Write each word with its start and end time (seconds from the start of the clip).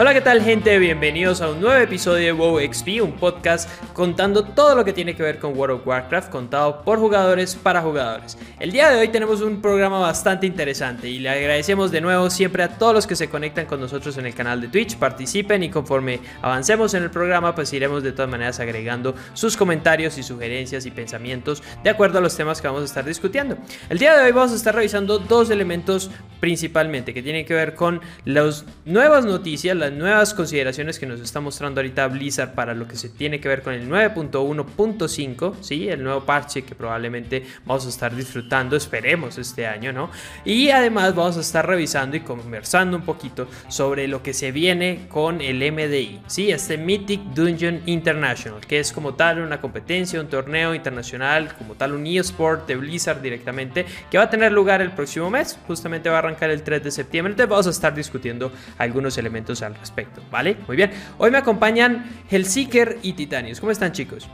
Hola, 0.00 0.14
¿qué 0.14 0.22
tal 0.22 0.40
gente? 0.40 0.78
Bienvenidos 0.78 1.42
a 1.42 1.50
un 1.50 1.60
nuevo 1.60 1.76
episodio 1.76 2.24
de 2.24 2.32
WoW 2.32 2.58
XP, 2.72 3.02
un 3.02 3.12
podcast 3.18 3.68
contando 3.92 4.44
todo 4.44 4.74
lo 4.74 4.82
que 4.82 4.94
tiene 4.94 5.14
que 5.14 5.22
ver 5.22 5.38
con 5.38 5.54
World 5.54 5.80
of 5.80 5.86
Warcraft, 5.86 6.30
contado 6.30 6.80
por 6.80 6.98
jugadores 6.98 7.54
para 7.54 7.82
jugadores. 7.82 8.38
El 8.58 8.72
día 8.72 8.88
de 8.88 8.98
hoy 8.98 9.08
tenemos 9.08 9.42
un 9.42 9.60
programa 9.60 9.98
bastante 9.98 10.46
interesante 10.46 11.06
y 11.10 11.18
le 11.18 11.28
agradecemos 11.28 11.90
de 11.90 12.00
nuevo 12.00 12.30
siempre 12.30 12.62
a 12.62 12.78
todos 12.78 12.94
los 12.94 13.06
que 13.06 13.14
se 13.14 13.28
conectan 13.28 13.66
con 13.66 13.78
nosotros 13.78 14.16
en 14.16 14.24
el 14.24 14.34
canal 14.34 14.62
de 14.62 14.68
Twitch, 14.68 14.96
participen 14.96 15.64
y 15.64 15.68
conforme 15.68 16.20
avancemos 16.40 16.94
en 16.94 17.02
el 17.02 17.10
programa 17.10 17.54
pues 17.54 17.70
iremos 17.74 18.02
de 18.02 18.12
todas 18.12 18.30
maneras 18.30 18.58
agregando 18.58 19.14
sus 19.34 19.54
comentarios 19.54 20.16
y 20.16 20.22
sugerencias 20.22 20.86
y 20.86 20.92
pensamientos 20.92 21.62
de 21.84 21.90
acuerdo 21.90 22.20
a 22.20 22.22
los 22.22 22.34
temas 22.34 22.62
que 22.62 22.68
vamos 22.68 22.84
a 22.84 22.86
estar 22.86 23.04
discutiendo. 23.04 23.58
El 23.90 23.98
día 23.98 24.16
de 24.16 24.24
hoy 24.24 24.32
vamos 24.32 24.52
a 24.52 24.56
estar 24.56 24.74
revisando 24.74 25.18
dos 25.18 25.50
elementos 25.50 26.10
principalmente 26.40 27.12
que 27.12 27.22
tienen 27.22 27.44
que 27.44 27.52
ver 27.52 27.74
con 27.74 28.00
las 28.24 28.64
nuevas 28.86 29.26
noticias, 29.26 29.76
las 29.76 29.89
nuevas 29.98 30.34
consideraciones 30.34 30.98
que 30.98 31.06
nos 31.06 31.20
está 31.20 31.40
mostrando 31.40 31.80
ahorita 31.80 32.06
Blizzard 32.08 32.54
para 32.54 32.74
lo 32.74 32.86
que 32.86 32.96
se 32.96 33.08
tiene 33.08 33.40
que 33.40 33.48
ver 33.48 33.62
con 33.62 33.74
el 33.74 33.88
9.1.5, 33.88 35.54
¿sí? 35.60 35.88
El 35.88 36.02
nuevo 36.02 36.24
parche 36.24 36.62
que 36.62 36.74
probablemente 36.74 37.44
vamos 37.64 37.86
a 37.86 37.88
estar 37.88 38.14
disfrutando, 38.14 38.76
esperemos 38.76 39.38
este 39.38 39.66
año, 39.66 39.92
¿no? 39.92 40.10
Y 40.44 40.70
además 40.70 41.14
vamos 41.14 41.36
a 41.36 41.40
estar 41.40 41.66
revisando 41.66 42.16
y 42.16 42.20
conversando 42.20 42.96
un 42.96 43.04
poquito 43.04 43.48
sobre 43.68 44.08
lo 44.08 44.22
que 44.22 44.34
se 44.34 44.52
viene 44.52 45.06
con 45.08 45.40
el 45.40 45.60
MDI, 45.72 46.20
¿sí? 46.26 46.50
Este 46.50 46.78
Mythic 46.78 47.20
Dungeon 47.34 47.82
International, 47.86 48.60
que 48.66 48.80
es 48.80 48.92
como 48.92 49.14
tal 49.14 49.40
una 49.40 49.60
competencia, 49.60 50.20
un 50.20 50.28
torneo 50.28 50.74
internacional, 50.74 51.54
como 51.56 51.74
tal 51.74 51.92
un 51.92 52.06
eSport 52.06 52.66
de 52.66 52.76
Blizzard 52.76 53.20
directamente, 53.22 53.86
que 54.10 54.18
va 54.18 54.24
a 54.24 54.30
tener 54.30 54.52
lugar 54.52 54.82
el 54.82 54.92
próximo 54.92 55.30
mes, 55.30 55.58
justamente 55.66 56.08
va 56.08 56.16
a 56.16 56.18
arrancar 56.20 56.50
el 56.50 56.62
3 56.62 56.82
de 56.82 56.90
septiembre, 56.90 57.32
entonces 57.32 57.50
vamos 57.50 57.66
a 57.66 57.70
estar 57.70 57.94
discutiendo 57.94 58.52
algunos 58.78 59.16
elementos 59.18 59.62
al 59.62 59.74
respecto, 59.80 60.22
¿vale? 60.30 60.56
Muy 60.66 60.76
bien. 60.76 60.92
Hoy 61.18 61.30
me 61.30 61.38
acompañan 61.38 62.04
Hellseeker 62.30 62.98
y 63.02 63.14
Titanius. 63.14 63.60
¿Cómo 63.60 63.72
están, 63.72 63.92
chicos? 63.92 64.28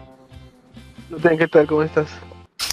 Luten, 1.08 1.38
¿qué 1.38 1.48
tal? 1.48 1.66
¿Cómo 1.66 1.82
estás? 1.82 2.08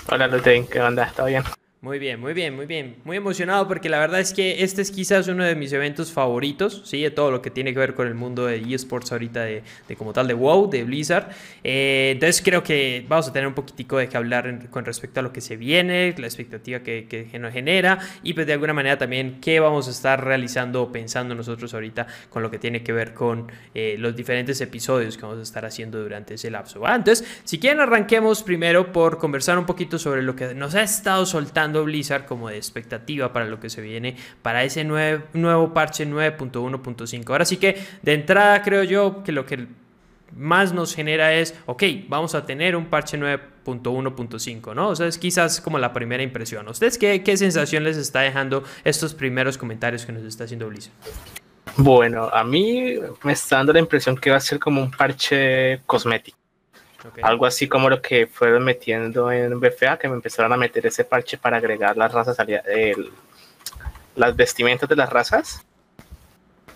Hola, 0.09 0.27
Luten, 0.27 0.67
¿qué 0.67 0.81
onda? 0.81 1.11
¿Todo 1.15 1.27
bien? 1.27 1.43
Muy 1.83 1.99
bien, 1.99 2.17
muy 2.17 2.31
bien, 2.33 2.55
muy 2.55 2.65
bien. 2.65 2.95
Muy 3.03 3.17
emocionado 3.17 3.67
porque 3.67 3.89
la 3.89 3.99
verdad 3.99 4.21
es 4.21 4.31
que 4.31 4.63
este 4.63 4.81
es 4.81 4.89
quizás 4.89 5.27
uno 5.27 5.43
de 5.43 5.53
mis 5.53 5.73
eventos 5.73 6.13
favoritos, 6.13 6.81
¿sí? 6.85 7.01
De 7.01 7.11
todo 7.11 7.29
lo 7.29 7.41
que 7.41 7.51
tiene 7.51 7.73
que 7.73 7.79
ver 7.79 7.93
con 7.93 8.07
el 8.07 8.15
mundo 8.15 8.45
de 8.45 8.59
eSports 8.73 9.11
ahorita, 9.11 9.41
de, 9.41 9.63
como 9.97 10.13
tal 10.13 10.29
de 10.29 10.33
WoW, 10.33 10.69
de 10.69 10.85
Blizzard. 10.85 11.31
Eh, 11.61 12.11
entonces 12.13 12.41
creo 12.41 12.63
que 12.63 13.05
vamos 13.09 13.27
a 13.27 13.33
tener 13.33 13.49
un 13.49 13.53
poquitico 13.53 13.97
de 13.97 14.07
que 14.07 14.15
hablar 14.15 14.69
con 14.69 14.85
respecto 14.85 15.19
a 15.19 15.23
lo 15.23 15.33
que 15.33 15.41
se 15.41 15.57
viene, 15.57 16.15
la 16.17 16.25
expectativa 16.25 16.79
que, 16.79 17.05
que, 17.05 17.37
nos 17.37 17.51
genera 17.51 17.99
y 18.23 18.33
pues 18.33 18.47
de 18.47 18.53
alguna 18.53 18.71
manera 18.71 18.97
también 18.97 19.41
qué 19.41 19.59
vamos 19.59 19.89
a 19.89 19.91
estar 19.91 20.23
realizando 20.23 20.83
o 20.83 20.89
pensando 20.89 21.35
nosotros 21.35 21.73
ahorita 21.73 22.07
con 22.29 22.43
lo 22.43 22.49
que 22.49 22.59
tiene 22.59 22.81
que 22.81 22.93
ver 22.93 23.13
con 23.13 23.51
eh, 23.75 23.97
los 23.99 24.15
diferentes 24.15 24.61
episodios 24.61 25.17
que 25.17 25.23
vamos 25.23 25.39
a 25.39 25.43
estar 25.43 25.65
haciendo 25.65 26.01
durante 26.01 26.35
ese 26.35 26.49
lapso. 26.49 26.81
Entonces, 26.87 27.27
si 27.43 27.59
quieren 27.59 27.81
arranquemos 27.81 28.41
primero 28.41 28.93
por 28.93 29.17
conversar 29.17 29.57
un 29.57 29.65
poquito 29.65 29.99
sobre 29.99 30.21
lo 30.21 30.33
que 30.33 30.55
nos 30.55 30.75
ha 30.75 30.83
estado 30.83 31.25
soltando 31.25 31.72
Blizzard 31.81 32.25
como 32.25 32.49
de 32.49 32.57
expectativa 32.57 33.33
para 33.33 33.45
lo 33.45 33.59
que 33.59 33.69
se 33.69 33.81
viene 33.81 34.15
para 34.41 34.63
ese 34.63 34.83
nuevo 34.83 35.73
parche 35.73 36.07
9.1.5. 36.07 37.29
Ahora 37.29 37.45
sí 37.45 37.57
que 37.57 37.81
de 38.01 38.13
entrada 38.13 38.61
creo 38.61 38.83
yo 38.83 39.23
que 39.23 39.31
lo 39.31 39.45
que 39.45 39.67
más 40.35 40.73
nos 40.73 40.95
genera 40.95 41.33
es, 41.33 41.55
ok, 41.65 41.83
vamos 42.07 42.35
a 42.35 42.45
tener 42.45 42.75
un 42.75 42.85
parche 42.85 43.19
9.1.5, 43.19 44.75
¿no? 44.75 44.89
O 44.89 44.95
sea, 44.95 45.07
es 45.07 45.17
quizás 45.17 45.61
como 45.61 45.79
la 45.79 45.93
primera 45.93 46.23
impresión. 46.23 46.67
¿Ustedes 46.67 46.97
qué, 46.97 47.23
qué 47.23 47.37
sensación 47.37 47.83
les 47.83 47.97
está 47.97 48.21
dejando 48.21 48.63
estos 48.83 49.13
primeros 49.13 49.57
comentarios 49.57 50.05
que 50.05 50.11
nos 50.11 50.23
está 50.23 50.45
haciendo 50.45 50.67
Blizzard? 50.67 50.93
Bueno, 51.77 52.29
a 52.31 52.43
mí 52.43 52.95
me 53.23 53.33
está 53.33 53.57
dando 53.57 53.73
la 53.73 53.79
impresión 53.79 54.17
que 54.17 54.29
va 54.29 54.37
a 54.37 54.41
ser 54.41 54.59
como 54.59 54.81
un 54.81 54.91
parche 54.91 55.81
cosmético. 55.85 56.37
Algo 57.21 57.45
así 57.45 57.67
como 57.67 57.89
lo 57.89 58.01
que 58.01 58.27
fueron 58.27 58.63
metiendo 58.63 59.31
en 59.31 59.59
BFA, 59.59 59.97
que 59.97 60.07
me 60.07 60.15
empezaron 60.15 60.53
a 60.53 60.57
meter 60.57 60.85
ese 60.85 61.03
parche 61.03 61.37
para 61.37 61.57
agregar 61.57 61.97
las 61.97 62.11
razas, 62.11 62.37
el, 62.65 63.11
las 64.15 64.35
vestimentas 64.35 64.87
de 64.87 64.95
las 64.95 65.09
razas. 65.09 65.65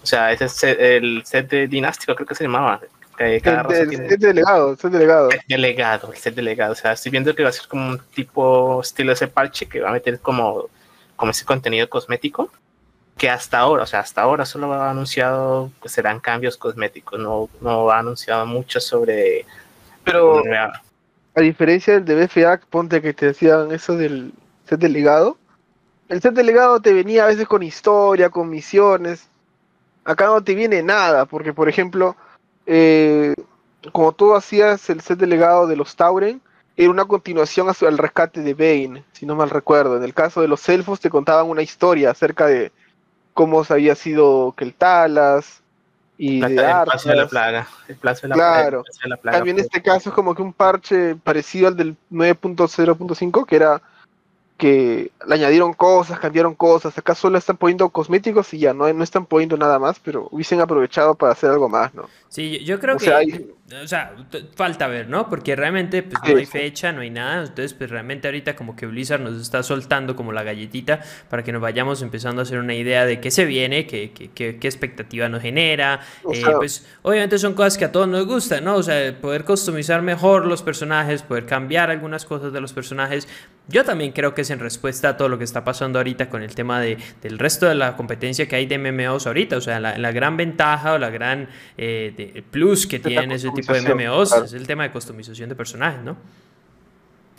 O 0.02 0.06
sea, 0.06 0.32
ese 0.32 0.46
es 0.46 0.64
el 0.64 1.24
set 1.26 1.50
de 1.50 1.68
dinástico, 1.68 2.16
creo 2.16 2.28
que 2.28 2.36
se 2.36 2.44
llamaba. 2.44 2.80
Cada 3.18 3.62
el, 3.80 3.90
set 3.90 4.20
delegado, 4.20 4.76
set 4.76 4.92
delegado. 4.92 5.32
Set 5.32 5.44
delegado, 5.48 6.12
el 6.12 6.18
set 6.18 6.36
delegado. 6.36 6.74
O 6.74 6.76
sea, 6.76 6.92
estoy 6.92 7.12
viendo 7.12 7.34
que 7.34 7.44
va 7.44 7.50
a 7.50 7.54
ser 7.54 7.68
como 7.68 7.90
un 7.90 8.00
tipo 8.14 8.82
estilo 8.82 9.12
ese 9.12 9.28
parche 9.28 9.68
que 9.68 9.82
va 9.82 9.90
a 9.90 9.94
meter 9.94 10.20
como, 10.20 10.70
como 11.16 11.32
ese 11.32 11.46
contenido 11.46 11.90
cosmético 11.90 12.52
que 13.18 13.30
hasta 13.30 13.58
ahora, 13.58 13.84
o 13.84 13.88
sea, 13.88 14.02
hasta 14.02 14.22
ahora 14.22 14.46
solo 14.46 14.72
ha 14.74 14.92
anunciado 14.92 15.72
que 15.82 15.90
serán 15.90 16.20
cambios 16.20 16.56
cosméticos, 16.56 17.20
no, 17.20 17.50
no 17.62 17.90
ha 17.90 18.00
anunciado 18.00 18.46
mucho 18.46 18.80
sobre 18.80 19.46
pero 20.08 20.42
a 21.36 21.42
diferencia 21.42 22.00
del 22.00 22.06
de 22.06 22.26
BFA, 22.26 22.62
ponte 22.70 23.02
que 23.02 23.14
te 23.14 23.28
decían 23.28 23.72
eso 23.72 23.98
del 23.98 24.32
set 24.66 24.80
delegado. 24.80 25.38
El 26.08 26.22
set 26.22 26.34
delegado 26.34 26.80
te 26.80 26.94
venía 26.94 27.26
a 27.26 27.28
veces 27.28 27.46
con 27.46 27.62
historia, 27.62 28.30
con 28.30 28.50
misiones. 28.50 29.28
Acá 30.06 30.28
no 30.28 30.42
te 30.42 30.56
viene 30.56 30.82
nada, 30.82 31.26
porque 31.26 31.54
por 31.54 31.68
ejemplo, 31.68 32.16
eh, 32.66 33.36
como 33.92 34.14
tú 34.14 34.34
hacías 34.34 34.90
el 34.90 35.02
set 35.02 35.20
delegado 35.20 35.68
de 35.68 35.76
los 35.76 35.98
Tauren, 35.98 36.42
era 36.78 36.90
una 36.90 37.06
continuación 37.06 37.68
al 37.70 37.98
rescate 37.98 38.42
de 38.42 38.54
Bane, 38.54 39.04
si 39.12 39.26
no 39.26 39.36
mal 39.36 39.50
recuerdo. 39.50 39.98
En 39.98 40.04
el 40.04 40.14
caso 40.14 40.42
de 40.42 40.48
los 40.48 40.68
elfos 40.70 41.02
te 41.02 41.10
contaban 41.10 41.50
una 41.50 41.64
historia 41.64 42.12
acerca 42.12 42.46
de 42.48 42.72
cómo 43.34 43.64
había 43.68 43.96
sido 43.96 44.54
Keltalas, 44.56 45.64
y 46.18 46.40
de 46.40 46.48
el 46.48 46.56
plazo 46.56 47.10
de 47.10 47.16
la 47.16 47.28
plaga. 47.28 47.68
El 47.88 47.96
plazo 47.96 48.22
de 48.24 48.28
la 48.30 48.36
claro. 48.36 48.84
También 49.24 49.60
este 49.60 49.82
caso 49.82 50.10
es 50.10 50.16
como 50.16 50.34
que 50.34 50.42
un 50.42 50.54
parche 50.54 51.16
parecido 51.16 51.68
al 51.68 51.78
del 51.78 51.96
9.0.5, 52.12 53.46
que 53.46 53.56
era 53.56 53.82
que 54.58 55.12
le 55.28 55.36
añadieron 55.36 55.74
cosas, 55.74 56.20
cambiaron 56.20 56.56
cosas. 56.56 56.98
Acá 56.98 57.14
solo 57.14 57.38
están 57.38 57.58
poniendo 57.58 57.88
cosméticos 57.90 58.54
y 58.54 58.60
ya, 58.60 58.74
no, 58.74 58.92
no 58.92 59.04
están 59.04 59.26
poniendo 59.28 59.56
nada 59.56 59.78
más, 59.78 60.00
pero 60.00 60.28
hubiesen 60.32 60.60
aprovechado 60.60 61.14
para 61.14 61.34
hacer 61.34 61.52
algo 61.52 61.70
más, 61.70 61.94
¿no? 61.94 62.10
Sí, 62.30 62.64
yo 62.66 62.80
creo 62.80 62.98
que. 62.98 63.56
O 63.70 63.88
sea, 63.88 64.16
falta 64.56 64.88
ver, 64.88 65.10
¿no? 65.10 65.30
Porque 65.30 65.54
realmente 65.54 66.02
pues, 66.02 66.18
no 66.26 66.38
hay 66.38 66.46
fecha, 66.46 66.94
no 66.94 67.02
hay 67.02 67.10
nada. 67.10 67.42
Entonces, 67.42 67.74
pues 67.74 67.90
realmente 67.90 68.30
ahorita 68.30 68.56
como 68.56 68.78
que 68.78 68.86
Blizzard 68.86 69.20
nos 69.20 69.42
está 69.42 69.62
soltando 69.62 70.16
como 70.16 70.32
la 70.32 70.44
galletita 70.44 71.02
para 71.30 71.44
que 71.44 71.52
nos 71.52 71.62
vayamos 71.62 72.02
empezando 72.02 72.42
a 72.42 72.44
hacer 72.44 72.60
una 72.60 72.76
idea 72.76 73.06
de 73.06 73.20
qué 73.20 73.30
se 73.30 73.44
viene, 73.44 73.86
qué, 73.86 74.12
qué, 74.14 74.58
qué, 74.58 74.68
expectativa 74.68 75.28
nos 75.28 75.42
genera. 75.42 76.00
Eh, 76.34 76.44
pues 76.56 76.88
obviamente 77.02 77.38
son 77.40 77.56
cosas 77.56 77.78
que 77.78 77.84
a 77.84 77.92
todos 77.92 78.08
nos 78.08 78.26
gustan, 78.26 78.64
¿no? 78.64 78.76
O 78.76 78.84
sea, 78.84 79.14
poder 79.20 79.44
customizar 79.44 80.02
mejor 80.02 80.46
los 80.46 80.62
personajes, 80.62 81.22
poder 81.22 81.46
cambiar 81.46 81.90
algunas 81.90 82.24
cosas 82.24 82.54
de 82.54 82.62
los 82.62 82.72
personajes. 82.72 83.28
Yo 83.68 83.84
también 83.84 84.14
creo 84.14 84.34
que 84.34 84.44
es 84.44 84.50
en 84.50 84.60
respuesta 84.60 85.10
a 85.10 85.18
todo 85.18 85.28
lo 85.28 85.38
que 85.38 85.44
está 85.44 85.66
pasando 85.66 86.00
ahorita 86.00 86.30
con 86.30 86.42
el 86.42 86.56
tema 86.56 86.80
de, 86.80 86.98
del 87.22 87.38
resto 87.38 87.66
de 87.66 87.76
la 87.76 87.98
competencia 87.98 88.48
que 88.48 88.56
hay 88.56 88.66
de 88.66 88.78
MMOs 88.78 89.28
ahorita. 89.28 89.58
O 89.58 89.62
sea, 89.62 89.82
la, 89.82 89.98
la 89.98 90.14
gran 90.14 90.38
ventaja 90.38 90.94
o 90.94 90.98
la 90.98 91.10
gran 91.10 91.50
eh, 91.78 92.44
plus 92.50 92.88
que 92.88 93.00
tienen 93.00 93.34
ese 93.34 93.50
tipo 93.62 93.74
de 93.74 93.82
MMOs 93.82 94.34
es 94.34 94.54
el 94.54 94.66
tema 94.68 94.84
de 94.84 94.92
customización 94.92 95.50
de 95.50 95.56
personajes, 95.56 96.02
¿no? 96.02 96.18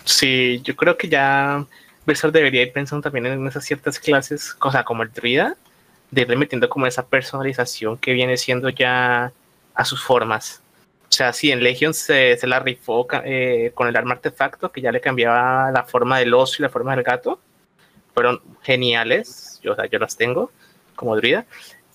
Sí, 0.04 0.60
yo 0.64 0.74
creo 0.76 0.96
que 0.96 1.08
ya 1.08 1.64
Blizzard 2.06 2.32
debería 2.32 2.62
ir 2.62 2.72
pensando 2.72 3.02
también 3.02 3.26
en 3.26 3.46
esas 3.46 3.64
ciertas 3.64 3.98
clases, 3.98 4.54
cosa 4.54 4.84
como 4.84 5.02
el 5.02 5.12
druida, 5.12 5.56
de 6.10 6.22
ir 6.22 6.36
metiendo 6.36 6.68
como 6.68 6.86
esa 6.86 7.06
personalización 7.06 7.98
que 7.98 8.12
viene 8.12 8.36
siendo 8.36 8.68
ya 8.70 9.32
a 9.74 9.84
sus 9.84 10.02
formas. 10.02 10.62
O 11.08 11.12
sea, 11.12 11.32
sí, 11.32 11.50
en 11.50 11.62
Legion 11.62 11.94
se, 11.94 12.36
se 12.36 12.46
la 12.46 12.60
rifó 12.60 13.06
eh, 13.24 13.72
con 13.74 13.88
el 13.88 13.96
arma 13.96 14.14
artefacto, 14.14 14.70
que 14.70 14.80
ya 14.80 14.92
le 14.92 15.00
cambiaba 15.00 15.70
la 15.70 15.84
forma 15.84 16.18
del 16.18 16.34
oso 16.34 16.56
y 16.58 16.62
la 16.62 16.68
forma 16.68 16.94
del 16.94 17.04
gato. 17.04 17.40
Fueron 18.14 18.40
geniales, 18.62 19.60
yo, 19.62 19.72
o 19.72 19.74
sea, 19.76 19.86
yo 19.86 19.98
las 19.98 20.16
tengo 20.16 20.50
como 20.94 21.16
druida. 21.16 21.46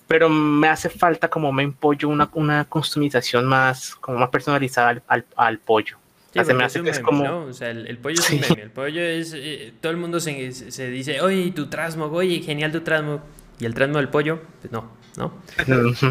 Pero 0.08 0.30
me 0.30 0.68
hace 0.68 0.90
falta 0.90 1.30
como 1.30 1.52
me 1.52 1.68
pollo 1.70 2.10
una, 2.10 2.30
una 2.34 2.66
customización 2.66 3.46
más, 3.46 3.96
como 3.96 4.18
más 4.18 4.30
personalizada 4.30 5.02
al, 5.08 5.26
al, 5.36 5.58
pollo. 5.60 5.98
me 6.36 6.64
hace 6.64 6.82
es 6.88 7.00
como... 7.00 7.46
O 7.46 7.54
sea, 7.54 7.70
el, 7.70 7.98
pollo 7.98 8.20
es 8.20 8.30
un 8.30 8.40
meme. 8.42 8.62
El 8.62 8.72
pollo 8.72 9.02
es... 9.02 9.34
Eh, 9.36 9.74
todo 9.82 9.92
el 9.92 9.98
mundo 9.98 10.20
se, 10.20 10.52
se 10.52 10.90
dice, 10.90 11.22
oye, 11.22 11.52
tu 11.52 11.68
trasmo, 11.68 12.06
oye, 12.06 12.42
genial 12.42 12.72
tu 12.72 12.82
trasmo. 12.82 13.22
Y 13.60 13.66
el 13.66 13.74
trasmo 13.74 13.98
del 13.98 14.10
pollo, 14.10 14.42
pues 14.62 14.72
no. 14.72 15.03
¿No? 15.18 15.34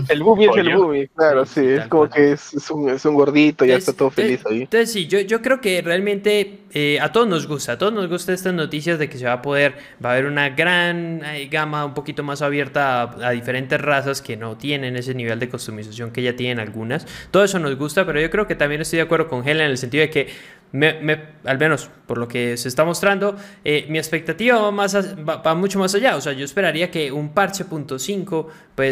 el 0.09 0.23
Boomy 0.23 0.47
es 0.47 0.57
el 0.57 0.77
Boomy, 0.77 1.09
claro, 1.09 1.45
sí, 1.45 1.61
es 1.67 1.87
como 1.89 2.09
que 2.09 2.33
es, 2.33 2.71
un, 2.71 2.89
es, 2.89 3.05
un, 3.05 3.15
gordito, 3.15 3.65
ya 3.65 3.77
está 3.77 3.93
todo 3.93 4.11
feliz 4.11 4.45
ahí. 4.47 4.63
Entonces 4.63 4.93
sí, 4.93 5.07
yo, 5.07 5.21
yo 5.21 5.43
creo 5.43 5.61
que 5.61 5.83
realmente 5.83 6.61
eh, 6.75 6.99
a 7.01 7.13
todos 7.13 7.29
nos 7.29 7.47
gusta, 7.47 7.73
a 7.73 7.79
todos 7.79 7.93
nos 7.93 8.09
gusta 8.09 8.33
estas 8.33 8.55
noticias 8.55 8.99
de 8.99 9.09
que 9.09 9.19
se 9.19 9.27
va 9.27 9.35
a 9.35 9.43
poder, 9.43 9.75
va 10.05 10.11
a 10.11 10.13
haber 10.13 10.27
una 10.27 10.51
gran 10.51 11.23
eh, 11.25 11.49
gama 11.51 11.85
un 11.85 11.95
poquito 11.95 12.23
más 12.23 12.41
abierta 12.43 13.03
a, 13.03 13.31
diferentes 13.33 13.81
razas 13.81 14.23
que 14.23 14.37
no 14.37 14.57
tienen 14.57 14.97
ese 14.97 15.15
nivel 15.15 15.39
de 15.39 15.49
customización 15.49 16.13
que 16.13 16.23
ya 16.23 16.37
tienen 16.37 16.61
algunas. 16.61 17.07
Todo 17.31 17.45
eso 17.45 17.59
nos 17.59 17.77
gusta, 17.77 18.07
pero 18.07 18.21
yo 18.21 18.31
creo 18.31 18.47
que 18.47 18.55
también 18.55 18.81
estoy 18.81 18.99
de 18.99 19.03
acuerdo 19.03 19.29
con 19.29 19.47
Helen 19.47 19.67
en 19.67 19.71
el 19.73 19.79
sentido 19.79 20.03
de 20.03 20.11
que 20.11 20.29
me, 20.73 21.21
al 21.45 21.59
menos 21.59 21.91
por 22.07 22.19
lo 22.19 22.27
que 22.27 22.57
se 22.57 22.69
está 22.69 22.85
mostrando, 22.85 23.37
eh, 23.65 23.87
mi 23.89 23.99
expectativa 23.99 24.59
va, 24.59 24.71
más 24.71 24.97
va, 24.97 25.55
mucho 25.55 25.79
más 25.79 25.95
allá. 25.95 26.17
O 26.17 26.21
sea, 26.21 26.33
yo 26.33 26.45
esperaría 26.45 26.91
que 26.91 27.13
un 27.13 27.35
parche 27.35 27.65
punto 27.67 27.97
.5, 27.97 28.47
pues 28.75 28.92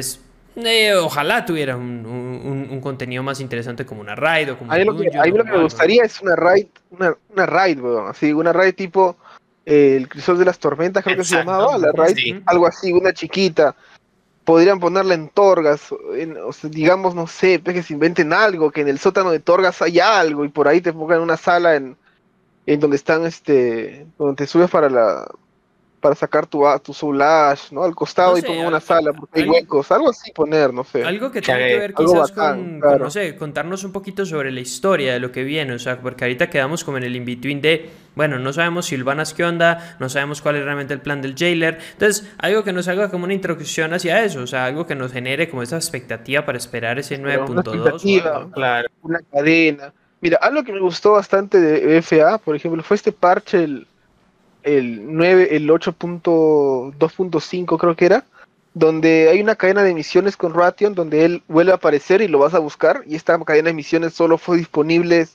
Eh, 0.56 0.94
ojalá 0.94 1.44
tuviera 1.44 1.76
un, 1.76 2.81
contenido 2.82 3.23
más 3.23 3.41
interesante 3.41 3.87
como 3.87 4.00
una 4.00 4.14
raid 4.14 4.52
o 4.52 4.58
como 4.58 4.73
a 4.73 4.76
mí 4.76 4.85
lo 4.85 4.97
que, 4.97 5.11
me 5.44 5.62
gustaría 5.62 6.02
es 6.02 6.20
una 6.20 6.35
raid, 6.35 6.67
una, 6.91 7.14
una 7.32 7.47
raid, 7.47 7.79
así, 8.08 8.32
una 8.32 8.52
raid 8.52 8.75
tipo 8.75 9.17
eh, 9.67 9.97
el 9.97 10.08
crisol 10.08 10.38
de 10.38 10.44
las 10.44 10.58
tormentas, 10.58 11.05
creo 11.05 11.17
que 11.17 11.25
se 11.25 11.37
llamaba, 11.37 11.79
la 11.79 11.93
raid, 11.93 12.43
algo 12.47 12.67
así, 12.67 12.93
una 12.93 13.12
chiquita. 13.12 13.76
Podrían 14.44 14.81
ponerla 14.81 15.14
en 15.14 15.29
Torgas, 15.29 15.94
digamos, 16.64 17.14
no 17.14 17.26
sé, 17.26 17.61
pues, 17.62 17.76
que 17.76 17.82
se 17.82 17.93
inventen 17.93 18.32
algo, 18.32 18.70
que 18.70 18.81
en 18.81 18.88
el 18.88 18.99
sótano 18.99 19.31
de 19.31 19.38
Torgas 19.38 19.82
haya 19.82 20.19
algo 20.19 20.44
y 20.44 20.49
por 20.49 20.67
ahí 20.67 20.81
te 20.81 20.93
pongan 20.93 21.20
una 21.20 21.37
sala 21.37 21.76
en, 21.76 21.97
en 22.67 22.81
donde 22.81 22.97
están, 22.97 23.26
este, 23.26 24.06
donde 24.19 24.37
te 24.37 24.47
subes 24.47 24.70
para 24.70 24.88
la, 24.88 25.31
para 26.00 26.14
sacar 26.14 26.47
tu, 26.47 26.64
tu 26.82 26.94
Soul 26.94 27.19
¿no? 27.70 27.82
Al 27.82 27.94
costado 27.94 28.37
y 28.38 28.43
poner 28.43 28.67
una 28.67 28.81
sala, 28.81 29.12
porque 29.12 29.41
hay 29.41 29.49
huecos, 29.49 29.91
algo 29.93 30.11
así 30.11 30.32
poner, 30.32 30.73
no 30.73 30.85
sé. 30.85 31.05
Algo 31.05 31.31
que 31.31 31.43
tiene 31.43 31.69
que 31.69 31.79
ver 31.79 31.94
quizás 31.94 32.32
con, 32.32 32.79
no 32.79 33.11
sé, 33.11 33.37
contarnos 33.37 33.85
un 33.85 33.93
poquito 33.93 34.25
sobre 34.25 34.50
la 34.50 34.61
historia 34.61 35.12
de 35.12 35.20
lo 35.20 35.31
que 35.31 35.44
viene, 35.44 35.75
o 35.75 35.79
sea, 35.79 36.00
porque 36.00 36.25
ahorita 36.25 36.50
quedamos 36.50 36.85
como 36.85 36.99
en 36.99 37.05
el 37.05 37.17
in-between 37.17 37.61
de, 37.61 37.91
bueno, 38.14 38.38
no 38.38 38.52
sabemos 38.52 38.87
Silvanas 38.87 39.35
qué 39.35 39.44
onda, 39.44 39.97
no 40.00 40.08
sabemos 40.08 40.41
cuál 40.41 40.56
es 40.56 40.64
realmente 40.64 40.94
el 40.94 41.00
plan 41.00 41.23
del 41.23 41.35
jailer, 41.37 41.79
entonces, 41.93 42.31
algo 42.38 42.64
que 42.64 42.73
nos 42.73 42.88
haga 42.88 43.11
como 43.11 43.25
una 43.25 43.35
introducción 43.35 43.93
hacia 43.93 44.25
eso, 44.25 44.41
o 44.41 44.47
sea, 44.47 44.64
algo 44.64 44.87
que 44.87 44.94
nos 44.94 45.12
genere 45.12 45.50
como 45.50 45.62
esa 45.62 45.76
expectativa 45.76 46.44
para 46.47 46.58
esperar 46.58 46.99
ese 46.99 47.20
9.2. 47.20 48.52
Claro, 48.52 48.88
una 49.02 49.20
cadena. 49.31 49.93
Mira, 50.23 50.38
algo 50.43 50.62
que 50.64 50.73
me 50.73 50.81
gustó 50.81 51.12
bastante 51.12 51.58
de 51.58 52.02
FA, 52.02 52.38
por 52.38 52.55
ejemplo, 52.55 52.82
fue 52.82 52.97
este 52.97 53.11
parche, 53.11 53.64
el 53.64 53.87
el 54.62 55.17
9, 55.17 55.57
el 55.57 55.69
8.2.5 55.69 57.79
creo 57.79 57.97
que 57.97 58.07
era, 58.07 58.25
donde 58.75 59.29
hay 59.31 59.41
una 59.41 59.57
cadena 59.57 59.83
de 59.83 59.95
misiones 59.95 60.37
con 60.37 60.55
Ration 60.55 60.95
donde 60.95 61.25
él 61.25 61.43
vuelve 61.49 61.73
a 61.73 61.77
aparecer 61.77 62.23
y 62.23 62.29
lo 62.29 62.39
vas 62.39 62.55
a 62.55 62.61
buscar 62.61 63.03
y 63.07 63.17
esta 63.17 63.39
cadena 63.45 63.69
de 63.69 63.75
misiones 63.75 64.15
solo 64.15 64.39
fue 64.39 64.59
disponible 64.59 65.27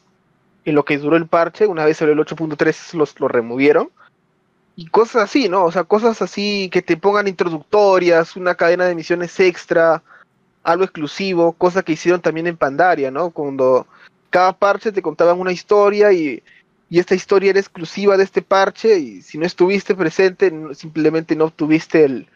en 0.63 0.75
lo 0.75 0.85
que 0.85 0.97
duró 0.97 1.17
el 1.17 1.27
parche, 1.27 1.67
una 1.67 1.85
vez 1.85 1.97
salió 1.97 2.13
el 2.13 2.19
8.3 2.19 2.93
los 2.93 3.19
lo 3.19 3.27
removieron 3.27 3.89
y 4.75 4.87
cosas 4.87 5.23
así, 5.23 5.47
¿no? 5.47 5.63
O 5.63 5.71
sea, 5.71 5.83
cosas 5.83 6.21
así 6.21 6.69
que 6.71 6.81
te 6.81 6.97
pongan 6.97 7.27
introductorias, 7.27 8.35
una 8.35 8.55
cadena 8.55 8.85
de 8.85 8.95
misiones 8.95 9.39
extra, 9.39 10.03
algo 10.63 10.83
exclusivo, 10.83 11.53
cosa 11.53 11.83
que 11.83 11.93
hicieron 11.93 12.21
también 12.21 12.47
en 12.47 12.57
Pandaria, 12.57 13.11
¿no? 13.11 13.29
Cuando 13.29 13.87
cada 14.29 14.53
parche 14.53 14.91
te 14.91 15.01
contaban 15.01 15.39
una 15.39 15.51
historia 15.51 16.11
y 16.11 16.43
y 16.89 16.99
esta 16.99 17.15
historia 17.15 17.49
era 17.49 17.59
exclusiva 17.59 18.17
de 18.17 18.23
este 18.23 18.41
parche 18.41 18.99
y 18.99 19.21
si 19.21 19.37
no 19.37 19.45
estuviste 19.45 19.95
presente 19.95 20.51
simplemente 20.73 21.35
no 21.35 21.45
obtuviste 21.45 22.05
el, 22.05 22.27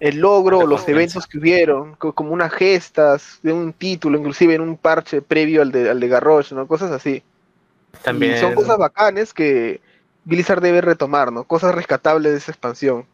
logro 0.00 0.58
o 0.58 0.66
los 0.66 0.86
eventos 0.88 1.26
que 1.26 1.38
hubieron, 1.38 1.94
como 1.94 2.32
unas 2.32 2.52
gestas 2.52 3.38
de 3.42 3.52
un 3.52 3.72
título, 3.72 4.18
inclusive 4.18 4.54
en 4.54 4.60
un 4.60 4.76
parche 4.76 5.22
previo 5.22 5.62
al 5.62 5.72
de, 5.72 5.88
al 5.88 5.98
de 5.98 6.08
Garrosh, 6.08 6.52
¿no? 6.52 6.66
Cosas 6.66 6.90
así. 6.90 7.22
También... 8.02 8.38
son 8.38 8.54
cosas 8.54 8.76
bacanes 8.76 9.32
que 9.32 9.80
Blizzard 10.24 10.60
debe 10.60 10.82
retomar, 10.82 11.32
¿no? 11.32 11.44
Cosas 11.44 11.74
rescatables 11.74 12.32
de 12.32 12.38
esa 12.38 12.50
expansión. 12.50 13.06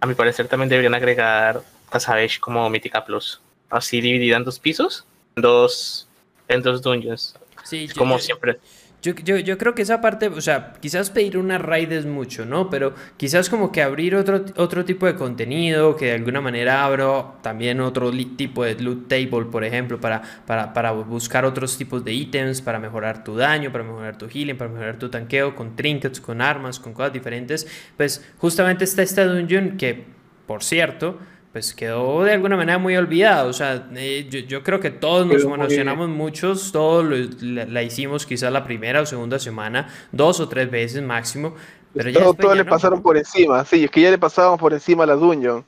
A 0.00 0.06
mi 0.06 0.14
parecer 0.14 0.46
también 0.46 0.68
deberían 0.68 0.94
agregar 0.94 1.62
Tazabesh 1.90 2.38
como 2.38 2.68
Mítica 2.70 3.04
Plus. 3.04 3.40
Así 3.70 4.00
dividida 4.00 4.36
en 4.36 4.44
dos 4.44 4.60
pisos, 4.60 5.04
en 5.34 5.42
dos, 5.42 6.08
en 6.46 6.62
dos 6.62 6.82
dungeons. 6.82 7.34
Sí, 7.64 7.88
como 7.96 8.18
siempre. 8.20 8.60
Yo, 9.02 9.14
yo, 9.14 9.36
yo, 9.36 9.56
creo 9.56 9.74
que 9.74 9.82
esa 9.82 10.00
parte, 10.00 10.28
o 10.28 10.40
sea, 10.40 10.72
quizás 10.80 11.10
pedir 11.10 11.38
una 11.38 11.58
raid 11.58 11.92
es 11.92 12.06
mucho, 12.06 12.44
¿no? 12.44 12.70
Pero 12.70 12.94
quizás 13.16 13.48
como 13.48 13.70
que 13.70 13.82
abrir 13.82 14.16
otro, 14.16 14.44
otro 14.56 14.84
tipo 14.84 15.06
de 15.06 15.14
contenido, 15.14 15.96
que 15.96 16.06
de 16.06 16.12
alguna 16.12 16.40
manera 16.40 16.84
abro 16.84 17.36
también 17.42 17.80
otro 17.80 18.10
tipo 18.36 18.64
de 18.64 18.74
loot 18.74 19.06
table, 19.06 19.46
por 19.50 19.64
ejemplo, 19.64 20.00
para, 20.00 20.22
para, 20.46 20.72
para 20.72 20.90
buscar 20.92 21.44
otros 21.44 21.76
tipos 21.78 22.04
de 22.04 22.14
ítems, 22.14 22.62
para 22.62 22.80
mejorar 22.80 23.22
tu 23.22 23.36
daño, 23.36 23.70
para 23.70 23.84
mejorar 23.84 24.18
tu 24.18 24.26
healing, 24.28 24.56
para 24.56 24.70
mejorar 24.70 24.98
tu 24.98 25.08
tanqueo, 25.08 25.54
con 25.54 25.76
trinkets, 25.76 26.20
con 26.20 26.40
armas, 26.40 26.80
con 26.80 26.92
cosas 26.92 27.12
diferentes. 27.12 27.66
Pues 27.96 28.26
justamente 28.38 28.84
está 28.84 29.02
esta 29.02 29.24
dungeon 29.24 29.76
que, 29.76 30.04
por 30.46 30.64
cierto, 30.64 31.18
pues 31.56 31.72
quedó 31.72 32.22
de 32.22 32.34
alguna 32.34 32.54
manera 32.54 32.76
muy 32.76 32.94
olvidado. 32.98 33.48
O 33.48 33.52
sea, 33.54 33.88
eh, 33.94 34.28
yo, 34.46 34.62
creo 34.62 34.78
que 34.78 34.90
todos 34.90 35.26
nos 35.26 35.42
emocionamos 35.42 36.10
muchos, 36.10 36.70
todos 36.70 37.02
la, 37.40 37.82
hicimos 37.82 38.26
quizás 38.26 38.52
la 38.52 38.62
primera 38.62 39.00
o 39.00 39.06
segunda 39.06 39.38
semana, 39.38 39.88
dos 40.12 40.38
o 40.38 40.50
tres 40.50 40.70
veces 40.70 41.02
máximo. 41.02 41.54
Pero 41.94 42.10
ya 42.10 42.20
todos 42.20 42.54
le 42.58 42.66
pasaron 42.66 43.00
por 43.00 43.16
encima, 43.16 43.64
sí, 43.64 43.84
es 43.84 43.90
que 43.90 44.02
ya 44.02 44.10
le 44.10 44.18
pasábamos 44.18 44.60
por 44.60 44.74
encima 44.74 45.04
a 45.04 45.06
la 45.06 45.14
Dungeon. 45.14 45.64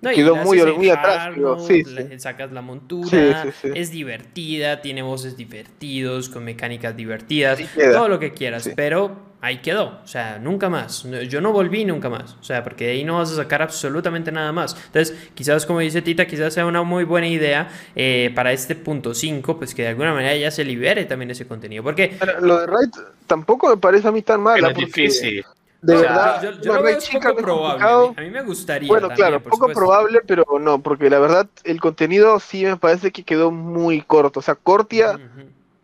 No, 0.00 0.10
Quedó 0.10 0.36
muy, 0.36 0.62
muy 0.62 0.90
atrás, 0.90 1.34
sí, 1.66 1.84
sacas 2.18 2.52
la 2.52 2.62
montura, 2.62 3.46
es 3.74 3.90
divertida, 3.90 4.80
tiene 4.80 5.02
voces 5.02 5.36
divertidos, 5.36 6.28
con 6.28 6.44
mecánicas 6.44 6.96
divertidas, 6.96 7.58
todo 7.74 8.08
lo 8.08 8.20
que 8.20 8.32
quieras, 8.32 8.70
pero 8.76 9.28
ahí 9.40 9.58
quedó, 9.58 10.00
o 10.02 10.06
sea, 10.06 10.38
nunca 10.38 10.68
más. 10.68 11.04
Yo 11.28 11.40
no 11.40 11.52
volví 11.52 11.84
nunca 11.84 12.08
más, 12.08 12.36
o 12.40 12.44
sea, 12.44 12.62
porque 12.62 12.86
de 12.86 12.92
ahí 12.92 13.04
no 13.04 13.18
vas 13.18 13.32
a 13.32 13.36
sacar 13.36 13.60
absolutamente 13.60 14.30
nada 14.30 14.52
más. 14.52 14.76
Entonces, 14.86 15.16
quizás 15.34 15.66
como 15.66 15.80
dice 15.80 16.00
Tita, 16.00 16.26
quizás 16.26 16.54
sea 16.54 16.66
una 16.66 16.82
muy 16.82 17.02
buena 17.02 17.26
idea 17.26 17.68
eh, 17.96 18.30
para 18.36 18.52
este 18.52 18.76
punto 18.76 19.14
5, 19.14 19.58
pues 19.58 19.74
que 19.74 19.82
de 19.82 19.88
alguna 19.88 20.12
manera 20.12 20.36
ya 20.36 20.52
se 20.52 20.64
libere 20.64 21.06
también 21.06 21.32
ese 21.32 21.46
contenido. 21.46 21.82
Porque... 21.82 22.16
lo 22.40 22.60
de 22.60 22.66
Raid 22.66 22.90
tampoco 23.26 23.68
me 23.68 23.76
parece 23.76 24.06
a 24.06 24.12
mí 24.12 24.22
tan 24.22 24.40
mal. 24.40 24.64
Es 24.64 24.76
difícil. 24.76 25.44
De 25.80 25.94
verdad, 25.96 26.42
yo, 26.42 26.74
lo 26.74 26.82
veo 26.82 26.98
poco 27.12 27.36
probable. 27.36 27.84
A 28.16 28.20
mí, 28.20 28.30
me 28.30 28.42
gustaría. 28.42 28.88
Bueno, 28.88 29.08
claro, 29.10 29.40
poco 29.40 29.68
probable, 29.68 30.20
pero 30.26 30.44
no, 30.60 30.80
porque 30.80 31.08
la 31.08 31.20
verdad 31.20 31.48
el 31.62 31.80
contenido 31.80 32.40
sí 32.40 32.64
me 32.64 32.76
parece 32.76 33.12
que 33.12 33.22
quedó 33.22 33.50
muy 33.52 34.02
corto. 34.02 34.40
O 34.40 34.42
sea, 34.42 34.56
Cortia 34.56 35.18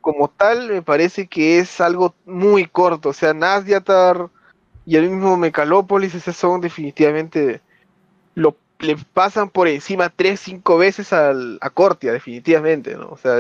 como 0.01 0.29
tal 0.29 0.69
me 0.69 0.83
parece 0.83 1.29
que 1.29 1.61
es 1.61 1.81
algo 1.81 2.15
muy 2.27 2.67
corto. 2.67 3.11
O 3.11 3.13
sea, 3.13 3.33
Nasdiatar 3.35 4.29
y 4.85 4.97
el 4.97 5.11
mismo 5.11 5.37
Mecalópolis, 5.37 6.15
esos 6.15 6.37
son 6.37 6.61
definitivamente 6.61 7.61
lo 8.35 8.57
le 8.81 8.97
pasan 8.97 9.49
por 9.49 9.69
encima 9.69 10.11
tres, 10.11 10.41
cinco 10.41 10.77
veces 10.77 11.13
al, 11.13 11.59
a 11.61 11.71
Cortia, 11.71 12.13
definitivamente, 12.13 12.97
¿no? 12.97 13.09
O 13.09 13.17
sea, 13.17 13.37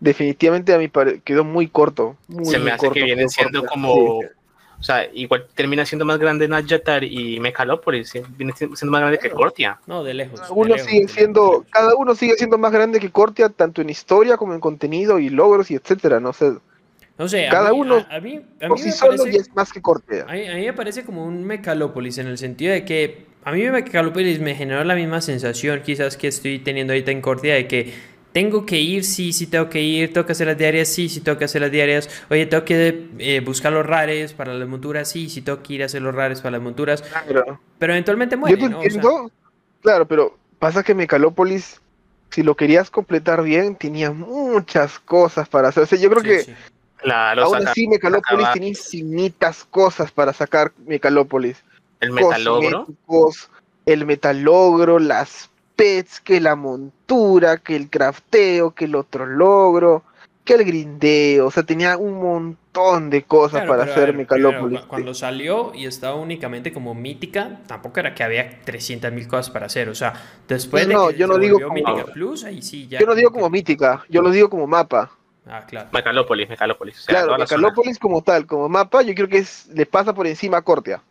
definitivamente 0.00 0.74
a 0.74 0.78
mí 0.78 0.90
quedó 1.24 1.44
muy 1.44 1.68
corto. 1.68 2.16
Se 2.42 2.58
me 2.58 2.72
hace 2.72 2.90
que 2.90 3.04
viene 3.04 3.28
siendo 3.28 3.64
como 3.64 4.20
o 4.82 4.84
sea, 4.84 5.08
igual 5.14 5.46
termina 5.54 5.86
siendo 5.86 6.04
más 6.04 6.18
grande 6.18 6.48
Nadjatar 6.48 7.04
y 7.04 7.38
Mechalópolis, 7.38 8.14
viene 8.36 8.52
siendo 8.56 8.86
más 8.86 9.00
grande 9.00 9.16
que 9.16 9.30
Cortia. 9.30 9.78
No, 9.86 10.02
de 10.02 10.12
lejos. 10.12 10.40
Cada 10.40 10.52
uno, 10.52 10.76
sigue 10.76 11.06
siendo, 11.06 11.64
cada 11.70 11.94
uno 11.94 12.16
sigue 12.16 12.34
siendo 12.34 12.58
más 12.58 12.72
grande 12.72 12.98
que 12.98 13.08
Cortia, 13.08 13.48
tanto 13.48 13.80
en 13.80 13.90
historia 13.90 14.36
como 14.36 14.54
en 14.54 14.58
contenido 14.58 15.20
y 15.20 15.30
logros 15.30 15.70
y 15.70 15.76
etcétera, 15.76 16.18
no 16.18 16.32
sé. 16.32 16.54
No 17.16 17.28
sé, 17.28 17.46
cada 17.48 17.72
uno 17.72 18.04
a, 18.10 18.18
mí, 18.18 18.40
a 18.60 18.68
mí 18.68 18.82
me 18.82 18.92
parece, 18.98 19.36
es 19.36 19.54
más 19.54 19.72
que 19.72 19.80
Cortia. 19.80 20.26
A 20.28 20.32
mí, 20.32 20.66
me 20.66 20.72
parece 20.72 21.04
como 21.04 21.24
un 21.24 21.44
Mechalópolis 21.44 22.18
en 22.18 22.26
el 22.26 22.36
sentido 22.36 22.72
de 22.72 22.84
que 22.84 23.26
a 23.44 23.52
mí 23.52 23.62
Mechalópolis 23.62 24.40
me 24.40 24.56
generó 24.56 24.82
la 24.82 24.96
misma 24.96 25.20
sensación 25.20 25.82
quizás 25.84 26.16
que 26.16 26.26
estoy 26.26 26.58
teniendo 26.58 26.92
ahorita 26.92 27.12
en 27.12 27.20
Cortia 27.20 27.54
de 27.54 27.68
que 27.68 27.94
tengo 28.32 28.64
que 28.64 28.78
ir, 28.80 29.04
sí, 29.04 29.32
sí 29.32 29.46
tengo 29.46 29.68
que 29.68 29.80
ir, 29.80 30.12
tengo 30.12 30.26
que 30.26 30.32
hacer 30.32 30.46
las 30.46 30.58
diarias, 30.58 30.88
sí, 30.88 31.08
sí 31.08 31.20
tengo 31.20 31.38
que 31.38 31.44
hacer 31.44 31.60
las 31.60 31.70
diarias, 31.70 32.08
oye, 32.30 32.46
tengo 32.46 32.64
que 32.64 33.08
eh, 33.18 33.40
buscar 33.40 33.72
los 33.72 33.84
rares 33.84 34.32
para 34.32 34.54
las 34.54 34.68
monturas, 34.68 35.08
sí, 35.08 35.28
sí 35.28 35.42
tengo 35.42 35.62
que 35.62 35.74
ir 35.74 35.82
a 35.82 35.86
hacer 35.86 36.02
los 36.02 36.14
rares 36.14 36.40
para 36.40 36.52
las 36.52 36.62
monturas, 36.62 37.02
claro. 37.02 37.60
pero 37.78 37.92
eventualmente 37.92 38.36
muere, 38.36 38.60
Yo 38.60 38.68
te 38.68 38.74
entiendo, 38.74 39.30
claro, 39.82 40.06
pero 40.06 40.36
pasa 40.58 40.82
que 40.82 40.94
Mecalópolis, 40.94 41.80
si 42.30 42.42
lo 42.42 42.56
querías 42.56 42.90
completar 42.90 43.42
bien, 43.42 43.76
tenía 43.76 44.10
muchas 44.10 44.98
cosas 44.98 45.48
para 45.48 45.68
hacer, 45.68 45.82
o 45.82 45.86
sea, 45.86 45.98
yo 45.98 46.10
creo 46.10 46.22
que 46.22 46.54
Claro, 47.02 47.44
aún 47.44 47.66
así 47.66 47.88
Mecalópolis 47.88 48.52
tenía 48.52 48.68
infinitas 48.68 49.64
cosas 49.64 50.12
para 50.12 50.32
sacar 50.32 50.72
Mecalópolis. 50.86 51.62
El 51.98 52.12
metalogro. 52.12 52.86
El 53.84 54.06
metalogro, 54.06 55.00
las 55.00 55.50
pets, 55.76 56.20
que 56.20 56.40
la 56.40 56.56
montura, 56.56 57.58
que 57.58 57.76
el 57.76 57.90
crafteo, 57.90 58.72
que 58.72 58.86
el 58.86 58.94
otro 58.94 59.26
logro, 59.26 60.04
que 60.44 60.54
el 60.54 60.64
grindeo, 60.64 61.46
o 61.46 61.50
sea, 61.50 61.62
tenía 61.62 61.96
un 61.96 62.20
montón 62.20 63.10
de 63.10 63.22
cosas 63.22 63.66
para 63.66 63.84
hacer 63.84 64.12
Mecalópolis. 64.14 64.80
Cuando 64.82 65.14
salió 65.14 65.72
y 65.74 65.86
estaba 65.86 66.16
únicamente 66.16 66.72
como 66.72 66.94
mítica, 66.94 67.60
tampoco 67.66 68.00
era 68.00 68.14
que 68.14 68.24
había 68.24 68.62
300.000 68.64 69.26
cosas 69.28 69.50
para 69.50 69.66
hacer, 69.66 69.88
o 69.88 69.94
sea, 69.94 70.14
después 70.48 70.88
no, 70.88 71.08
de 71.08 71.14
que 71.14 71.20
yo 71.20 71.26
no 71.26 71.38
digo 71.38 71.60
como, 71.60 71.74
mítica 71.74 72.04
Plus, 72.12 72.44
ahí 72.44 72.60
sí 72.62 72.88
ya... 72.88 72.98
Yo 72.98 73.06
no 73.06 73.14
digo 73.14 73.30
como 73.30 73.48
mítica, 73.50 74.04
yo 74.08 74.22
lo 74.22 74.30
digo 74.30 74.50
como 74.50 74.66
mapa. 74.66 75.10
Ah, 75.46 75.64
claro. 75.66 75.88
Mecalópolis, 75.92 76.48
Mecalópolis. 76.48 77.04
claro, 77.06 77.36
Mecalópolis 77.38 77.98
como 77.98 78.22
tal, 78.22 78.46
como 78.46 78.68
mapa, 78.68 79.02
yo 79.02 79.14
creo 79.14 79.28
que 79.28 79.38
es, 79.38 79.68
le 79.72 79.86
pasa 79.86 80.12
por 80.12 80.26
encima 80.26 80.58
a 80.58 80.62
Cortia 80.62 81.02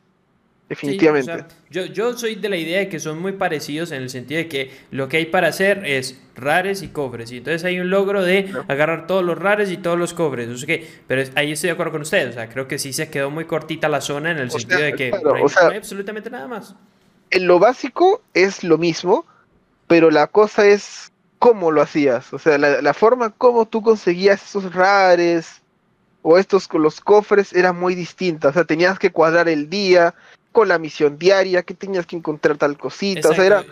definitivamente. 0.72 1.44
yo, 1.70 1.84
yo 1.84 2.18
soy 2.18 2.36
de 2.36 2.48
la 2.48 2.56
idea 2.56 2.80
de 2.80 2.88
que 2.88 3.02
son 3.02 3.22
muy 3.22 3.34
parecidos 3.34 3.92
en 3.92 4.02
el 4.02 4.10
sentido 4.10 4.38
de 4.38 4.48
que 4.48 4.72
lo 4.90 5.10
que 5.10 5.18
hay 5.18 5.26
para 5.26 5.50
hacer 5.50 5.86
es 5.86 6.18
rares 6.34 6.82
y 6.82 6.88
cobres. 6.88 7.30
Y 7.34 7.38
entonces 7.38 7.66
hay 7.66 7.82
un 7.82 7.90
logro 7.90 8.24
de 8.24 8.50
agarrar 8.70 9.06
todos 9.06 9.22
los 9.22 9.38
rares 9.38 9.70
y 9.70 9.76
todos 9.76 10.00
los 10.00 10.14
cobres. 10.14 10.48
O 10.48 10.58
sea 10.58 10.68
que, 10.68 10.88
pero 11.08 11.30
ahí 11.36 11.52
estoy 11.52 11.68
de 11.68 11.74
acuerdo 11.74 11.92
con 11.92 12.04
ustedes. 12.04 12.30
O 12.30 12.34
sea, 12.34 12.48
creo 12.48 12.70
que 12.70 12.80
sí 12.80 12.94
se 12.94 13.10
quedó 13.10 13.30
muy 13.30 13.44
cortita 13.44 13.90
la 13.90 14.00
zona 14.00 14.32
en 14.32 14.38
el 14.38 14.50
sentido 14.50 14.80
de 14.80 14.94
que 14.94 15.12
no, 15.12 15.36
hay, 15.36 15.78
absolutamente 15.78 16.30
nada 16.30 16.48
más. 16.48 16.74
En 17.32 17.48
lo 17.48 17.60
básico 17.60 18.22
es 18.34 18.64
lo 18.64 18.78
mismo, 18.78 19.26
pero 19.88 20.10
la 20.10 20.28
cosa 20.28 20.66
es 20.66 21.12
cómo 21.38 21.70
lo 21.72 21.82
hacías, 21.82 22.32
o 22.34 22.40
sea, 22.40 22.60
la, 22.60 22.84
la 22.84 22.94
forma 22.94 23.32
como 23.32 23.66
tú 23.66 23.82
conseguías 23.82 24.44
esos 24.44 24.76
rares 24.76 25.62
o 26.22 26.38
estos 26.38 26.68
con 26.68 26.84
los 26.84 27.02
cofres 27.02 27.52
era 27.54 27.74
muy 27.74 27.96
distinta, 27.96 28.50
o 28.50 28.54
sea, 28.54 28.64
tenías 28.64 29.00
que 29.00 29.12
cuadrar 29.12 29.50
el 29.50 29.70
día, 29.70 30.14
con 30.52 30.68
la 30.68 30.78
misión 30.78 31.18
diaria, 31.18 31.64
que 31.64 31.74
tenías 31.74 32.06
que 32.06 32.16
encontrar 32.16 32.58
tal 32.58 32.78
cosita. 32.78 33.30
O 33.30 33.34
sea, 33.34 33.46
era. 33.46 33.64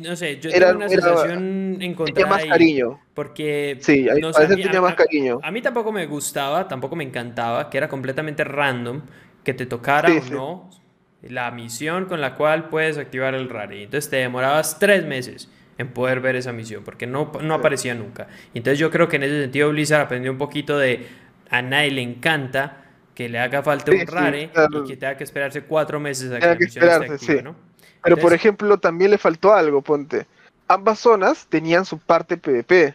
No 0.00 0.16
sé, 0.16 0.38
yo 0.38 0.50
era, 0.50 0.68
tengo 0.68 0.78
una 0.78 0.88
sensación 0.88 1.78
encontrada. 1.80 2.14
Tenía 2.14 2.26
más 2.26 2.44
cariño. 2.44 3.00
Porque. 3.14 3.78
Sí, 3.80 4.06
no, 4.20 4.28
a 4.28 4.40
veces 4.40 4.56
tenía 4.56 4.80
más 4.80 4.94
cariño. 4.94 5.38
A, 5.42 5.50
mí 5.50 5.62
tampoco 5.62 5.92
me 5.92 6.06
gustaba, 6.06 6.68
tampoco 6.68 6.96
me 6.96 7.04
encantaba, 7.04 7.70
que 7.70 7.78
era 7.78 7.88
completamente 7.88 8.44
random 8.44 9.02
que 9.42 9.54
te 9.54 9.66
tocara 9.66 10.10
o 10.10 10.30
no 10.30 10.70
la 11.22 11.50
misión 11.50 12.06
con 12.06 12.20
la 12.20 12.34
cual 12.34 12.68
puedes 12.68 12.98
activar 12.98 13.34
el 13.34 13.48
rally. 13.48 13.84
Entonces 13.84 14.10
te 14.10 14.16
demorabas 14.16 14.78
tres 14.78 15.04
meses 15.04 15.50
en 15.78 15.88
poder 15.88 16.20
ver 16.20 16.36
esa 16.36 16.52
misión, 16.52 16.84
porque 16.84 17.06
no, 17.06 17.32
no 17.42 17.54
aparecía 17.54 17.94
nunca. 17.94 18.28
Entonces 18.54 18.78
yo 18.78 18.90
creo 18.90 19.08
que 19.08 19.16
en 19.16 19.24
ese 19.24 19.42
sentido 19.42 19.70
Blizzard 19.70 20.02
aprendió 20.02 20.30
un 20.30 20.38
poquito 20.38 20.78
de 20.78 21.06
a 21.50 21.62
nadie 21.62 21.90
le 21.90 22.02
encanta 22.02 22.85
que 23.16 23.30
le 23.30 23.38
haga 23.38 23.62
falta 23.62 23.90
un 23.90 24.06
rare 24.06 24.50
y 24.52 24.84
que 24.86 24.96
tenga 24.96 25.16
que 25.16 25.24
esperarse 25.24 25.62
cuatro 25.62 25.98
meses 25.98 26.30
a 26.30 26.38
que, 26.38 26.46
la 26.46 26.96
esté 26.96 27.14
activa, 27.14 27.42
¿no? 27.42 27.56
Pero 28.02 28.18
por 28.18 28.34
ejemplo, 28.34 28.78
también 28.78 29.10
le 29.10 29.18
faltó 29.18 29.54
algo, 29.54 29.80
ponte. 29.80 30.26
Ambas 30.68 31.00
zonas 31.00 31.46
tenían 31.48 31.86
su 31.86 31.98
parte 31.98 32.36
PvP. 32.36 32.94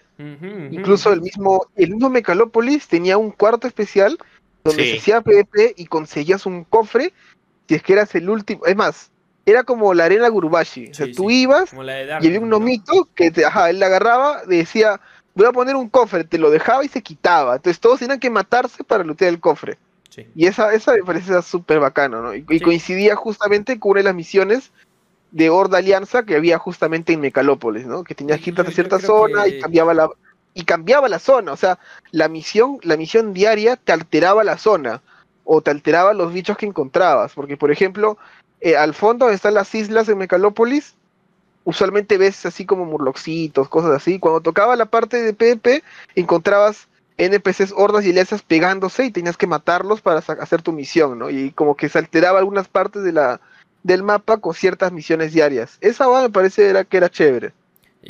Incluso 0.69 1.11
el 1.11 1.21
mismo, 1.21 1.65
el 1.75 1.91
mismo 1.91 2.11
Mecalópolis 2.11 2.87
tenía 2.87 3.17
un 3.17 3.31
cuarto 3.31 3.67
especial 3.67 4.17
donde 4.63 4.85
se 4.85 4.97
hacía 4.99 5.21
PvP 5.21 5.73
y 5.75 5.87
conseguías 5.87 6.45
un 6.45 6.63
cofre 6.65 7.11
si 7.67 7.75
es 7.75 7.81
que 7.81 7.93
eras 7.93 8.13
el 8.13 8.29
último. 8.29 8.63
Es 8.67 8.75
más, 8.75 9.09
era 9.43 9.63
como 9.63 9.91
la 9.95 10.05
arena 10.05 10.29
Gurubashi. 10.29 10.91
o 10.91 10.93
sea, 10.93 11.07
tú 11.11 11.31
ibas 11.31 11.73
y 11.73 12.27
había 12.27 12.39
un 12.39 12.49
nomito 12.49 13.09
que 13.15 13.31
te, 13.31 13.43
ajá, 13.43 13.71
él 13.71 13.79
la 13.79 13.87
agarraba, 13.87 14.43
decía, 14.45 15.01
voy 15.33 15.47
a 15.47 15.51
poner 15.51 15.75
un 15.75 15.89
cofre, 15.89 16.23
te 16.25 16.37
lo 16.37 16.51
dejaba 16.51 16.85
y 16.85 16.89
se 16.89 17.01
quitaba. 17.01 17.55
Entonces 17.55 17.79
todos 17.79 17.99
tenían 17.99 18.19
que 18.19 18.29
matarse 18.29 18.83
para 18.83 19.03
lootear 19.03 19.33
el 19.33 19.39
cofre. 19.39 19.79
Y 20.36 20.48
esa, 20.48 20.74
esa 20.74 20.94
me 20.94 21.03
parece 21.03 21.41
súper 21.41 21.80
bacano, 21.80 22.22
¿no? 22.22 22.34
Y, 22.34 22.60
coincidía 22.60 23.15
justamente 23.15 23.80
con 23.80 23.91
una 23.91 24.00
de 24.00 24.06
las 24.06 24.15
misiones 24.15 24.72
de 25.32 25.50
Horda 25.50 25.77
Alianza 25.77 26.24
que 26.24 26.36
había 26.36 26.58
justamente 26.58 27.13
en 27.13 27.22
Mecalópolis, 27.22 27.86
¿no? 27.86 28.03
Que 28.03 28.15
tenías 28.15 28.41
que 28.41 28.50
ir 28.50 28.60
a 28.60 28.65
cierta 28.65 29.00
zona 29.00 29.48
y 29.48 29.60
cambiaba 29.60 29.94
la 29.94 30.10
y 30.53 30.65
cambiaba 30.65 31.08
la 31.08 31.20
zona, 31.20 31.53
o 31.53 31.58
sea, 31.58 31.80
la 32.12 32.27
misión, 32.27 32.77
la 32.84 32.98
misión 32.98 33.34
diaria 33.34 33.77
te 33.77 33.94
alteraba 33.94 34.44
la 34.44 34.58
zona 34.58 35.01
o 35.46 35.62
te 35.62 35.72
alteraba 35.72 36.13
los 36.13 36.34
bichos 36.34 36.58
que 36.58 36.65
encontrabas, 36.65 37.34
porque 37.34 37.56
por 37.56 37.72
ejemplo, 37.72 38.18
eh, 38.60 38.75
al 38.75 38.94
fondo 38.94 39.25
donde 39.25 39.38
están 39.38 39.53
las 39.53 39.74
islas 39.74 40.08
de 40.08 40.15
Mecalópolis, 40.15 40.96
usualmente 41.63 42.18
ves 42.18 42.46
así 42.46 42.65
como 42.65 42.86
murloxitos, 42.86 43.70
cosas 43.70 43.91
así. 43.91 44.20
Cuando 44.20 44.41
tocaba 44.41 44.75
la 44.75 44.86
parte 44.86 45.22
de 45.22 45.34
PvP, 45.34 45.84
encontrabas 46.15 46.88
NPCs, 47.21 47.73
hordas 47.75 48.03
y 48.05 48.09
alianzas 48.09 48.41
pegándose 48.41 49.05
y 49.05 49.11
tenías 49.11 49.37
que 49.37 49.45
matarlos 49.45 50.01
para 50.01 50.19
hacer 50.19 50.61
tu 50.63 50.71
misión, 50.71 51.19
¿no? 51.19 51.29
Y 51.29 51.51
como 51.51 51.75
que 51.75 51.87
se 51.87 51.99
alteraba 51.99 52.39
algunas 52.39 52.67
partes 52.67 53.03
de 53.03 53.11
la, 53.11 53.39
del 53.83 54.01
mapa 54.01 54.37
con 54.37 54.55
ciertas 54.55 54.91
misiones 54.91 55.31
diarias. 55.31 55.77
Esa 55.81 56.07
va 56.07 56.23
me 56.23 56.29
parece 56.31 56.67
era, 56.67 56.83
que 56.83 56.97
era 56.97 57.09
chévere. 57.09 57.53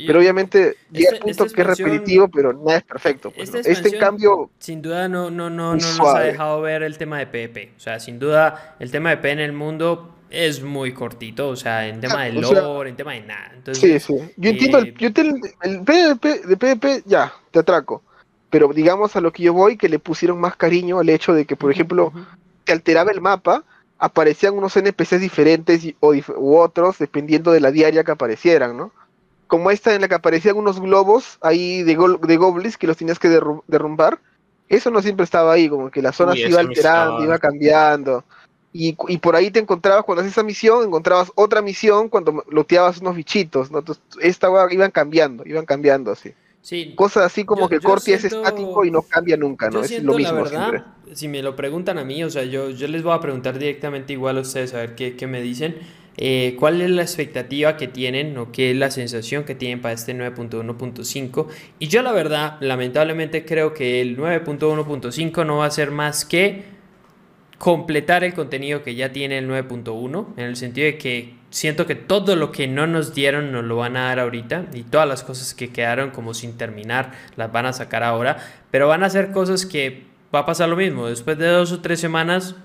pero 0.06 0.18
obviamente 0.18 0.76
llega 0.90 1.10
este, 1.12 1.20
punto 1.20 1.46
que 1.46 1.60
es 1.60 1.66
repetitivo, 1.66 2.28
pero 2.28 2.54
nada 2.54 2.78
es 2.78 2.84
perfecto. 2.84 3.30
Pues, 3.30 3.54
este 3.54 3.90
en 3.90 4.00
cambio. 4.00 4.50
Sin 4.58 4.80
duda 4.80 5.08
no, 5.08 5.30
no, 5.30 5.50
no, 5.50 5.76
no 5.76 5.96
nos 5.98 6.00
ha 6.00 6.20
dejado 6.20 6.62
ver 6.62 6.82
el 6.82 6.96
tema 6.96 7.18
de 7.18 7.26
PvP. 7.26 7.74
O 7.76 7.80
sea, 7.80 8.00
sin 8.00 8.18
duda 8.18 8.76
el 8.80 8.90
tema 8.90 9.10
de 9.10 9.18
PvP 9.18 9.32
en 9.32 9.40
el 9.40 9.52
mundo 9.52 10.14
es 10.30 10.62
muy 10.62 10.94
cortito. 10.94 11.48
O 11.48 11.56
sea, 11.56 11.86
en 11.86 12.00
tema 12.00 12.24
de 12.24 12.32
lore, 12.32 12.88
en 12.88 12.96
tema 12.96 13.12
de 13.12 13.20
nada. 13.20 13.52
sí, 13.72 14.00
sí. 14.00 14.14
Yo 14.38 14.50
entiendo 14.50 14.78
el, 14.78 14.88
eh, 14.88 15.52
el 15.64 15.82
PvP 15.82 16.46
de 16.46 16.56
PvP, 16.56 17.02
ya, 17.04 17.30
te 17.50 17.58
atraco 17.58 18.02
pero 18.52 18.68
digamos 18.68 19.16
a 19.16 19.22
lo 19.22 19.32
que 19.32 19.44
yo 19.44 19.54
voy, 19.54 19.78
que 19.78 19.88
le 19.88 19.98
pusieron 19.98 20.38
más 20.38 20.56
cariño 20.56 20.98
al 20.98 21.08
hecho 21.08 21.32
de 21.32 21.46
que, 21.46 21.56
por 21.56 21.72
ejemplo, 21.72 22.12
se 22.66 22.72
alteraba 22.74 23.10
el 23.10 23.22
mapa, 23.22 23.64
aparecían 23.98 24.52
unos 24.52 24.76
NPCs 24.76 25.20
diferentes 25.20 25.82
y, 25.86 25.96
o 26.00 26.12
u 26.12 26.58
otros, 26.58 26.98
dependiendo 26.98 27.50
de 27.50 27.60
la 27.60 27.70
diaria 27.70 28.04
que 28.04 28.10
aparecieran, 28.10 28.76
¿no? 28.76 28.92
Como 29.46 29.70
esta 29.70 29.94
en 29.94 30.02
la 30.02 30.08
que 30.08 30.16
aparecían 30.16 30.58
unos 30.58 30.82
globos 30.82 31.38
ahí 31.40 31.82
de, 31.82 31.96
de 31.96 32.36
goblins 32.36 32.76
que 32.76 32.86
los 32.86 32.98
tenías 32.98 33.18
que 33.18 33.30
derrumbar, 33.30 34.18
eso 34.68 34.90
no 34.90 35.00
siempre 35.00 35.24
estaba 35.24 35.54
ahí, 35.54 35.70
como 35.70 35.90
que 35.90 36.02
la 36.02 36.12
zona 36.12 36.34
se 36.34 36.50
iba 36.50 36.60
alterando, 36.60 37.24
iba 37.24 37.38
cambiando. 37.38 38.22
Y, 38.70 38.94
y, 39.08 39.16
por 39.16 39.34
ahí 39.34 39.50
te 39.50 39.60
encontrabas, 39.60 40.04
cuando 40.04 40.20
hacías 40.20 40.34
esa 40.34 40.42
misión, 40.42 40.84
encontrabas 40.84 41.32
otra 41.36 41.62
misión 41.62 42.10
cuando 42.10 42.44
loteabas 42.50 42.98
unos 42.98 43.16
bichitos, 43.16 43.70
¿no? 43.70 43.78
Entonces, 43.78 44.04
esta 44.20 44.48
iban 44.70 44.90
cambiando, 44.90 45.42
iban 45.46 45.64
cambiando 45.64 46.12
así. 46.12 46.34
Sí. 46.62 46.94
Cosas 46.94 47.24
así 47.24 47.44
como 47.44 47.68
que 47.68 47.74
el 47.74 47.82
corte 47.82 48.14
es 48.14 48.24
estático 48.24 48.84
y 48.84 48.90
no 48.90 49.02
cambia 49.02 49.36
nunca, 49.36 49.68
¿no? 49.68 49.82
es 49.82 50.02
lo 50.02 50.14
mismo. 50.14 50.32
La 50.32 50.42
verdad, 50.42 50.86
si 51.12 51.26
me 51.26 51.42
lo 51.42 51.56
preguntan 51.56 51.98
a 51.98 52.04
mí, 52.04 52.22
o 52.22 52.30
sea, 52.30 52.44
yo, 52.44 52.70
yo 52.70 52.86
les 52.86 53.02
voy 53.02 53.12
a 53.12 53.20
preguntar 53.20 53.58
directamente 53.58 54.12
igual 54.12 54.38
a 54.38 54.42
ustedes 54.42 54.72
a 54.72 54.78
ver 54.78 54.94
qué, 54.94 55.16
qué 55.16 55.26
me 55.26 55.42
dicen. 55.42 55.76
Eh, 56.16 56.56
¿Cuál 56.58 56.80
es 56.82 56.90
la 56.90 57.02
expectativa 57.02 57.76
que 57.76 57.88
tienen 57.88 58.36
o 58.36 58.52
qué 58.52 58.70
es 58.70 58.76
la 58.76 58.90
sensación 58.90 59.44
que 59.44 59.54
tienen 59.54 59.80
para 59.80 59.94
este 59.94 60.14
9.1.5? 60.14 61.48
Y 61.78 61.88
yo 61.88 62.02
la 62.02 62.12
verdad, 62.12 62.58
lamentablemente 62.60 63.44
creo 63.44 63.74
que 63.74 64.00
el 64.00 64.16
9.1.5 64.16 65.44
no 65.46 65.58
va 65.58 65.66
a 65.66 65.70
ser 65.70 65.90
más 65.90 66.24
que 66.24 66.64
completar 67.58 68.24
el 68.24 68.34
contenido 68.34 68.82
que 68.82 68.94
ya 68.94 69.12
tiene 69.12 69.38
el 69.38 69.48
9.1, 69.48 70.34
en 70.36 70.44
el 70.44 70.56
sentido 70.56 70.86
de 70.86 70.98
que 70.98 71.41
siento 71.52 71.86
que 71.86 71.94
todo 71.94 72.34
lo 72.34 72.50
que 72.50 72.66
no 72.66 72.86
nos 72.86 73.14
dieron 73.14 73.52
nos 73.52 73.64
lo 73.64 73.76
van 73.76 73.96
a 73.96 74.06
dar 74.06 74.18
ahorita 74.18 74.66
y 74.72 74.82
todas 74.82 75.06
las 75.06 75.22
cosas 75.22 75.54
que 75.54 75.70
quedaron 75.70 76.10
como 76.10 76.34
sin 76.34 76.56
terminar 76.56 77.12
las 77.36 77.52
van 77.52 77.66
a 77.66 77.72
sacar 77.72 78.02
ahora, 78.02 78.38
pero 78.70 78.88
van 78.88 79.04
a 79.04 79.10
ser 79.10 79.30
cosas 79.30 79.66
que 79.66 80.06
va 80.34 80.40
a 80.40 80.46
pasar 80.46 80.68
lo 80.68 80.76
mismo, 80.76 81.06
después 81.06 81.38
de 81.38 81.46
dos 81.46 81.70
o 81.72 81.80
tres 81.80 82.00
semanas 82.00 82.56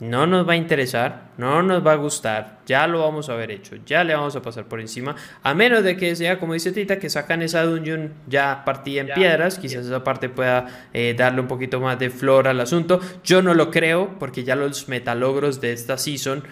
no 0.00 0.26
nos 0.26 0.48
va 0.48 0.54
a 0.54 0.56
interesar, 0.56 1.30
no 1.38 1.62
nos 1.62 1.86
va 1.86 1.92
a 1.92 1.96
gustar, 1.96 2.58
ya 2.66 2.88
lo 2.88 2.98
vamos 2.98 3.28
a 3.28 3.34
haber 3.34 3.52
hecho, 3.52 3.76
ya 3.86 4.02
le 4.02 4.14
vamos 4.14 4.34
a 4.34 4.42
pasar 4.42 4.64
por 4.64 4.80
encima, 4.80 5.14
a 5.44 5.54
menos 5.54 5.84
de 5.84 5.96
que 5.96 6.16
sea, 6.16 6.40
como 6.40 6.54
dice 6.54 6.72
Tita, 6.72 6.98
que 6.98 7.08
sacan 7.08 7.40
esa 7.40 7.62
dungeon 7.62 8.12
ya 8.26 8.64
partida 8.64 9.02
en 9.02 9.08
piedras, 9.14 9.60
quizás 9.60 9.86
esa 9.86 10.02
parte 10.02 10.28
pueda 10.28 10.88
eh, 10.92 11.14
darle 11.16 11.40
un 11.40 11.46
poquito 11.46 11.78
más 11.78 12.00
de 12.00 12.10
flor 12.10 12.48
al 12.48 12.60
asunto, 12.60 13.00
yo 13.22 13.42
no 13.42 13.54
lo 13.54 13.70
creo, 13.70 14.18
porque 14.18 14.42
ya 14.42 14.56
los 14.56 14.88
metalogros 14.88 15.60
de 15.60 15.72
esta 15.72 15.96
season, 15.96 16.42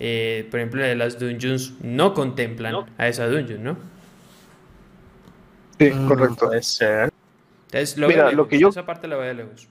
eh, 0.00 0.48
por 0.50 0.58
ejemplo, 0.58 0.82
de 0.82 0.96
las 0.96 1.18
dungeons, 1.18 1.74
no 1.82 2.14
contemplan 2.14 2.86
a 2.96 3.06
esa 3.06 3.28
dungeon, 3.28 3.62
¿no? 3.62 3.76
Sí, 5.78 5.90
mm, 5.90 6.08
correcto. 6.08 6.46
Puede 6.46 6.62
ser. 6.62 7.12
lo 7.96 8.08
Mira, 8.08 8.32
lo 8.32 8.48
que 8.48 8.58
yo... 8.58 8.70
Esa 8.70 8.86
parte 8.86 9.06
la 9.06 9.16
voy 9.16 9.28
a 9.28 9.34
lejos. 9.34 9.68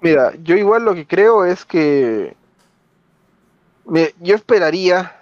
Mira, 0.00 0.32
yo 0.42 0.56
igual 0.56 0.84
lo 0.84 0.94
que 0.94 1.06
creo 1.06 1.44
es 1.44 1.64
que 1.64 2.34
yo 4.20 4.34
esperaría. 4.34 5.16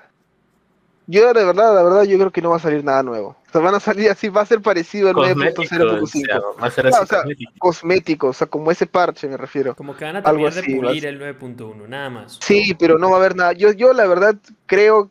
Yo 1.07 1.33
de 1.33 1.45
verdad, 1.45 1.75
la 1.75 1.83
verdad, 1.83 2.03
yo 2.05 2.19
creo 2.19 2.31
que 2.31 2.43
no 2.43 2.51
va 2.51 2.57
a 2.57 2.61
salir 2.61 2.85
nada 2.85 3.03
nuevo. 3.03 3.37
O 3.51 3.53
sea, 3.53 3.61
van 3.63 3.75
a 3.75 3.81
salir 3.81 4.09
así, 4.09 4.29
va 4.29 4.43
a 4.43 4.47
ser 4.47 4.61
parecido 4.61 5.09
al 5.09 5.17
9.0.5. 5.17 6.63
Va 6.63 6.69
a 6.69 6.71
ser 6.71 6.87
así. 6.87 7.03
o 7.03 7.07
sea, 7.07 7.25
cosmético, 7.59 8.29
o 8.29 8.33
sea, 8.33 8.47
como 8.47 8.71
ese 8.71 8.87
parche 8.87 9.27
me 9.27 9.37
refiero. 9.37 9.75
Como 9.75 9.97
que 9.97 10.05
van 10.05 10.17
a 10.17 10.23
terminar 10.23 10.53
de 10.53 10.63
pulir 10.63 11.07
el 11.07 11.21
9.1, 11.21 11.89
nada 11.89 12.11
más. 12.11 12.39
Sí, 12.41 12.77
pero 12.79 12.97
no 12.97 13.11
va 13.11 13.17
a 13.17 13.19
haber 13.19 13.35
nada. 13.35 13.53
Yo, 13.55 13.73
yo 13.73 13.93
la 13.93 14.07
verdad 14.07 14.37
creo, 14.67 15.11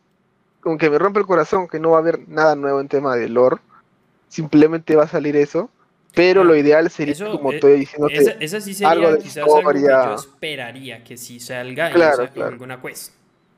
aunque 0.63 0.89
me 0.89 0.97
rompe 0.97 1.19
el 1.19 1.25
corazón, 1.25 1.67
que 1.67 1.81
no 1.81 1.89
va 1.89 1.97
a 1.97 1.99
haber 1.99 2.29
nada 2.29 2.55
nuevo 2.55 2.79
en 2.79 2.87
tema 2.87 3.17
de 3.17 3.27
lore. 3.27 3.57
Simplemente 4.29 4.95
va 4.95 5.03
a 5.03 5.09
salir 5.09 5.35
eso. 5.35 5.69
Pero 6.15 6.45
lo 6.45 6.55
ideal 6.55 6.89
sería, 6.89 7.13
como 7.29 7.51
estoy 7.51 7.81
diciendo, 7.81 8.07
esa, 8.09 8.61
sí 8.61 8.73
sería 8.73 8.91
algo 8.91 9.11
de 9.11 9.19
quizás 9.19 9.43
algo 9.43 9.69
que 9.71 9.81
yo 9.81 10.15
esperaría 10.15 11.03
que 11.03 11.17
si 11.17 11.41
salga 11.41 11.91
claro, 11.91 12.27
alguna 12.45 12.81
quest. 12.81 13.13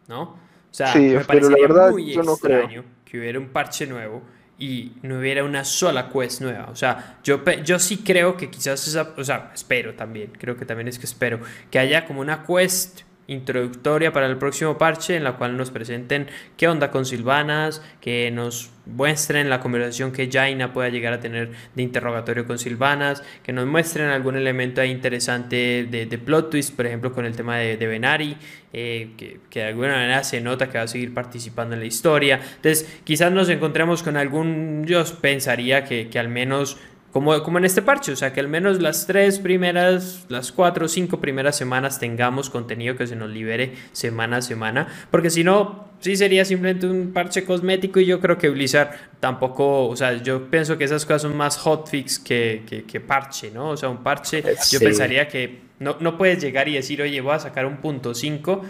¿no? 0.08 0.22
O 0.24 0.38
sea, 0.72 0.94
me 0.96 1.24
parecería 1.24 1.68
muy 1.92 2.14
extraño 2.14 2.84
que 3.06 3.20
hubiera 3.20 3.40
un 3.40 3.50
parche 3.50 3.86
nuevo 3.88 4.22
y 4.62 4.92
no 5.02 5.18
hubiera 5.18 5.44
una 5.44 5.66
sola 5.66 6.08
quest 6.08 6.42
nueva. 6.42 6.68
O 6.72 6.76
sea, 6.76 7.18
yo, 7.24 7.44
yo 7.64 7.80
sí 7.80 7.98
creo 7.98 8.38
que 8.38 8.52
quizás 8.52 8.88
esa, 8.88 9.14
o 9.18 9.24
sea, 9.24 9.52
espero 9.56 9.96
también, 9.96 10.32
creo 10.38 10.56
que 10.56 10.66
también 10.66 10.88
es 10.88 11.00
que 11.00 11.08
espero 11.08 11.40
que 11.72 11.80
haya 11.80 12.06
como 12.06 12.22
una 12.22 12.46
quest 12.46 13.02
introductoria 13.28 14.12
para 14.12 14.28
el 14.28 14.38
próximo 14.38 14.78
parche 14.78 15.16
en 15.16 15.24
la 15.24 15.38
cual 15.38 15.56
nos 15.58 15.72
presenten 15.72 16.28
qué 16.58 16.68
onda 16.68 16.92
con 16.92 17.06
Silvanas, 17.06 17.82
que 18.02 18.30
nos 18.32 18.72
muestren 18.86 19.50
la 19.50 19.60
conversación 19.60 20.12
que 20.12 20.30
Jaina 20.30 20.74
pueda 20.74 20.90
llegar 20.90 21.14
a 21.14 21.20
tener 21.20 21.52
de 21.76 21.84
interrogatorio 21.84 22.46
con 22.46 22.58
Silvanas, 22.58 23.24
que 23.44 23.54
nos 23.54 23.68
muestren 23.68 24.10
algún 24.10 24.36
elemento 24.36 24.84
interesante 24.84 25.88
de, 25.90 26.18
plot 26.18 26.50
twist, 26.50 26.76
por 26.76 26.88
ejemplo 26.88 27.14
con 27.14 27.26
el 27.26 27.36
tema 27.36 27.58
de, 27.58 27.78
de 27.78 27.88
Benari, 27.88 28.38
eh, 28.74 29.12
que, 29.18 29.40
de 29.54 29.64
alguna 29.64 29.94
manera 29.94 30.24
se 30.24 30.42
nota 30.42 30.70
que 30.70 30.78
va 30.78 30.86
a 30.86 30.88
seguir 30.88 31.14
participando 31.14 31.76
en 31.76 31.82
la 31.82 31.86
historia. 31.86 32.40
Entonces 32.56 33.02
quizás 33.04 33.32
nos 33.32 33.50
encontremos 33.50 34.04
con 34.04 34.18
algún, 34.18 34.86
yo 34.86 35.04
pensaría 35.22 35.86
que, 35.86 36.10
que 36.10 36.20
al 36.20 36.30
menos 36.30 36.78
como, 37.12 37.42
como 37.44 37.58
en 37.58 37.66
este 37.66 37.82
parche, 37.82 38.12
o 38.12 38.16
sea, 38.16 38.34
que 38.34 38.40
al 38.40 38.48
menos 38.48 38.82
las 38.82 39.06
tres 39.06 39.40
primeras, 39.40 40.26
las 40.30 40.52
cuatro 40.52 40.86
o 40.86 40.88
cinco 40.88 41.20
primeras 41.20 41.58
semanas 41.58 42.00
tengamos 42.00 42.50
contenido 42.50 42.96
que 42.96 43.06
se 43.08 43.16
nos 43.16 43.30
libere 43.30 43.74
semana 43.92 44.38
a 44.38 44.42
semana, 44.42 44.88
porque 45.12 45.30
si 45.30 45.44
no, 45.44 45.90
sí 46.00 46.16
sería 46.16 46.46
simplemente 46.46 46.88
un 46.88 47.12
parche 47.12 47.44
cosmético 47.44 48.00
y 48.00 48.06
yo 48.06 48.20
creo 48.20 48.38
que 48.38 48.50
Blizzard 48.50 48.92
tampoco, 49.20 49.88
o 49.88 49.96
sea, 49.96 50.22
yo 50.24 50.50
pienso 50.50 50.78
que 50.78 50.86
esas 50.86 51.06
cosas 51.06 51.24
son 51.24 51.36
más 51.36 51.58
hotfix 51.58 52.18
que, 52.18 52.64
que, 52.68 52.84
que 52.84 53.00
parche, 53.00 53.52
¿no? 53.52 53.70
O 53.70 53.78
sea, 53.78 53.90
un 53.90 54.04
parche, 54.04 54.44
yo 54.72 54.80
pensaría 54.80 55.28
que 55.28 55.60
no, 55.80 55.98
no 56.00 56.18
puedes 56.18 56.42
llegar 56.42 56.70
y 56.70 56.76
decir, 56.76 57.02
oye, 57.02 57.20
voy 57.22 57.34
a 57.34 57.40
sacar 57.40 57.66
un 57.66 57.78
punto 57.78 58.14
5 58.14 58.62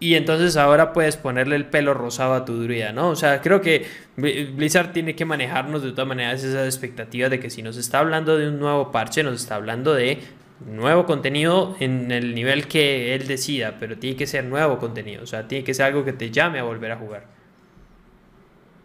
y 0.00 0.14
entonces 0.14 0.56
ahora 0.56 0.92
puedes 0.92 1.16
ponerle 1.16 1.56
el 1.56 1.66
pelo 1.66 1.92
rosado 1.92 2.34
a 2.34 2.44
tu 2.44 2.62
druida, 2.62 2.92
¿no? 2.92 3.08
O 3.08 3.16
sea, 3.16 3.40
creo 3.40 3.60
que 3.60 3.86
Blizzard 4.16 4.92
tiene 4.92 5.16
que 5.16 5.24
manejarnos 5.24 5.82
de 5.82 5.90
todas 5.90 6.06
maneras 6.06 6.44
esas 6.44 6.66
expectativas 6.66 7.30
de 7.30 7.40
que 7.40 7.50
si 7.50 7.62
nos 7.62 7.76
está 7.76 7.98
hablando 7.98 8.38
de 8.38 8.48
un 8.48 8.60
nuevo 8.60 8.92
parche, 8.92 9.22
nos 9.22 9.40
está 9.40 9.56
hablando 9.56 9.94
de 9.94 10.18
nuevo 10.66 11.04
contenido 11.04 11.76
en 11.80 12.10
el 12.12 12.34
nivel 12.34 12.68
que 12.68 13.14
él 13.14 13.26
decida, 13.26 13.76
pero 13.80 13.98
tiene 13.98 14.16
que 14.16 14.26
ser 14.26 14.44
nuevo 14.44 14.78
contenido, 14.78 15.22
o 15.22 15.26
sea, 15.26 15.48
tiene 15.48 15.64
que 15.64 15.74
ser 15.74 15.86
algo 15.86 16.04
que 16.04 16.12
te 16.12 16.30
llame 16.30 16.58
a 16.60 16.62
volver 16.62 16.92
a 16.92 16.96
jugar. 16.96 17.26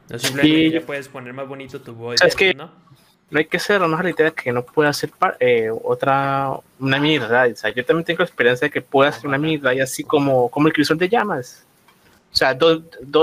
No 0.09 0.19
simplemente 0.19 0.71
ya 0.71 0.81
puedes 0.81 1.07
poner 1.07 1.33
más 1.33 1.47
bonito 1.47 1.79
tu 1.81 1.93
voz, 1.93 2.19
¿no? 2.55 2.71
No 3.33 3.39
hay 3.39 3.45
que 3.45 3.57
ser 3.57 3.81
la 3.81 4.09
idea 4.09 4.27
de 4.27 4.31
que 4.31 4.51
no 4.51 4.63
pueda 4.63 4.89
hacer 4.89 5.09
eh, 5.39 5.69
otra, 5.83 6.51
una 6.79 6.99
mini 6.99 7.17
raid. 7.17 7.53
O 7.53 7.55
sea, 7.55 7.71
yo 7.71 7.83
también 7.83 8.05
tengo 8.05 8.21
experiencia 8.21 8.67
de 8.67 8.71
que 8.71 8.81
pueda 8.81 9.09
hacer 9.09 9.27
una 9.27 9.39
mini 9.39 9.57
raid 9.57 9.81
así 9.81 10.03
como, 10.03 10.49
como 10.49 10.67
el 10.67 10.73
crisol 10.73 10.99
de 10.99 11.09
llamas. 11.09 11.65
O 12.31 12.35
sea, 12.35 12.55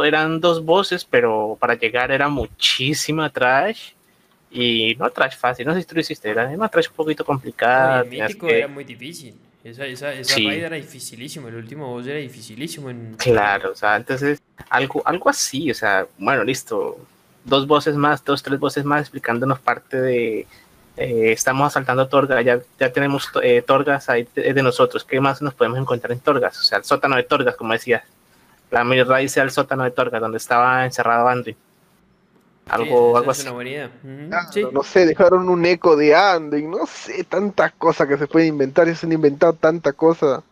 eran 0.05 0.41
dos 0.41 0.65
voces, 0.65 1.05
pero 1.05 1.57
para 1.61 1.75
llegar 1.75 2.11
era 2.11 2.29
muchísima 2.29 3.31
trash. 3.31 3.93
Y 4.51 4.97
no 4.99 5.09
trash 5.11 5.37
fácil, 5.37 5.65
no 5.65 5.75
sé 5.75 5.83
si 5.83 5.87
tú 5.87 5.95
lo 5.95 6.01
hiciste, 6.01 6.29
era 6.29 6.49
una 6.49 6.69
trash 6.69 6.89
un 6.89 6.97
poquito 6.97 7.25
complicada. 7.25 8.01
el 8.01 8.11
mítico 8.11 8.49
era 8.49 8.67
muy 8.67 8.83
difícil. 8.83 9.37
Esa, 9.63 9.87
esa, 9.87 10.13
esa 10.13 10.35
raid 10.35 10.65
era 10.65 10.75
dificilísimo, 10.75 11.47
el 11.47 11.55
último 11.55 11.87
boss 11.87 12.09
era 12.09 12.19
dificilísimo. 12.19 12.91
En... 12.91 13.15
Claro, 13.15 13.71
o 13.71 13.77
sea, 13.77 13.95
entonces 13.95 14.43
algo, 14.71 15.03
algo 15.05 15.31
así, 15.31 15.71
o 15.71 15.75
sea, 15.75 16.05
bueno, 16.19 16.43
listo 16.43 16.99
dos 17.51 17.67
voces 17.67 17.97
más, 17.97 18.25
dos, 18.25 18.43
tres 18.43 18.59
voces 18.59 18.85
más 18.87 19.03
explicándonos 19.03 19.61
parte 19.61 20.01
de 20.01 20.47
eh, 20.97 21.33
estamos 21.33 21.67
asaltando 21.67 22.09
Torga, 22.09 22.43
ya, 22.43 22.61
ya 22.79 22.93
tenemos 22.93 23.31
eh, 23.43 23.63
Torgas 23.63 24.09
ahí 24.11 24.29
de, 24.35 24.63
nosotros, 24.63 25.05
¿qué 25.05 25.21
más 25.21 25.41
nos 25.41 25.55
podemos 25.55 25.79
encontrar 25.79 26.13
en 26.13 26.21
Torgas? 26.21 26.59
O 26.61 26.63
sea, 26.63 26.79
el 26.79 26.85
sótano 26.85 27.17
de 27.17 27.23
Torgas, 27.23 27.57
como 27.57 27.73
decía, 27.73 28.05
la 28.71 28.85
mayor 28.85 29.09
raíz 29.09 29.33
sea 29.33 29.45
el 29.45 29.51
sótano 29.51 29.85
de 29.85 29.93
Torgas, 29.93 30.21
donde 30.21 30.39
estaba 30.39 30.85
encerrado 30.85 31.29
Andy. 31.29 31.57
Algo, 32.69 33.17
algo 33.17 33.31
así. 33.31 33.49
No 34.73 34.83
sé, 34.83 35.07
dejaron 35.07 35.49
un 35.49 35.65
eco 35.65 35.97
de 35.97 36.15
Andy, 36.15 36.63
no 36.63 36.87
sé, 36.87 37.25
tantas 37.25 37.73
cosas 37.73 38.07
que 38.07 38.19
se 38.19 38.27
pueden 38.27 38.49
inventar, 38.49 38.87
y 38.87 38.95
se 38.95 39.07
han 39.07 39.13
inventado 39.13 39.55
tanta 39.55 39.93
cosa. 39.93 40.43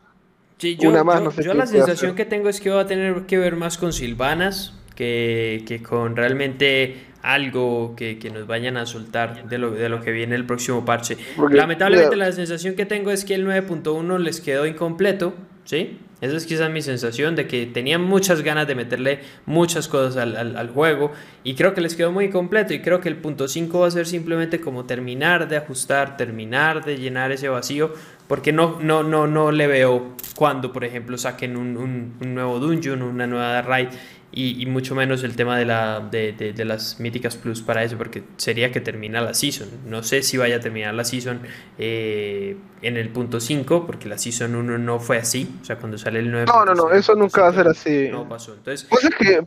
yo, 0.58 0.88
Una 0.88 1.04
más, 1.04 1.36
yo, 1.36 1.54
la 1.54 1.66
sensación 1.66 2.16
que 2.16 2.24
tengo 2.24 2.48
es 2.48 2.60
que 2.60 2.70
va 2.70 2.80
a 2.80 2.86
tener 2.86 3.26
que 3.26 3.38
ver 3.38 3.54
más 3.54 3.76
con 3.76 3.92
Silvanas, 3.92 4.72
que, 4.98 5.80
con 5.88 6.16
realmente 6.16 6.96
algo 7.22 7.94
que, 7.96 8.18
nos 8.32 8.46
vayan 8.46 8.76
a 8.76 8.86
soltar 8.86 9.48
de 9.48 9.58
lo, 9.58 9.70
de 9.70 9.88
lo 9.88 10.00
que 10.00 10.10
viene 10.10 10.34
el 10.34 10.44
próximo 10.44 10.84
parche. 10.84 11.16
Lamentablemente 11.50 12.16
la 12.16 12.32
sensación 12.32 12.74
que 12.74 12.84
tengo 12.84 13.10
es 13.12 13.24
que 13.24 13.34
el 13.34 13.46
9.1 13.46 14.18
les 14.18 14.40
quedó 14.40 14.66
incompleto, 14.66 15.34
¿sí? 15.64 15.98
Esa 16.20 16.36
es 16.36 16.46
quizás 16.46 16.68
mi 16.68 16.82
sensación 16.82 17.36
de 17.36 17.46
que 17.46 17.66
tenían 17.66 18.02
muchas 18.02 18.42
ganas 18.42 18.66
de 18.66 18.74
meterle 18.74 19.20
muchas 19.46 19.86
cosas 19.86 20.16
al, 20.16 20.68
juego 20.70 21.12
y 21.44 21.54
creo 21.54 21.74
que 21.74 21.80
les 21.80 21.94
quedó 21.94 22.10
muy 22.10 22.28
completo 22.28 22.74
y 22.74 22.80
creo 22.80 23.00
que 23.00 23.08
el 23.08 23.18
punto 23.18 23.46
5 23.46 23.78
va 23.78 23.86
a 23.86 23.90
ser 23.92 24.04
simplemente 24.04 24.60
como 24.60 24.84
terminar 24.84 25.46
de 25.46 25.58
ajustar, 25.58 26.16
terminar 26.16 26.84
de 26.84 26.96
llenar 26.96 27.30
ese 27.30 27.48
vacío 27.48 27.92
porque 28.26 28.52
no, 28.52 28.80
no, 28.80 29.04
no, 29.04 29.28
no 29.28 29.52
le 29.52 29.68
veo 29.68 30.16
cuando, 30.34 30.72
por 30.72 30.84
ejemplo, 30.84 31.16
saquen 31.16 31.56
un, 31.56 31.76
un, 31.76 32.14
un 32.20 32.34
nuevo 32.34 32.58
dungeon, 32.58 33.00
una 33.02 33.28
nueva 33.28 33.62
raid 33.62 33.88
y, 34.30 34.66
mucho 34.66 34.94
menos 34.94 35.24
el 35.24 35.36
tema 35.36 35.56
de, 35.56 35.64
la, 35.64 36.00
de, 36.00 36.32
de, 36.32 36.64
las 36.64 37.00
míticas 37.00 37.36
plus 37.36 37.62
para 37.62 37.82
eso, 37.82 37.96
porque 37.96 38.22
sería 38.36 38.70
que 38.70 38.80
termina 38.80 39.22
la 39.22 39.32
season. 39.32 39.68
No 39.86 40.02
sé 40.02 40.22
si 40.22 40.36
vaya 40.36 40.56
a 40.56 40.60
terminar 40.60 40.92
la 40.94 41.04
season 41.04 41.40
eh, 41.78 42.56
en 42.82 42.96
el 42.98 43.08
punto 43.08 43.40
5, 43.40 43.86
porque 43.86 44.06
la 44.06 44.18
season 44.18 44.54
1 44.54 44.78
no 44.78 45.00
fue 45.00 45.16
así. 45.16 45.58
O 45.62 45.64
sea, 45.64 45.78
cuando 45.78 45.96
sale 45.96 46.18
el 46.18 46.30
9. 46.30 46.46
No, 46.46 46.64
no, 46.66 46.74
no, 46.74 46.90
eso 46.90 47.14
nunca 47.14 47.42
va 47.42 47.48
a 47.48 47.52
ser 47.54 47.68
así. 47.68 48.08
No 48.10 48.28
pasó. 48.28 48.52
Entonces. 48.52 48.86
Pues 48.90 49.04
es 49.04 49.14
que, 49.14 49.46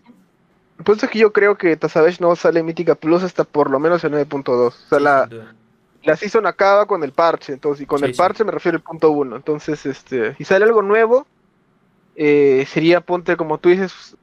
pues 0.84 1.04
es 1.04 1.10
que 1.10 1.20
yo 1.20 1.32
creo 1.32 1.58
que 1.58 1.78
Tazavesh 1.78 2.20
no 2.20 2.36
sale 2.36 2.64
mítica 2.64 2.96
plus 2.96 3.22
hasta 3.22 3.44
por 3.44 3.70
lo 3.70 3.80
menos 3.80 4.04
el 4.04 4.14
9.2. 4.14 4.50
O 4.50 4.72
sea, 4.72 5.00
la, 5.00 5.30
la 6.04 6.16
season 6.16 6.48
acaba 6.48 6.88
con 6.88 7.04
el 7.04 7.12
parche. 7.12 7.54
Entonces, 7.54 7.84
y 7.84 7.86
con 7.86 8.04
el 8.04 8.16
parche 8.16 8.44
me 8.44 8.52
refiero 8.52 8.78
al 8.78 8.84
punto 8.84 9.12
1. 9.12 9.36
Entonces, 9.36 9.86
este, 9.86 10.36
si 10.36 10.44
sale 10.44 10.66
algo 10.66 10.82
nuevo. 10.82 11.28
Eh, 12.14 12.68
sería 12.70 13.00
ponte 13.00 13.38
como 13.38 13.58
tú 13.58 13.70
dices 13.70 14.18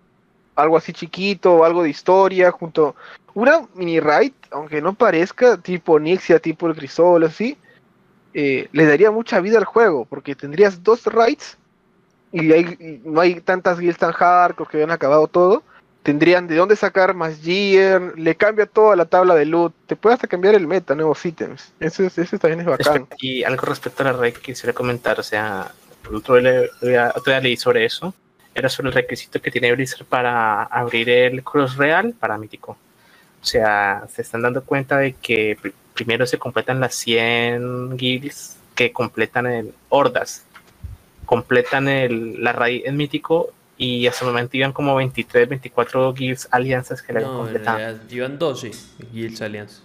algo 0.58 0.76
así 0.76 0.92
chiquito 0.92 1.64
algo 1.64 1.82
de 1.82 1.90
historia 1.90 2.50
junto 2.50 2.96
una 3.34 3.66
mini 3.74 4.00
raid 4.00 4.32
aunque 4.50 4.82
no 4.82 4.94
parezca 4.94 5.56
tipo 5.56 5.98
Nixia 6.00 6.40
tipo 6.40 6.66
el 6.66 6.74
Crisol 6.74 7.24
así 7.24 7.56
eh, 8.34 8.68
le 8.72 8.86
daría 8.86 9.10
mucha 9.10 9.40
vida 9.40 9.58
al 9.58 9.64
juego 9.64 10.04
porque 10.04 10.34
tendrías 10.34 10.82
dos 10.82 11.04
raids 11.06 11.56
y, 12.30 12.52
hay, 12.52 13.00
no 13.04 13.20
hay 13.20 13.40
tantas 13.40 13.78
guilds 13.78 13.98
tan 13.98 14.12
hardcore 14.12 14.68
que 14.68 14.76
habían 14.78 14.90
acabado 14.90 15.28
todo 15.28 15.62
tendrían 16.02 16.48
de 16.48 16.56
dónde 16.56 16.74
sacar 16.74 17.14
más 17.14 17.40
gear 17.40 18.14
le 18.16 18.34
cambia 18.34 18.66
toda 18.66 18.96
la 18.96 19.04
tabla 19.04 19.36
de 19.36 19.44
loot 19.44 19.72
te 19.86 19.94
puede 19.94 20.14
hasta 20.14 20.26
cambiar 20.26 20.56
el 20.56 20.66
meta 20.66 20.96
nuevos 20.96 21.24
ítems 21.24 21.72
eso, 21.78 22.02
eso 22.04 22.38
también 22.38 22.60
es 22.60 22.66
bacán. 22.66 23.06
y 23.18 23.44
algo 23.44 23.64
respecto 23.66 24.02
a 24.02 24.06
la 24.06 24.12
raid 24.12 24.34
que 24.34 24.40
quisiera 24.40 24.72
comentar 24.72 25.20
o 25.20 25.22
sea 25.22 25.72
otro 26.12 26.36
día, 26.36 27.12
otro 27.14 27.32
día 27.32 27.40
leí 27.40 27.56
sobre 27.56 27.84
eso 27.84 28.12
era 28.54 28.68
sobre 28.68 28.88
el 28.88 28.94
requisito 28.94 29.40
que 29.40 29.50
tiene 29.50 29.72
Blizzard 29.72 30.04
para 30.06 30.64
abrir 30.64 31.08
el 31.10 31.42
cross 31.42 31.76
real 31.76 32.14
para 32.18 32.38
Mítico. 32.38 32.76
O 33.40 33.44
sea, 33.44 34.04
se 34.12 34.22
están 34.22 34.42
dando 34.42 34.64
cuenta 34.64 34.98
de 34.98 35.12
que 35.12 35.56
primero 35.94 36.26
se 36.26 36.38
completan 36.38 36.80
las 36.80 36.94
100 36.94 37.96
guilds 37.96 38.56
que 38.74 38.92
completan 38.92 39.46
el 39.46 39.74
hordas, 39.88 40.44
completan 41.24 41.88
el, 41.88 42.42
la 42.42 42.52
raíz 42.52 42.84
en 42.84 42.96
Mítico 42.96 43.52
y 43.76 44.06
hasta 44.06 44.24
el 44.24 44.32
momento 44.32 44.56
iban 44.56 44.72
como 44.72 44.94
23, 44.96 45.48
24 45.48 46.12
guilds 46.12 46.48
alianzas 46.50 47.00
que 47.00 47.12
le 47.12 47.20
no, 47.20 47.38
completado. 47.38 47.98
Iban 48.10 48.38
12 48.38 48.70
guilds 49.12 49.40
alianzas. 49.40 49.82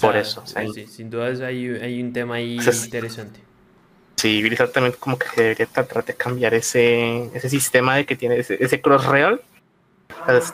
Por 0.00 0.16
eso. 0.16 0.44
sin 0.46 1.08
duda 1.08 1.26
hay, 1.46 1.68
hay 1.68 2.02
un 2.02 2.12
tema 2.12 2.34
ahí 2.34 2.58
interesante. 2.84 3.45
Sí, 4.16 4.42
Blizzard 4.42 4.70
también 4.70 4.94
como 4.98 5.18
que 5.18 5.26
debería 5.36 5.66
tratar 5.66 6.04
de 6.04 6.14
cambiar 6.14 6.54
ese, 6.54 7.30
ese 7.34 7.50
sistema 7.50 7.96
de 7.96 8.06
que 8.06 8.16
tiene 8.16 8.38
ese, 8.38 8.80
cross 8.80 9.04
real, 9.04 9.42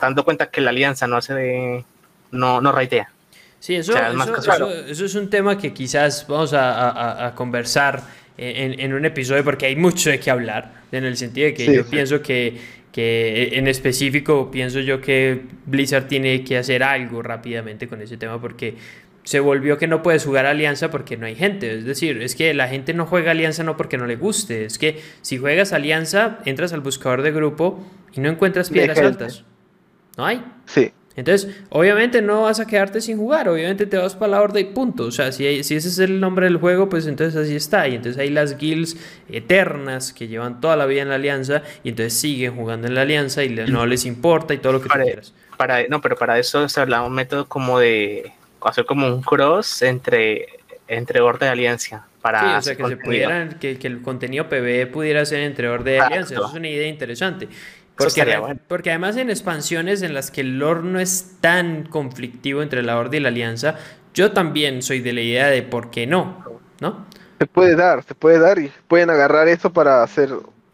dando 0.01 0.25
cuenta 0.25 0.49
que 0.49 0.59
la 0.59 0.71
alianza 0.71 1.07
no 1.07 1.15
hace 1.15 1.33
de. 1.33 1.85
no, 2.31 2.59
no 2.59 2.71
raidea. 2.73 3.09
Sí, 3.59 3.75
eso, 3.75 3.93
eso, 3.95 5.05
es 5.05 5.15
un 5.15 5.29
tema 5.29 5.57
que 5.57 5.73
quizás 5.73 6.27
vamos 6.27 6.51
a, 6.53 7.31
conversar 7.33 8.03
en, 8.37 8.93
un 8.93 9.05
episodio 9.05 9.41
porque 9.45 9.67
hay 9.67 9.77
mucho 9.77 10.09
de 10.09 10.19
qué 10.19 10.29
hablar, 10.29 10.83
en 10.91 11.05
el 11.05 11.15
sentido 11.15 11.45
de 11.45 11.53
que 11.53 11.73
yo 11.73 11.85
pienso 11.85 12.21
que, 12.21 12.59
que 12.91 13.51
en 13.53 13.69
específico 13.69 14.51
pienso 14.51 14.81
yo 14.81 14.99
que 14.99 15.41
Blizzard 15.65 16.09
tiene 16.09 16.43
que 16.43 16.57
hacer 16.57 16.83
algo 16.83 17.21
rápidamente 17.21 17.87
con 17.87 18.01
ese 18.01 18.17
tema 18.17 18.41
porque 18.41 18.75
se 19.23 19.39
volvió 19.39 19.77
que 19.77 19.87
no 19.87 20.03
puedes 20.03 20.25
jugar 20.25 20.45
Alianza 20.45 20.91
porque 20.91 21.17
no 21.17 21.25
hay 21.25 21.35
gente. 21.35 21.77
Es 21.77 21.85
decir, 21.85 22.21
es 22.21 22.35
que 22.35 22.53
la 22.53 22.67
gente 22.67 22.93
no 22.93 23.05
juega 23.05 23.31
Alianza 23.31 23.63
no 23.63 23.77
porque 23.77 23.97
no 23.97 24.05
le 24.05 24.15
guste. 24.15 24.65
Es 24.65 24.77
que 24.77 25.01
si 25.21 25.37
juegas 25.37 25.73
Alianza, 25.73 26.39
entras 26.45 26.73
al 26.73 26.81
buscador 26.81 27.21
de 27.21 27.31
grupo 27.31 27.85
y 28.13 28.19
no 28.19 28.29
encuentras 28.29 28.69
piedras 28.69 28.99
altas. 28.99 29.43
¿No 30.17 30.25
hay? 30.25 30.43
Sí. 30.65 30.91
Entonces, 31.15 31.55
obviamente 31.69 32.23
no 32.23 32.41
vas 32.43 32.59
a 32.59 32.65
quedarte 32.65 32.99
sin 32.99 33.17
jugar, 33.17 33.47
obviamente 33.47 33.85
te 33.85 33.97
vas 33.97 34.15
para 34.15 34.31
la 34.31 34.41
horda 34.41 34.59
y 34.59 34.65
punto. 34.65 35.05
O 35.05 35.11
sea, 35.11 35.31
si, 35.31 35.63
si 35.63 35.75
ese 35.75 35.87
es 35.87 35.99
el 35.99 36.19
nombre 36.19 36.47
del 36.47 36.57
juego, 36.57 36.89
pues 36.89 37.05
entonces 37.05 37.39
así 37.39 37.55
está. 37.55 37.87
Y 37.87 37.95
entonces 37.95 38.19
hay 38.19 38.29
las 38.29 38.57
guilds 38.57 38.97
eternas 39.29 40.11
que 40.11 40.27
llevan 40.27 40.59
toda 40.59 40.75
la 40.75 40.87
vida 40.87 41.03
en 41.03 41.09
la 41.09 41.15
alianza 41.15 41.61
y 41.83 41.89
entonces 41.89 42.13
siguen 42.19 42.55
jugando 42.55 42.87
en 42.87 42.95
la 42.95 43.01
alianza 43.01 43.43
y 43.43 43.49
no 43.49 43.85
les 43.85 44.05
importa 44.05 44.55
y 44.55 44.57
todo 44.57 44.73
lo 44.73 44.81
que 44.81 44.89
quieras. 44.89 45.33
Para, 45.55 45.87
no, 45.87 46.01
pero 46.01 46.15
para 46.15 46.39
eso 46.39 46.67
se 46.67 46.81
habla 46.81 47.03
un 47.03 47.13
método 47.13 47.47
como 47.47 47.77
de 47.77 48.33
hacer 48.69 48.85
como 48.85 49.07
un 49.07 49.21
cross 49.21 49.81
entre, 49.81 50.47
entre 50.87 51.21
Horda 51.21 51.47
y 51.47 51.49
Alianza. 51.49 52.07
Para 52.21 52.39
sí, 52.39 52.47
o 52.47 52.61
sea, 52.61 52.75
que, 52.75 52.87
se 52.87 52.97
pudieran, 52.97 53.59
que, 53.59 53.77
el 53.81 54.01
contenido 54.01 54.47
PvE 54.47 54.87
pudiera 54.87 55.25
ser 55.25 55.41
entre 55.41 55.67
Horda 55.67 55.91
y 55.91 55.97
Alianza. 55.97 56.35
Eso 56.35 56.47
es 56.47 56.53
una 56.53 56.69
idea 56.69 56.87
interesante. 56.87 57.49
Porque, 57.95 58.57
porque 58.67 58.89
además 58.89 59.17
en 59.17 59.29
expansiones 59.29 60.01
en 60.01 60.13
las 60.13 60.31
que 60.31 60.41
el 60.41 60.57
lore 60.57 60.81
no 60.81 60.99
es 60.99 61.37
tan 61.41 61.83
conflictivo 61.83 62.63
entre 62.63 62.81
la 62.81 62.97
Horda 62.97 63.17
y 63.17 63.19
la 63.19 63.29
Alianza, 63.29 63.75
yo 64.13 64.31
también 64.31 64.81
soy 64.81 64.99
de 65.01 65.13
la 65.13 65.21
idea 65.21 65.47
de 65.47 65.61
por 65.61 65.91
qué 65.91 66.07
no, 66.07 66.43
¿no? 66.79 67.05
Se 67.39 67.45
puede 67.45 67.75
dar, 67.75 68.03
se 68.03 68.15
puede 68.15 68.39
dar 68.39 68.57
y 68.57 68.71
pueden 68.87 69.09
agarrar 69.09 69.47
eso 69.47 69.71
para 69.71 70.01
hacer... 70.01 70.29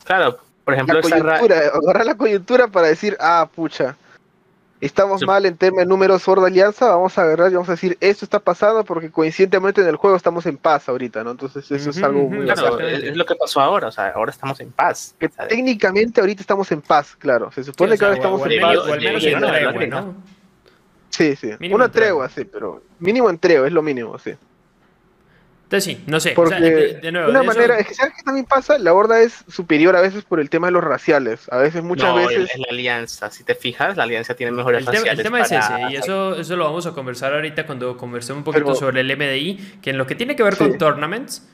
Claro, 0.06 0.39
por 0.63 0.73
ejemplo... 0.73 0.95
La 0.95 1.02
coyuntura, 1.02 1.60
agarrar 1.73 2.06
la 2.06 2.15
coyuntura 2.15 2.67
para 2.67 2.88
decir, 2.88 3.17
ah, 3.19 3.49
pucha, 3.54 3.97
estamos 4.81 5.25
mal 5.25 5.45
en 5.45 5.57
tema 5.57 5.81
de 5.81 5.85
números 5.85 6.21
Sword 6.21 6.45
Alianza, 6.45 6.89
vamos 6.89 7.17
a 7.17 7.23
agarrar 7.23 7.51
y 7.51 7.55
vamos 7.55 7.69
a 7.69 7.73
decir, 7.73 7.97
esto 7.99 8.25
está 8.25 8.39
pasando 8.39 8.83
porque 8.83 9.11
coincidentemente 9.11 9.81
en 9.81 9.87
el 9.87 9.95
juego 9.97 10.15
estamos 10.15 10.45
en 10.45 10.57
paz 10.57 10.87
ahorita, 10.87 11.23
¿no? 11.23 11.31
Entonces 11.31 11.69
eso 11.71 11.89
es 11.89 12.01
algo 12.01 12.29
muy 12.29 12.45
claro, 12.45 12.79
es, 12.79 13.15
lo 13.15 13.25
que 13.25 13.35
pasó 13.35 13.59
ahora, 13.61 13.87
o 13.87 13.91
sea, 13.91 14.09
ahora 14.09 14.31
estamos 14.31 14.59
en 14.59 14.71
paz. 14.71 15.15
Que 15.19 15.29
técnicamente 15.29 16.21
ahorita 16.21 16.41
estamos 16.41 16.71
en 16.71 16.81
paz, 16.81 17.15
claro. 17.17 17.51
Se 17.51 17.63
supone 17.63 17.97
que 17.97 18.05
ahora 18.05 18.17
estamos 18.17 18.41
en 18.49 18.61
paz. 18.61 18.77
O 18.77 18.93
al 18.93 19.01
menos 19.01 19.23
en 19.23 19.39
tregua, 19.39 19.85
¿no? 19.87 20.15
Sí, 21.09 21.35
sí. 21.35 21.51
Una 21.71 21.91
tregua, 21.91 22.29
sí, 22.29 22.45
pero 22.45 22.81
mínimo 22.99 23.29
entrego, 23.29 23.65
es 23.65 23.73
lo 23.73 23.81
mínimo, 23.81 24.17
sí. 24.19 24.31
Entonces 25.69 25.97
sí, 25.97 26.03
no 26.08 26.19
sé. 26.19 26.32
Porque 26.32 26.55
de, 26.99 27.12
nuevo, 27.12 27.29
una 27.29 27.43
manera, 27.43 27.77
es 27.77 27.86
que 27.86 27.93
¿sabes 27.93 28.13
qué 28.17 28.23
también 28.23 28.47
pasa? 28.47 28.79
La 28.79 28.91
horda 28.91 29.21
es 29.21 29.45
superior 29.47 29.95
a 29.95 30.01
veces 30.01 30.23
por 30.23 30.39
el 30.39 30.49
tema 30.49 30.65
de 30.65 30.71
los 30.71 30.84
raciales. 30.84 31.47
A 31.51 31.58
veces, 31.58 31.84
muchas 31.84 32.15
veces. 32.15 32.49
Es 32.51 32.58
la 32.58 32.69
alianza, 32.71 33.29
si 33.29 33.43
te 33.43 33.53
fijas, 33.53 33.95
la 33.95 34.01
alianza 34.01 34.34
tiene 34.34 34.51
mejores 34.51 34.79
el 34.79 34.88
raciales. 34.88 35.19
el 35.19 35.23
tema 35.23 35.41
es 35.41 35.51
ese, 35.51 35.73
y 35.91 35.95
eso, 35.95 36.36
eso 36.36 36.55
lo 36.55 36.65
vamos 36.65 36.88
a 36.88 36.93
conversar 36.93 37.36
ahorita 37.36 37.67
cuando 37.67 37.95
conversemos 37.97 38.39
un 38.39 38.45
poquito 38.45 38.73
sobre 38.73 39.01
el 39.01 39.15
MDI, 39.15 39.77
que 39.79 39.91
en 39.91 39.99
lo 39.99 40.08
que 40.08 40.15
tiene 40.15 40.36
que 40.36 40.41
ver 40.41 40.58
con 40.58 40.75
tournaments, 40.79 41.47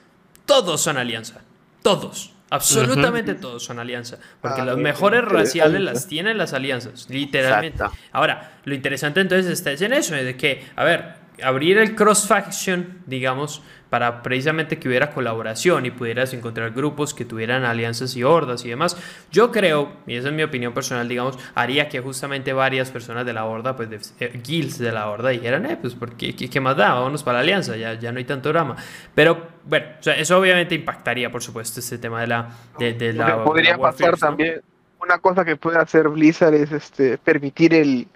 todos 0.46 0.80
son 0.80 0.96
alianza. 0.96 1.42
Todos. 1.82 2.32
Absolutamente 2.52 3.36
todos 3.36 3.66
son 3.66 3.80
alianza. 3.80 4.18
Porque 4.40 4.62
ah, 4.62 4.66
los 4.66 4.78
mejores 4.78 5.26
raciales 5.26 5.82
las 5.82 6.08
tienen 6.08 6.38
las 6.38 6.54
alianzas, 6.54 7.10
literalmente. 7.10 7.84
Ahora, 8.14 8.60
lo 8.64 8.74
interesante 8.74 9.20
entonces 9.20 9.52
está 9.52 9.72
en 9.72 9.92
eso, 9.92 10.16
de 10.16 10.38
que, 10.38 10.66
a 10.78 10.86
ver, 10.86 11.25
abrir 11.44 11.78
el 11.78 11.96
cross 11.96 12.28
faction, 12.28 13.00
digamos, 13.06 13.62
para 13.90 14.24
precisamente 14.24 14.78
que 14.78 14.88
hubiera 14.88 15.12
colaboración 15.12 15.86
y 15.86 15.92
pudieras 15.92 16.34
encontrar 16.34 16.72
grupos 16.72 17.14
que 17.14 17.24
tuvieran 17.24 17.64
alianzas 17.64 18.16
y 18.16 18.24
hordas 18.24 18.66
y 18.66 18.70
demás. 18.70 18.98
Yo 19.32 19.52
creo, 19.52 19.94
y 20.06 20.16
esa 20.16 20.30
es 20.30 20.34
mi 20.34 20.44
opinión 20.44 20.74
personal, 20.74 21.08
digamos, 21.08 21.38
haría 21.54 21.88
que 21.88 22.02
justamente 22.02 22.52
varias 22.52 22.92
personas 22.92 23.26
de 23.26 23.34
la 23.34 23.46
horda, 23.46 23.76
pues 23.76 23.90
de, 23.90 24.00
eh, 24.20 24.42
guilds 24.44 24.80
de 24.80 24.92
la 24.92 25.10
horda, 25.10 25.30
dijeran, 25.30 25.66
eh, 25.66 25.78
pues, 25.80 25.96
¿por 25.96 26.18
qué, 26.18 26.36
qué, 26.36 26.60
más 26.60 26.76
da? 26.76 26.94
Vámonos 26.94 27.24
para 27.24 27.38
la 27.38 27.44
alianza, 27.44 27.78
ya, 27.78 27.94
ya 27.94 28.12
no 28.12 28.18
hay 28.18 28.26
tanto 28.26 28.50
drama. 28.50 28.76
Pero, 29.14 29.48
bueno, 29.64 29.86
o 30.00 30.04
sea, 30.04 30.16
eso 30.16 30.38
obviamente 30.38 30.76
impactaría, 30.76 31.32
por 31.32 31.42
supuesto, 31.42 31.80
este 31.80 31.98
tema 31.98 32.22
de 32.22 32.28
la... 32.28 32.50
De, 32.78 33.14
la 33.14 33.44
podría 33.44 33.78
pasar 33.78 34.18
también, 34.18 34.62
una 35.02 35.20
cosa 35.20 35.46
que 35.46 35.56
puede 35.56 35.78
hacer 35.78 36.10
Blizzard 36.10 36.56
es 36.56 36.72
este, 36.72 37.18
permitir 37.18 37.74
el 37.74 38.08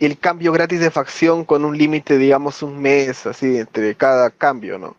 el 0.00 0.18
cambio 0.18 0.52
gratis 0.52 0.80
de 0.80 0.90
facción 0.90 1.44
con 1.44 1.64
un 1.64 1.76
límite, 1.76 2.18
digamos, 2.18 2.62
un 2.62 2.80
mes, 2.80 3.26
así, 3.26 3.58
entre 3.58 3.94
cada 3.94 4.30
cambio, 4.30 4.78
¿no? 4.78 4.96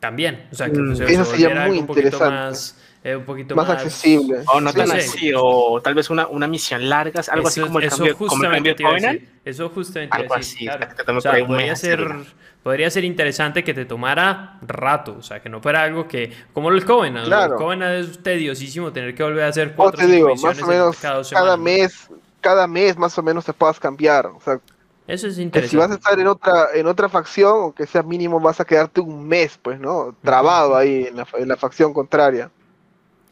También, 0.00 0.46
o 0.50 0.54
sea, 0.54 0.68
que 0.68 0.78
pues, 0.78 1.00
eso 1.00 1.24
sería 1.24 1.66
muy 1.66 1.78
interesante. 1.78 2.26
Más, 2.26 2.76
eh, 3.04 3.16
un 3.16 3.24
poquito 3.24 3.54
más, 3.54 3.68
accesible. 3.68 4.38
O 4.46 4.60
no 4.60 4.72
tan 4.72 4.90
así, 4.92 5.32
o 5.34 5.80
tal 5.82 5.94
vez 5.94 6.10
una, 6.10 6.26
una 6.26 6.46
misión 6.46 6.88
larga, 6.88 7.22
algo 7.30 7.48
así 7.48 7.60
como 7.60 7.78
el 7.78 7.88
cambio, 7.88 8.16
como 8.16 8.44
el 8.44 8.50
cambio 8.50 8.74
de 8.74 8.82
Covenant. 8.82 9.22
Eso 9.44 9.68
justamente 9.68 10.16
algo 10.16 10.34
así, 10.34 10.68
o 10.68 11.20
sea, 11.20 11.46
podría 11.46 11.76
ser 11.76 12.16
podría 12.62 12.90
ser 12.90 13.04
interesante 13.04 13.64
que 13.64 13.74
te 13.74 13.84
tomara 13.84 14.58
rato, 14.62 15.16
o 15.18 15.22
sea, 15.22 15.40
que 15.40 15.48
no 15.48 15.60
fuera 15.60 15.82
algo 15.82 16.06
que, 16.06 16.32
como 16.52 16.70
el 16.70 16.84
Covenant, 16.84 17.26
claro. 17.26 17.54
el 17.54 17.58
Covenant 17.58 18.08
es 18.08 18.22
tediosísimo 18.22 18.92
tener 18.92 19.14
que 19.14 19.22
volver 19.22 19.44
a 19.44 19.48
hacer 19.48 19.74
cuatro 19.74 20.04
o 20.04 20.06
te 20.06 20.12
digo, 20.12 20.34
más 20.36 20.62
o 20.62 20.66
menos 20.66 20.96
cada 21.30 21.56
mes, 21.56 22.08
cada 22.42 22.66
mes 22.66 22.98
más 22.98 23.16
o 23.16 23.22
menos 23.22 23.46
te 23.46 23.54
puedas 23.54 23.80
cambiar, 23.80 24.26
o 24.26 24.40
sea, 24.44 24.60
eso 25.06 25.26
es 25.26 25.38
interesante. 25.38 25.70
Si 25.70 25.76
vas 25.76 25.90
a 25.90 25.94
estar 25.94 26.18
en 26.18 26.26
otra, 26.26 26.68
en 26.74 26.86
otra 26.86 27.08
facción, 27.08 27.54
aunque 27.54 27.86
sea 27.86 28.02
mínimo, 28.02 28.38
vas 28.38 28.60
a 28.60 28.64
quedarte 28.64 29.00
un 29.00 29.26
mes, 29.26 29.58
pues, 29.60 29.80
¿no? 29.80 30.14
Trabado 30.22 30.76
ahí 30.76 31.06
en 31.08 31.16
la, 31.16 31.26
en 31.34 31.48
la 31.48 31.56
facción 31.56 31.92
contraria. 31.92 32.50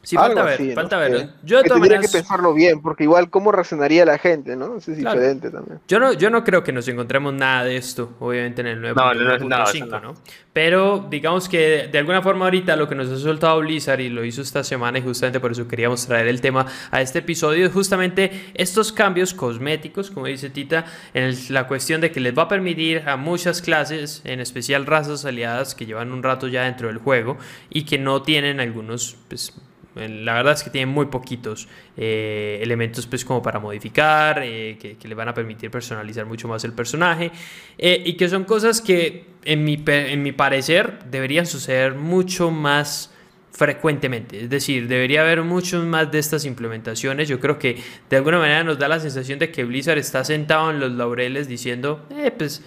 Sí, 0.02 0.16
falta 0.16 0.42
ver, 0.42 0.74
falta 0.74 0.96
ver. 0.96 1.28
Yo 1.42 1.62
tendría 1.62 2.00
que 2.00 2.08
pensarlo 2.08 2.54
bien, 2.54 2.80
porque 2.80 3.04
igual 3.04 3.28
cómo 3.28 3.52
reaccionaría 3.52 4.06
la 4.06 4.16
gente, 4.16 4.56
¿no? 4.56 4.78
Eso 4.78 4.92
es 4.92 4.96
diferente 4.96 5.50
también. 5.50 5.78
Yo 5.88 6.00
no, 6.00 6.14
yo 6.14 6.30
no 6.30 6.42
creo 6.42 6.64
que 6.64 6.72
nos 6.72 6.88
encontremos 6.88 7.34
nada 7.34 7.64
de 7.64 7.76
esto, 7.76 8.14
obviamente, 8.18 8.62
en 8.62 8.68
el 8.68 8.80
nuevo 8.80 8.98
no, 8.98 9.38
no, 9.38 10.00
no, 10.00 10.14
Pero 10.54 11.06
digamos 11.10 11.50
que 11.50 11.88
de 11.92 11.98
alguna 11.98 12.22
forma 12.22 12.46
ahorita 12.46 12.76
lo 12.76 12.88
que 12.88 12.94
nos 12.94 13.10
ha 13.10 13.18
soltado 13.18 13.60
Blizzard 13.60 14.00
y 14.00 14.08
lo 14.08 14.24
hizo 14.24 14.40
esta 14.40 14.64
semana 14.64 14.98
y 14.98 15.02
justamente 15.02 15.38
por 15.38 15.52
eso 15.52 15.68
queríamos 15.68 16.06
traer 16.06 16.28
el 16.28 16.40
tema 16.40 16.64
a 16.90 17.02
este 17.02 17.18
episodio 17.18 17.66
es 17.66 17.72
justamente 17.72 18.52
estos 18.54 18.92
cambios 18.92 19.34
cosméticos, 19.34 20.10
como 20.10 20.26
dice 20.26 20.48
Tita, 20.48 20.86
en 21.12 21.34
la 21.50 21.66
cuestión 21.68 22.00
de 22.00 22.10
que 22.10 22.20
les 22.20 22.36
va 22.36 22.44
a 22.44 22.48
permitir 22.48 23.06
a 23.06 23.18
muchas 23.18 23.60
clases, 23.60 24.22
en 24.24 24.40
especial 24.40 24.86
razas 24.86 25.26
aliadas 25.26 25.74
que 25.74 25.84
llevan 25.84 26.10
un 26.10 26.22
rato 26.22 26.48
ya 26.48 26.64
dentro 26.64 26.88
del 26.88 26.98
juego 26.98 27.36
y 27.68 27.84
que 27.84 27.98
no 27.98 28.22
tienen 28.22 28.60
algunos 28.60 29.16
pues, 29.28 29.52
la 29.94 30.34
verdad 30.34 30.54
es 30.54 30.62
que 30.62 30.70
tienen 30.70 30.88
muy 30.88 31.06
poquitos 31.06 31.68
eh, 31.96 32.60
elementos 32.62 33.06
pues 33.06 33.24
como 33.24 33.42
para 33.42 33.58
modificar, 33.58 34.40
eh, 34.42 34.78
que, 34.78 35.08
le 35.08 35.14
van 35.14 35.28
a 35.28 35.34
permitir 35.34 35.70
personalizar 35.70 36.26
mucho 36.26 36.46
más 36.46 36.64
el 36.64 36.72
personaje 36.72 37.32
eh, 37.78 38.02
y 38.04 38.14
que 38.14 38.28
son 38.28 38.44
cosas 38.44 38.80
que 38.80 39.26
en 39.44 39.64
mi, 39.64 39.82
en 39.86 40.22
mi 40.22 40.32
parecer 40.32 41.00
deberían 41.10 41.46
suceder 41.46 41.94
mucho 41.94 42.50
más 42.50 43.12
frecuentemente. 43.52 44.44
Es 44.44 44.50
decir, 44.50 44.88
debería 44.88 45.22
haber 45.22 45.42
muchos 45.42 45.84
más 45.84 46.10
de 46.10 46.18
estas 46.18 46.44
implementaciones. 46.44 47.28
Yo 47.28 47.40
creo 47.40 47.58
que 47.58 47.82
de 48.08 48.16
alguna 48.16 48.38
manera 48.38 48.64
nos 48.64 48.78
da 48.78 48.88
la 48.88 49.00
sensación 49.00 49.38
de 49.38 49.50
que 49.50 49.64
Blizzard 49.64 49.98
está 49.98 50.24
sentado 50.24 50.70
en 50.70 50.80
los 50.80 50.92
laureles 50.92 51.48
diciendo, 51.48 52.06
eh, 52.10 52.30
pues 52.30 52.62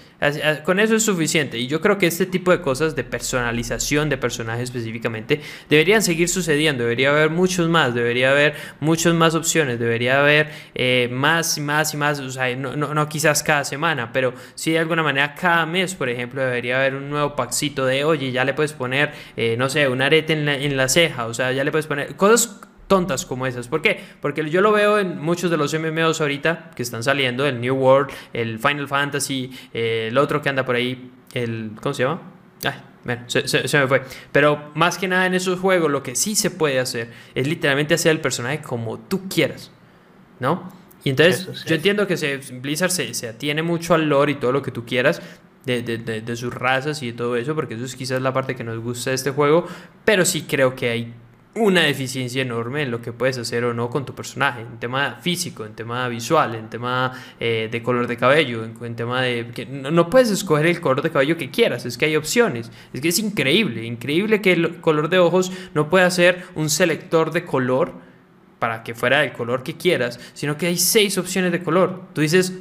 con 0.63 0.79
eso 0.79 0.95
es 0.95 1.03
suficiente. 1.03 1.57
Y 1.57 1.67
yo 1.67 1.81
creo 1.81 1.97
que 1.97 2.07
este 2.07 2.25
tipo 2.25 2.51
de 2.51 2.61
cosas 2.61 2.95
de 2.95 3.03
personalización 3.03 4.09
de 4.09 4.17
personajes 4.17 4.63
específicamente 4.63 5.41
deberían 5.69 6.01
seguir 6.01 6.29
sucediendo. 6.29 6.83
Debería 6.83 7.09
haber 7.11 7.29
muchos 7.29 7.67
más, 7.69 7.93
debería 7.93 8.31
haber 8.31 8.55
muchas 8.79 9.13
más 9.13 9.35
opciones, 9.35 9.79
debería 9.79 10.19
haber 10.19 10.49
eh, 10.75 11.09
más 11.11 11.57
y 11.57 11.61
más 11.61 11.93
y 11.93 11.97
más. 11.97 12.19
O 12.19 12.29
sea, 12.29 12.55
no, 12.55 12.75
no, 12.75 13.09
quizás 13.09 13.43
cada 13.43 13.63
semana, 13.63 14.11
pero 14.13 14.33
sí 14.55 14.71
de 14.71 14.79
alguna 14.79 15.03
manera 15.03 15.35
cada 15.35 15.65
mes, 15.65 15.95
por 15.95 16.09
ejemplo, 16.09 16.41
debería 16.41 16.77
haber 16.77 16.95
un 16.95 17.09
nuevo 17.09 17.35
paxito 17.35 17.85
de, 17.85 18.03
oye, 18.03 18.31
ya 18.31 18.45
le 18.45 18.53
puedes 18.53 18.73
poner, 18.73 19.11
eh, 19.35 19.55
no 19.57 19.69
sé, 19.69 19.87
un 19.87 20.01
arete 20.01 20.33
en 20.33 20.45
la, 20.45 20.55
la 20.77 20.89
ceja. 20.89 21.25
O 21.27 21.33
sea, 21.33 21.51
ya 21.51 21.63
le 21.63 21.71
puedes 21.71 21.87
poner 21.87 22.15
cosas 22.15 22.59
tontas 22.87 23.25
como 23.25 23.47
esas. 23.47 23.67
¿Por 23.67 23.81
qué? 23.81 23.99
Porque 24.21 24.49
yo 24.49 24.61
lo 24.61 24.71
veo 24.71 24.99
en 24.99 25.19
muchos 25.19 25.49
de 25.49 25.57
los 25.57 25.73
MMOs 25.73 26.21
ahorita 26.21 26.71
que 26.75 26.83
están 26.83 27.03
saliendo, 27.03 27.45
el 27.45 27.59
New 27.59 27.75
World, 27.75 28.11
el 28.33 28.59
Final 28.59 28.87
Fantasy, 28.87 29.51
eh, 29.73 30.07
el 30.09 30.17
otro 30.17 30.41
que 30.41 30.49
anda 30.49 30.65
por 30.65 30.75
ahí, 30.75 31.11
el... 31.33 31.71
¿Cómo 31.81 31.93
se 31.93 32.03
llama? 32.03 32.21
Ay, 32.63 32.73
bueno, 33.03 33.23
se, 33.27 33.77
me 33.79 33.87
fue. 33.87 34.03
Pero 34.31 34.71
más 34.75 34.97
que 34.97 35.07
nada 35.07 35.25
en 35.25 35.33
esos 35.33 35.59
juegos 35.59 35.91
lo 35.91 36.03
que 36.03 36.15
sí 36.15 36.35
se 36.35 36.51
puede 36.51 36.79
hacer 36.79 37.11
es 37.35 37.47
literalmente 37.47 37.93
hacer 37.93 38.11
el 38.11 38.21
personaje 38.21 38.61
como 38.61 38.99
tú 38.99 39.27
quieras, 39.27 39.71
¿no? 40.39 40.71
Y 41.03 41.09
entonces 41.09 41.65
yo 41.65 41.75
entiendo 41.75 42.07
que 42.07 42.15
se, 42.15 42.37
Blizzard 42.37 42.91
se, 42.91 43.13
se, 43.13 43.27
atiene 43.27 43.61
mucho 43.61 43.93
al 43.93 44.07
lore 44.07 44.31
y 44.31 44.35
todo 44.35 44.53
lo 44.53 44.61
que 44.61 44.71
tú 44.71 44.85
quieras, 44.85 45.21
de, 45.65 45.81
de, 45.81 46.21
de, 46.21 46.35
sus 46.35 46.53
razas 46.53 47.01
y 47.03 47.07
de 47.07 47.13
todo 47.13 47.35
eso, 47.35 47.55
porque 47.55 47.75
eso 47.75 47.85
es 47.85 47.95
quizás 47.95 48.21
la 48.21 48.33
parte 48.33 48.55
que 48.55 48.63
nos 48.63 48.79
gusta 48.79 49.11
de 49.11 49.15
este 49.15 49.31
juego, 49.31 49.65
pero 50.03 50.25
sí 50.25 50.43
creo 50.43 50.75
que 50.75 50.89
hay 50.89 51.13
una 51.55 51.81
deficiencia 51.81 52.41
enorme 52.41 52.81
en 52.81 52.91
lo 52.91 53.01
que 53.01 53.13
puedes 53.13 53.37
hacer 53.37 53.63
o 53.63 53.73
no 53.73 53.89
con 53.89 54.05
tu 54.05 54.15
personaje, 54.15 54.61
en 54.61 54.79
tema 54.79 55.19
físico, 55.21 55.65
en 55.65 55.73
tema 55.73 56.07
visual, 56.07 56.55
en 56.55 56.69
tema 56.69 57.13
eh, 57.39 57.69
de 57.71 57.83
color 57.83 58.07
de 58.07 58.17
cabello, 58.17 58.63
en, 58.63 58.95
tema 58.95 59.21
de... 59.21 59.51
que 59.53 59.65
no, 59.65 60.09
puedes 60.09 60.31
escoger 60.31 60.65
el 60.65 60.81
color 60.81 61.03
de 61.03 61.11
cabello 61.11 61.37
que 61.37 61.51
quieras, 61.51 61.85
es 61.85 61.97
que 61.97 62.05
hay 62.05 62.15
opciones, 62.15 62.71
es 62.91 63.01
que 63.01 63.09
es 63.09 63.19
increíble, 63.19 63.85
increíble 63.85 64.41
que 64.41 64.53
el 64.53 64.81
color 64.81 65.09
de 65.09 65.19
ojos 65.19 65.51
no 65.75 65.89
pueda 65.89 66.09
ser 66.09 66.43
un 66.55 66.69
selector 66.69 67.31
de 67.31 67.45
color 67.45 67.93
para 68.57 68.83
que 68.83 68.95
fuera 68.95 69.23
el 69.23 69.33
color 69.33 69.61
que 69.61 69.77
quieras, 69.77 70.19
sino 70.33 70.57
que 70.57 70.67
hay 70.67 70.77
seis 70.77 71.17
opciones 71.17 71.51
de 71.51 71.61
color. 71.61 72.05
Tú 72.13 72.21
dices, 72.21 72.53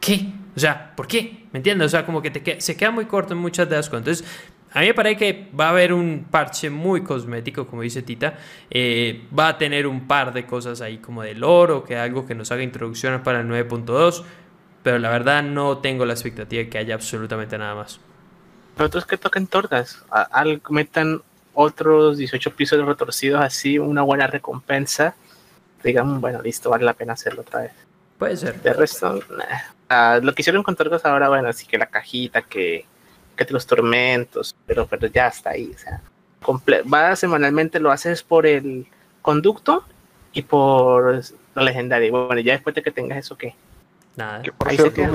¿qué? 0.00 0.32
O 0.54 0.60
sea, 0.60 0.94
¿por 0.94 1.06
qué? 1.06 1.46
¿Me 1.52 1.58
entiendes? 1.58 1.86
O 1.86 1.88
sea, 1.88 2.04
como 2.04 2.20
que 2.20 2.30
te 2.30 2.60
se 2.60 2.76
queda 2.76 2.90
muy 2.90 3.06
corto 3.06 3.32
en 3.32 3.40
muchas 3.40 3.68
de 3.68 3.76
las 3.76 3.88
cosas. 3.88 4.00
Entonces, 4.06 4.24
a 4.74 4.80
mí 4.80 4.86
me 4.86 4.94
parece 4.94 5.16
que 5.16 5.50
va 5.58 5.66
a 5.66 5.70
haber 5.70 5.92
un 5.92 6.26
parche 6.30 6.70
muy 6.70 7.02
cosmético, 7.02 7.66
como 7.66 7.82
dice 7.82 8.02
Tita. 8.02 8.38
Eh, 8.70 9.26
va 9.38 9.48
a 9.48 9.58
tener 9.58 9.86
un 9.86 10.06
par 10.06 10.32
de 10.32 10.46
cosas 10.46 10.80
ahí 10.80 10.98
como 10.98 11.22
del 11.22 11.44
oro, 11.44 11.84
que 11.84 11.96
algo 11.96 12.26
que 12.26 12.34
nos 12.34 12.50
haga 12.52 12.62
introducciones 12.62 13.20
para 13.20 13.40
el 13.40 13.48
9.2. 13.48 14.24
Pero 14.82 14.98
la 14.98 15.10
verdad 15.10 15.42
no 15.42 15.78
tengo 15.78 16.06
la 16.06 16.14
expectativa 16.14 16.62
de 16.62 16.68
que 16.68 16.78
haya 16.78 16.94
absolutamente 16.94 17.56
nada 17.58 17.74
más. 17.74 18.00
Pero 18.74 18.86
otros 18.86 19.06
que 19.06 19.18
toquen 19.18 19.46
tortas. 19.46 20.04
Al 20.10 20.62
metan 20.70 21.22
otros 21.54 22.16
18 22.16 22.56
pisos 22.56 22.84
retorcidos 22.84 23.42
así, 23.42 23.78
una 23.78 24.02
buena 24.02 24.26
recompensa. 24.26 25.14
Digan, 25.84 26.20
bueno, 26.20 26.40
listo, 26.40 26.70
vale 26.70 26.84
la 26.84 26.94
pena 26.94 27.12
hacerlo 27.12 27.42
otra 27.42 27.62
vez. 27.62 27.72
Puede 28.18 28.36
ser. 28.36 28.62
De 28.62 28.72
resto, 28.72 29.20
lo 30.22 30.34
que 30.34 30.42
hicieron 30.42 30.62
con 30.62 30.76
tortas 30.76 31.04
ahora, 31.04 31.28
bueno, 31.28 31.48
así 31.48 31.66
que 31.66 31.78
la 31.78 31.86
cajita, 31.86 32.42
que 32.42 32.86
que 33.36 33.52
los 33.52 33.66
tormentos, 33.66 34.54
pero, 34.66 34.86
pero 34.86 35.06
ya 35.06 35.28
está 35.28 35.50
ahí. 35.50 35.72
O 35.74 35.78
sea, 35.78 36.02
va 36.92 37.16
semanalmente, 37.16 37.80
lo 37.80 37.90
haces 37.90 38.22
por 38.22 38.46
el 38.46 38.86
conducto 39.20 39.84
y 40.32 40.42
por 40.42 41.22
la 41.54 41.62
legendaria. 41.62 42.10
Bueno, 42.10 42.40
ya 42.40 42.52
después 42.52 42.74
de 42.74 42.82
que 42.82 42.90
tengas 42.90 43.18
eso, 43.18 43.36
¿qué? 43.36 43.54
Nada. 44.16 44.42
ahí 44.66 44.76
se 44.76 44.92
queda. 44.92 45.10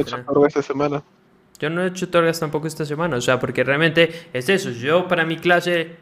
esta 0.47 0.61
semana. 0.61 1.03
Yo 1.59 1.69
no 1.69 1.83
he 1.83 1.87
hecho 1.87 2.09
torgas 2.09 2.39
tampoco 2.39 2.67
esta 2.67 2.85
semana, 2.85 3.17
o 3.17 3.21
sea, 3.21 3.39
porque 3.39 3.63
realmente 3.63 4.29
es 4.31 4.47
eso. 4.47 4.69
Yo 4.69 5.07
para 5.07 5.25
mi 5.25 5.37
clase, 5.37 5.95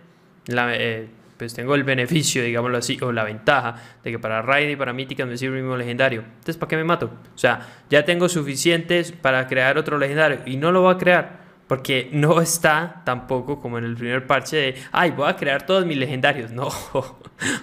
la, 0.47 0.75
eh, 0.75 1.07
pues 1.37 1.53
tengo 1.53 1.75
el 1.75 1.83
beneficio, 1.83 2.43
digámoslo 2.43 2.77
así, 2.77 2.97
o 3.01 3.11
la 3.11 3.23
ventaja 3.23 3.75
de 4.03 4.11
que 4.11 4.19
para 4.19 4.41
Raid 4.41 4.69
y 4.69 4.75
para 4.75 4.93
Mítica 4.93 5.25
me 5.25 5.37
sirve 5.37 5.57
el 5.57 5.63
mismo 5.63 5.77
legendario. 5.77 6.21
Entonces, 6.21 6.57
¿para 6.57 6.69
qué 6.69 6.77
me 6.77 6.83
mato? 6.83 7.07
O 7.33 7.37
sea, 7.37 7.59
ya 7.89 8.05
tengo 8.05 8.29
suficientes 8.29 9.11
para 9.11 9.47
crear 9.47 9.77
otro 9.77 9.97
legendario 9.97 10.39
y 10.45 10.57
no 10.57 10.71
lo 10.71 10.81
voy 10.81 10.95
a 10.95 10.97
crear. 10.97 11.45
Porque 11.67 12.09
no 12.11 12.41
está 12.41 13.01
tampoco 13.05 13.59
como 13.59 13.77
en 13.77 13.85
el 13.85 13.95
primer 13.95 14.27
parche 14.27 14.57
de, 14.57 14.75
ay, 14.91 15.11
voy 15.11 15.29
a 15.29 15.35
crear 15.35 15.65
todos 15.65 15.85
mis 15.85 15.97
legendarios. 15.97 16.51
No, 16.51 16.67
o 16.93 17.15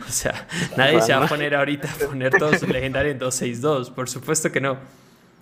sea, 0.08 0.46
nadie 0.76 1.00
se 1.00 1.14
va 1.14 1.24
a 1.24 1.28
poner 1.28 1.54
ahorita 1.54 1.88
a 1.88 2.06
poner 2.06 2.37
todos 2.37 2.58
sus 2.58 2.68
legendarios 2.68 3.12
en 3.12 3.18
262. 3.18 3.90
Por 3.90 4.08
supuesto 4.08 4.50
que 4.50 4.61
no. 4.61 4.76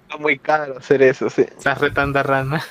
Está 0.02 0.18
muy 0.18 0.38
caro 0.38 0.78
hacer 0.78 1.02
eso, 1.02 1.30
sí. 1.30 1.42
Estás 1.42 1.78
retando 1.78 2.22
rana. 2.22 2.62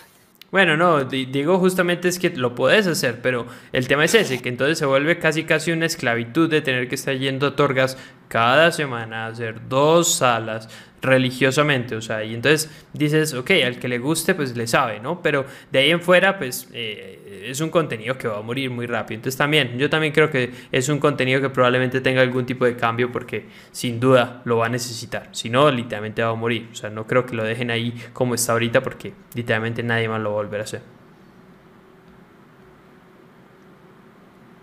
Bueno, 0.51 0.75
no, 0.77 1.03
digo 1.03 1.59
justamente 1.59 2.07
es 2.07 2.17
que 2.17 2.31
lo 2.31 2.55
puedes 2.55 2.88
hacer, 2.88 3.21
pero 3.21 3.45
el 3.71 3.88
tema 3.88 4.05
es 4.05 4.15
ese, 4.15 4.41
que 4.41 4.49
entonces 4.49 4.79
se 4.79 4.85
vuelve 4.85 5.19
casi 5.19 5.43
casi 5.43 5.71
una 5.71 5.85
esclavitud 5.85 6.49
de 6.49 6.62
tener 6.62 6.88
que 6.88 6.95
estar 6.95 7.15
yendo 7.15 7.47
a 7.47 7.55
Torgas 7.55 7.97
cada 8.29 8.71
semana 8.71 9.25
a 9.25 9.27
hacer 9.27 9.67
dos 9.69 10.15
salas, 10.15 10.67
religiosamente, 11.01 11.95
o 11.95 12.01
sea, 12.01 12.23
y 12.23 12.33
entonces 12.33 12.69
dices, 12.93 13.33
ok, 13.33 13.51
al 13.65 13.79
que 13.79 13.88
le 13.88 13.99
guste, 13.99 14.35
pues 14.35 14.55
le 14.55 14.67
sabe, 14.67 14.99
¿no? 14.99 15.21
Pero 15.21 15.45
de 15.71 15.79
ahí 15.79 15.91
en 15.91 16.01
fuera, 16.01 16.38
pues 16.38 16.67
eh, 16.73 17.45
es 17.47 17.62
un 17.62 17.69
contenido 17.69 18.17
que 18.17 18.27
va 18.27 18.39
a 18.39 18.41
morir 18.41 18.69
muy 18.69 18.85
rápido. 18.85 19.17
Entonces 19.17 19.38
también, 19.38 19.77
yo 19.77 19.89
también 19.89 20.13
creo 20.13 20.29
que 20.29 20.51
es 20.71 20.89
un 20.89 20.99
contenido 20.99 21.41
que 21.41 21.49
probablemente 21.49 22.01
tenga 22.01 22.21
algún 22.21 22.45
tipo 22.45 22.65
de 22.65 22.75
cambio 22.75 23.12
porque 23.12 23.45
sin 23.71 23.99
duda 23.99 24.41
lo 24.45 24.57
va 24.57 24.67
a 24.67 24.69
necesitar. 24.69 25.29
Si 25.31 25.49
no, 25.49 25.71
literalmente 25.71 26.21
va 26.21 26.29
a 26.29 26.35
morir. 26.35 26.67
O 26.71 26.75
sea, 26.75 26.89
no 26.89 27.07
creo 27.07 27.25
que 27.25 27.35
lo 27.35 27.43
dejen 27.43 27.71
ahí 27.71 27.93
como 28.13 28.35
está 28.35 28.53
ahorita 28.53 28.81
porque 28.81 29.13
literalmente 29.33 29.83
nadie 29.83 30.07
más 30.09 30.21
lo 30.21 30.31
va 30.33 30.39
a 30.39 30.43
volver 30.43 30.62
a 30.62 30.63
hacer. 30.63 30.98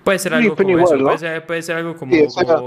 Puede 0.06 0.20
ser 0.20 0.34
algo 0.34 0.54
como 0.54 0.78
eso, 0.78 0.96
puede, 1.48 1.62
ser, 1.62 1.74
algo 1.74 1.96
como, 1.96 2.14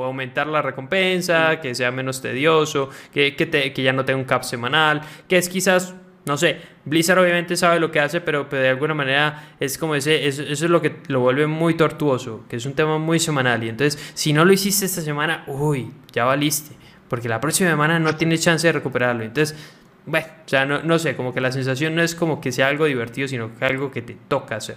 aumentar 0.03 0.45
la 0.47 0.61
recompensa, 0.61 1.61
que 1.61 1.73
sea 1.73 1.89
menos 1.89 2.21
tedioso, 2.21 2.89
que, 3.13 3.33
que, 3.37 3.81
ya 3.81 3.93
no 3.93 4.03
tenga 4.03 4.19
un 4.19 4.25
cap 4.25 4.43
semanal, 4.43 4.99
que 5.25 5.37
es 5.37 5.47
quizás, 5.47 5.95
no 6.25 6.35
sé, 6.35 6.57
Blizzard 6.83 7.17
obviamente 7.17 7.55
sabe 7.55 7.79
lo 7.79 7.91
que 7.91 8.01
hace, 8.01 8.19
pero, 8.19 8.43
de 8.43 8.67
alguna 8.67 8.93
manera 8.93 9.55
es 9.57 9.77
como 9.77 9.95
ese, 9.95 10.27
eso, 10.27 10.43
es 10.43 10.59
lo 10.63 10.81
que 10.81 10.97
lo 11.07 11.21
vuelve 11.21 11.47
muy 11.47 11.75
tortuoso, 11.75 12.43
que 12.49 12.57
es 12.57 12.65
un 12.65 12.73
tema 12.73 12.97
muy 12.97 13.21
semanal. 13.21 13.63
Y 13.63 13.69
entonces, 13.69 14.11
si 14.15 14.33
no 14.33 14.43
lo 14.43 14.51
hiciste 14.51 14.83
esta 14.85 14.99
semana, 14.99 15.45
uy, 15.47 15.93
ya 16.11 16.25
valiste, 16.25 16.75
porque 17.07 17.29
la 17.29 17.39
próxima 17.39 17.69
semana 17.69 17.99
no 17.99 18.17
tienes 18.17 18.41
chance 18.41 18.67
de 18.67 18.73
recuperarlo. 18.73 19.23
Entonces, 19.23 19.57
bueno, 20.05 20.27
o 20.45 20.49
sea, 20.49 20.65
no, 20.65 20.83
no 20.83 20.99
sé, 20.99 21.15
como 21.15 21.33
que 21.33 21.39
la 21.39 21.53
sensación 21.53 21.95
no 21.95 22.01
es 22.01 22.15
como 22.15 22.41
que 22.41 22.51
sea 22.51 22.67
algo 22.67 22.83
divertido, 22.83 23.29
sino 23.29 23.55
que 23.55 23.63
algo 23.63 23.91
que 23.91 24.01
te 24.01 24.17
toca 24.27 24.57
hacer. 24.57 24.75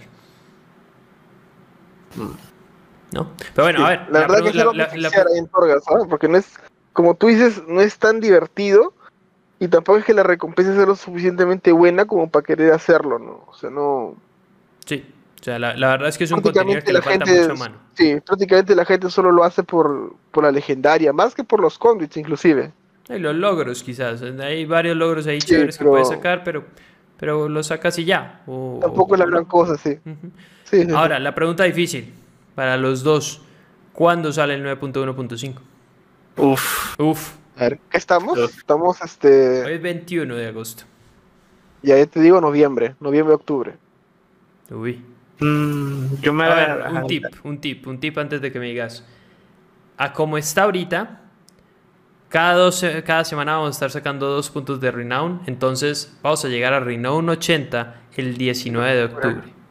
Mm. 2.15 2.52
¿No? 3.13 3.31
Pero 3.55 3.65
bueno, 3.65 3.85
a 3.85 3.89
ver. 3.89 4.01
La, 4.09 4.19
verdad 4.21 4.43
que 4.43 4.49
es 4.49 4.57
algo 4.57 5.35
en 5.35 5.47
Torgas, 5.47 5.83
¿sabes? 5.83 6.05
Porque 6.09 6.27
no 6.27 6.37
es, 6.37 6.59
como 6.91 7.15
tú 7.15 7.27
dices, 7.27 7.61
no 7.67 7.81
es 7.81 7.97
tan 7.97 8.19
divertido 8.19 8.93
y 9.59 9.67
tampoco 9.67 9.99
es 9.99 10.05
que 10.05 10.13
la 10.13 10.23
recompensa 10.23 10.75
sea 10.75 10.85
lo 10.85 10.95
suficientemente 10.95 11.71
buena 11.71 12.05
como 12.05 12.29
para 12.29 12.43
querer 12.43 12.73
hacerlo, 12.73 13.19
¿no? 13.19 13.45
O 13.47 13.53
sea, 13.53 13.69
no... 13.69 14.15
Sí, 14.85 15.05
o 15.39 15.43
sea, 15.43 15.59
la, 15.59 15.73
verdad 15.73 16.09
es 16.09 16.17
que 16.17 16.25
es 16.25 16.31
un 16.31 16.41
contenido 16.41 16.81
que 16.81 16.91
le 16.91 17.01
falta 17.01 17.25
mucha 17.25 17.53
mano. 17.53 17.75
Sí, 17.93 18.19
prácticamente 18.25 18.75
la 18.75 18.85
gente 18.85 19.09
solo 19.09 19.31
lo 19.31 19.43
hace 19.43 19.63
por, 19.63 20.15
por 20.31 20.43
la 20.43 20.51
legendaria, 20.51 21.13
más 21.13 21.35
que 21.35 21.43
por 21.43 21.61
los 21.61 21.77
conduits 21.77 22.17
inclusive. 22.17 22.71
Hay 23.09 23.19
los 23.19 23.35
logros 23.35 23.83
quizás, 23.83 24.21
hay 24.21 24.65
varios 24.65 24.97
logros 24.97 25.27
ahí 25.27 25.39
chéveres 25.39 25.77
que 25.77 25.85
puedes 25.85 26.07
sacar, 26.07 26.43
pero, 26.43 26.63
pero 27.17 27.47
los 27.49 27.67
sacas 27.67 27.97
y 27.99 28.05
ya. 28.05 28.41
tampoco 28.45 29.15
es 29.15 29.19
la 29.19 29.25
gran 29.25 29.45
cosa, 29.45 29.77
sí. 29.77 29.99
Ahora, 30.93 31.19
la 31.19 31.35
pregunta 31.35 31.63
difícil 31.65 32.13
para 32.55 32.77
los 32.77 33.03
dos. 33.03 33.41
¿Cuándo 33.93 34.33
sale 34.33 34.55
el 34.55 34.65
9.1.5? 34.65 35.55
Uf. 36.37 36.99
Uf. 36.99 37.33
A 37.55 37.63
ver, 37.65 37.79
¿qué 37.89 37.97
estamos? 37.97 38.37
Estamos 38.39 39.01
este. 39.01 39.63
Hoy 39.63 39.73
es 39.73 39.81
21 39.81 40.35
de 40.35 40.47
agosto. 40.47 40.83
Ya, 41.83 42.03
te 42.05 42.19
digo 42.19 42.41
noviembre, 42.41 42.95
noviembre, 42.99 43.35
octubre. 43.35 43.73
Uy. 44.71 45.03
Mm, 45.39 46.21
yo 46.21 46.33
me 46.33 46.45
a 46.45 46.55
ver, 46.55 46.93
un 46.93 47.07
tip, 47.07 47.25
un 47.43 47.59
tip, 47.59 47.87
un 47.87 47.99
tip 47.99 48.17
antes 48.17 48.41
de 48.41 48.51
que 48.51 48.59
me 48.59 48.67
digas. 48.67 49.05
A 49.97 50.13
como 50.13 50.37
está 50.37 50.63
ahorita, 50.63 51.21
cada, 52.29 52.71
cada 53.05 53.23
semana 53.25 53.53
vamos 53.53 53.67
a 53.67 53.71
estar 53.71 53.91
sacando 53.91 54.27
dos 54.27 54.49
puntos 54.49 54.79
de 54.79 54.91
Renown. 54.91 55.41
Entonces 55.45 56.17
vamos 56.23 56.43
a 56.45 56.47
llegar 56.47 56.73
a 56.73 56.79
Renown 56.79 57.29
80 57.29 58.01
el 58.15 58.37
19 58.37 58.95
de 58.95 59.03
octubre. 59.03 59.62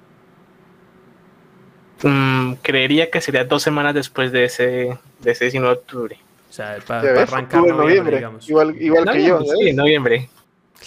Mm, 2.03 2.55
creería 2.63 3.11
que 3.11 3.21
sería 3.21 3.45
dos 3.45 3.63
semanas 3.63 3.95
después 3.95 4.33
de 4.33 4.45
ese, 4.45 4.99
de 5.21 5.31
ese 5.31 5.45
19 5.45 5.75
de 5.75 5.81
octubre. 5.81 6.19
O 6.51 6.53
sea, 6.53 6.77
para 6.87 7.23
arrancar 7.23 7.61
noviembre, 7.61 7.85
noviembre, 7.85 8.17
digamos. 8.17 8.49
Igual, 8.49 8.77
igual 8.81 9.11
que 9.11 9.25
yo. 9.25 9.41
Sí, 9.41 9.69
en 9.69 9.77
noviembre. 9.77 10.29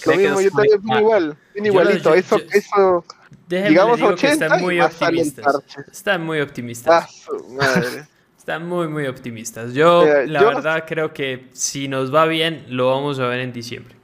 Lo 0.06 0.16
mismo, 0.16 0.42
yo 0.42 0.52
también 0.52 0.82
vine 0.82 1.00
igual, 1.00 1.38
vine 1.54 1.68
igualito. 1.70 2.14
eso, 2.14 2.38
eso 2.52 3.06
digamos 3.48 3.98
digo 3.98 4.10
80 4.10 4.28
que 4.28 4.34
están 4.34 4.62
muy 4.62 4.82
optimistas. 4.82 5.64
Están 5.92 6.26
muy 6.26 6.42
optimistas. 6.42 7.26
Ah, 7.28 7.34
madre. 7.50 8.08
Están 8.38 8.68
muy, 8.70 8.88
muy 8.88 9.08
optimistas. 9.08 9.74
Yo, 9.74 10.06
la 10.28 10.44
verdad, 10.44 10.86
creo 10.88 11.12
que 11.14 11.48
si 11.54 11.88
nos 11.88 12.14
va 12.14 12.28
bien, 12.28 12.64
lo 12.70 12.92
vamos 12.92 13.18
a 13.18 13.26
ver 13.26 13.40
en 13.40 13.52
diciembre. 13.52 13.96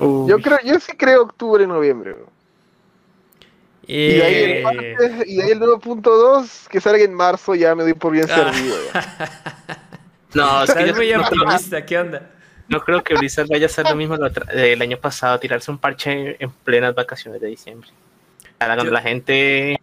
Yo 0.00 0.38
creo, 0.42 0.58
yo 0.64 0.80
sí 0.80 0.92
creo 0.96 1.24
octubre, 1.24 1.66
noviembre. 1.66 2.16
Y 3.86 4.20
ahí 4.20 4.34
el, 4.34 4.66
eh, 4.66 5.24
y 5.26 5.40
el 5.40 5.60
9.2 5.60 6.68
que 6.68 6.80
salga 6.80 7.02
en 7.02 7.14
marzo 7.14 7.54
ya 7.54 7.74
me 7.74 7.82
doy 7.82 7.94
por 7.94 8.12
bien 8.12 8.26
ah. 8.30 8.34
servido. 8.34 8.76
no, 10.34 10.64
es 10.64 10.74
que 10.74 10.92
muy 10.92 11.12
optimista, 11.14 11.84
¿qué 11.84 11.98
onda? 11.98 12.30
No 12.68 12.80
creo 12.80 13.04
que 13.04 13.14
Blizzard 13.14 13.46
vaya 13.48 13.66
a 13.66 13.66
hacer 13.66 13.86
lo 13.88 13.94
mismo 13.94 14.16
del 14.16 14.80
año 14.80 14.96
pasado, 14.96 15.38
tirarse 15.38 15.70
un 15.70 15.78
parche 15.78 16.42
en 16.42 16.50
plenas 16.50 16.94
vacaciones 16.94 17.40
de 17.40 17.48
diciembre. 17.48 17.90
Cuando 18.58 18.90
la 18.90 19.02
gente 19.02 19.78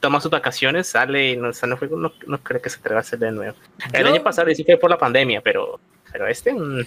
toma 0.00 0.20
sus 0.20 0.30
vacaciones, 0.30 0.88
sale 0.88 1.30
y 1.30 1.36
no 1.36 1.52
sale 1.52 1.76
juego, 1.76 1.96
no, 1.96 2.12
no 2.26 2.38
creo 2.42 2.60
que 2.60 2.70
se 2.70 2.80
atreva 2.80 2.98
a 2.98 3.02
hacer 3.02 3.20
de 3.20 3.30
nuevo. 3.30 3.56
El 3.92 4.06
año 4.06 4.22
pasado 4.22 4.52
sí 4.52 4.64
fue 4.64 4.76
por 4.76 4.90
la 4.90 4.98
pandemia, 4.98 5.40
pero, 5.40 5.78
pero 6.10 6.26
este... 6.26 6.52
Mm, 6.52 6.84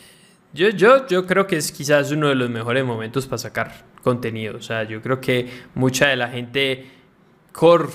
yo, 0.54 0.70
yo, 0.70 1.08
yo 1.08 1.26
creo 1.26 1.48
que 1.48 1.58
es 1.58 1.72
quizás 1.72 2.12
uno 2.12 2.28
de 2.30 2.36
los 2.36 2.50
mejores 2.50 2.86
momentos 2.86 3.26
para 3.26 3.38
sacar 3.38 3.86
contenido. 4.04 4.58
O 4.58 4.62
sea, 4.62 4.84
yo 4.84 5.02
creo 5.02 5.22
que 5.22 5.50
mucha 5.76 6.08
de 6.08 6.16
la 6.16 6.30
gente 6.30 6.86
core 7.52 7.90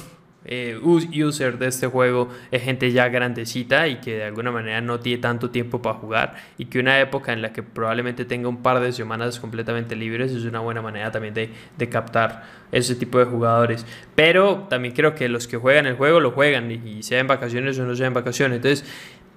eh, 0.49 0.79
user 0.81 1.59
de 1.59 1.67
este 1.67 1.89
juego 1.89 2.29
es 2.53 2.63
gente 2.63 2.93
ya 2.93 3.09
grandecita 3.09 3.89
y 3.89 3.97
que 3.97 4.19
de 4.19 4.25
alguna 4.25 4.53
manera 4.53 4.81
no 4.81 5.01
tiene 5.01 5.21
tanto 5.21 5.51
tiempo 5.51 5.83
para 5.83 5.97
jugar 5.99 6.37
y 6.57 6.67
que 6.67 6.79
una 6.79 7.01
época 7.01 7.33
en 7.33 7.43
la 7.43 7.53
que 7.53 7.65
probablemente 7.65 8.25
tenga 8.25 8.49
un 8.49 8.63
par 8.63 8.79
de 8.79 8.93
semanas 8.93 9.41
completamente 9.41 9.97
libres 9.97 10.31
es 10.31 10.45
una 10.45 10.61
buena 10.61 10.83
manera 10.83 11.11
también 11.11 11.35
de, 11.35 11.51
de 11.77 11.89
captar 11.89 12.45
ese 12.71 12.95
tipo 12.95 13.19
de 13.19 13.25
jugadores. 13.25 13.85
Pero 14.15 14.67
también 14.71 14.95
creo 14.95 15.17
que 15.17 15.29
los 15.29 15.49
que 15.49 15.57
juegan 15.57 15.87
el 15.87 15.97
juego 15.97 16.21
lo 16.21 16.31
juegan 16.31 16.71
y, 16.71 16.75
y 16.75 17.03
sea 17.03 17.19
en 17.19 17.27
vacaciones 17.27 17.77
o 17.81 17.85
no 17.85 17.97
sea 17.97 18.07
en 18.07 18.15
vacaciones. 18.15 18.57
Entonces 18.57 18.89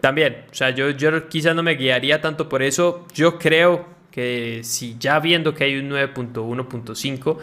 también, 0.01 0.45
o 0.51 0.53
sea, 0.53 0.69
yo, 0.69 0.91
yo 0.91 1.27
quizás 1.27 1.55
no 1.55 1.63
me 1.63 1.75
guiaría 1.75 2.21
tanto 2.21 2.47
por 2.47 2.61
eso. 2.61 3.05
Yo 3.13 3.37
creo 3.37 3.85
que 4.11 4.61
si 4.63 4.95
ya 4.99 5.19
viendo 5.19 5.53
que 5.53 5.65
hay 5.65 5.77
un 5.77 5.89
9.1.5, 5.89 7.37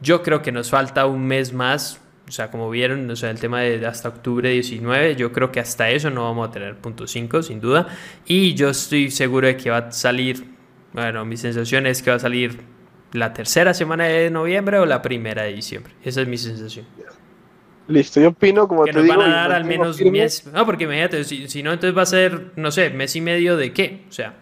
yo 0.00 0.22
creo 0.22 0.42
que 0.42 0.52
nos 0.52 0.70
falta 0.70 1.06
un 1.06 1.26
mes 1.26 1.52
más. 1.52 2.00
O 2.28 2.32
sea, 2.32 2.50
como 2.50 2.68
vieron, 2.70 3.08
o 3.08 3.14
sea, 3.14 3.30
el 3.30 3.38
tema 3.38 3.60
de 3.60 3.86
hasta 3.86 4.08
octubre 4.08 4.50
19, 4.50 5.14
yo 5.14 5.32
creo 5.32 5.52
que 5.52 5.60
hasta 5.60 5.90
eso 5.90 6.10
no 6.10 6.24
vamos 6.24 6.48
a 6.48 6.52
tener 6.52 6.76
punto 6.76 7.06
5, 7.06 7.42
sin 7.42 7.60
duda. 7.60 7.86
Y 8.26 8.54
yo 8.54 8.70
estoy 8.70 9.10
seguro 9.10 9.46
de 9.46 9.56
que 9.56 9.70
va 9.70 9.78
a 9.78 9.92
salir, 9.92 10.44
bueno, 10.92 11.24
mi 11.24 11.36
sensación 11.36 11.86
es 11.86 12.02
que 12.02 12.10
va 12.10 12.16
a 12.16 12.20
salir 12.20 12.60
la 13.12 13.32
tercera 13.32 13.74
semana 13.74 14.04
de 14.04 14.30
noviembre 14.30 14.78
o 14.78 14.86
la 14.86 15.02
primera 15.02 15.44
de 15.44 15.52
diciembre. 15.52 15.92
Esa 16.04 16.22
es 16.22 16.28
mi 16.28 16.36
sensación. 16.36 16.86
Listo, 17.88 18.20
yo 18.20 18.28
opino 18.28 18.66
como 18.66 18.84
que 18.84 18.92
te 18.92 18.98
nos 18.98 19.08
van 19.08 19.20
a 19.20 19.36
dar 19.36 19.52
al 19.52 19.64
menos 19.64 20.00
un 20.00 20.10
mes. 20.10 20.46
No, 20.46 20.66
porque 20.66 20.84
imagínate, 20.84 21.22
si, 21.24 21.62
no, 21.62 21.72
entonces 21.72 21.96
va 21.96 22.02
a 22.02 22.06
ser, 22.06 22.52
no 22.56 22.70
sé, 22.70 22.90
mes 22.90 23.14
y 23.14 23.20
medio 23.20 23.56
de 23.56 23.72
qué. 23.72 24.04
O 24.08 24.12
sea. 24.12 24.34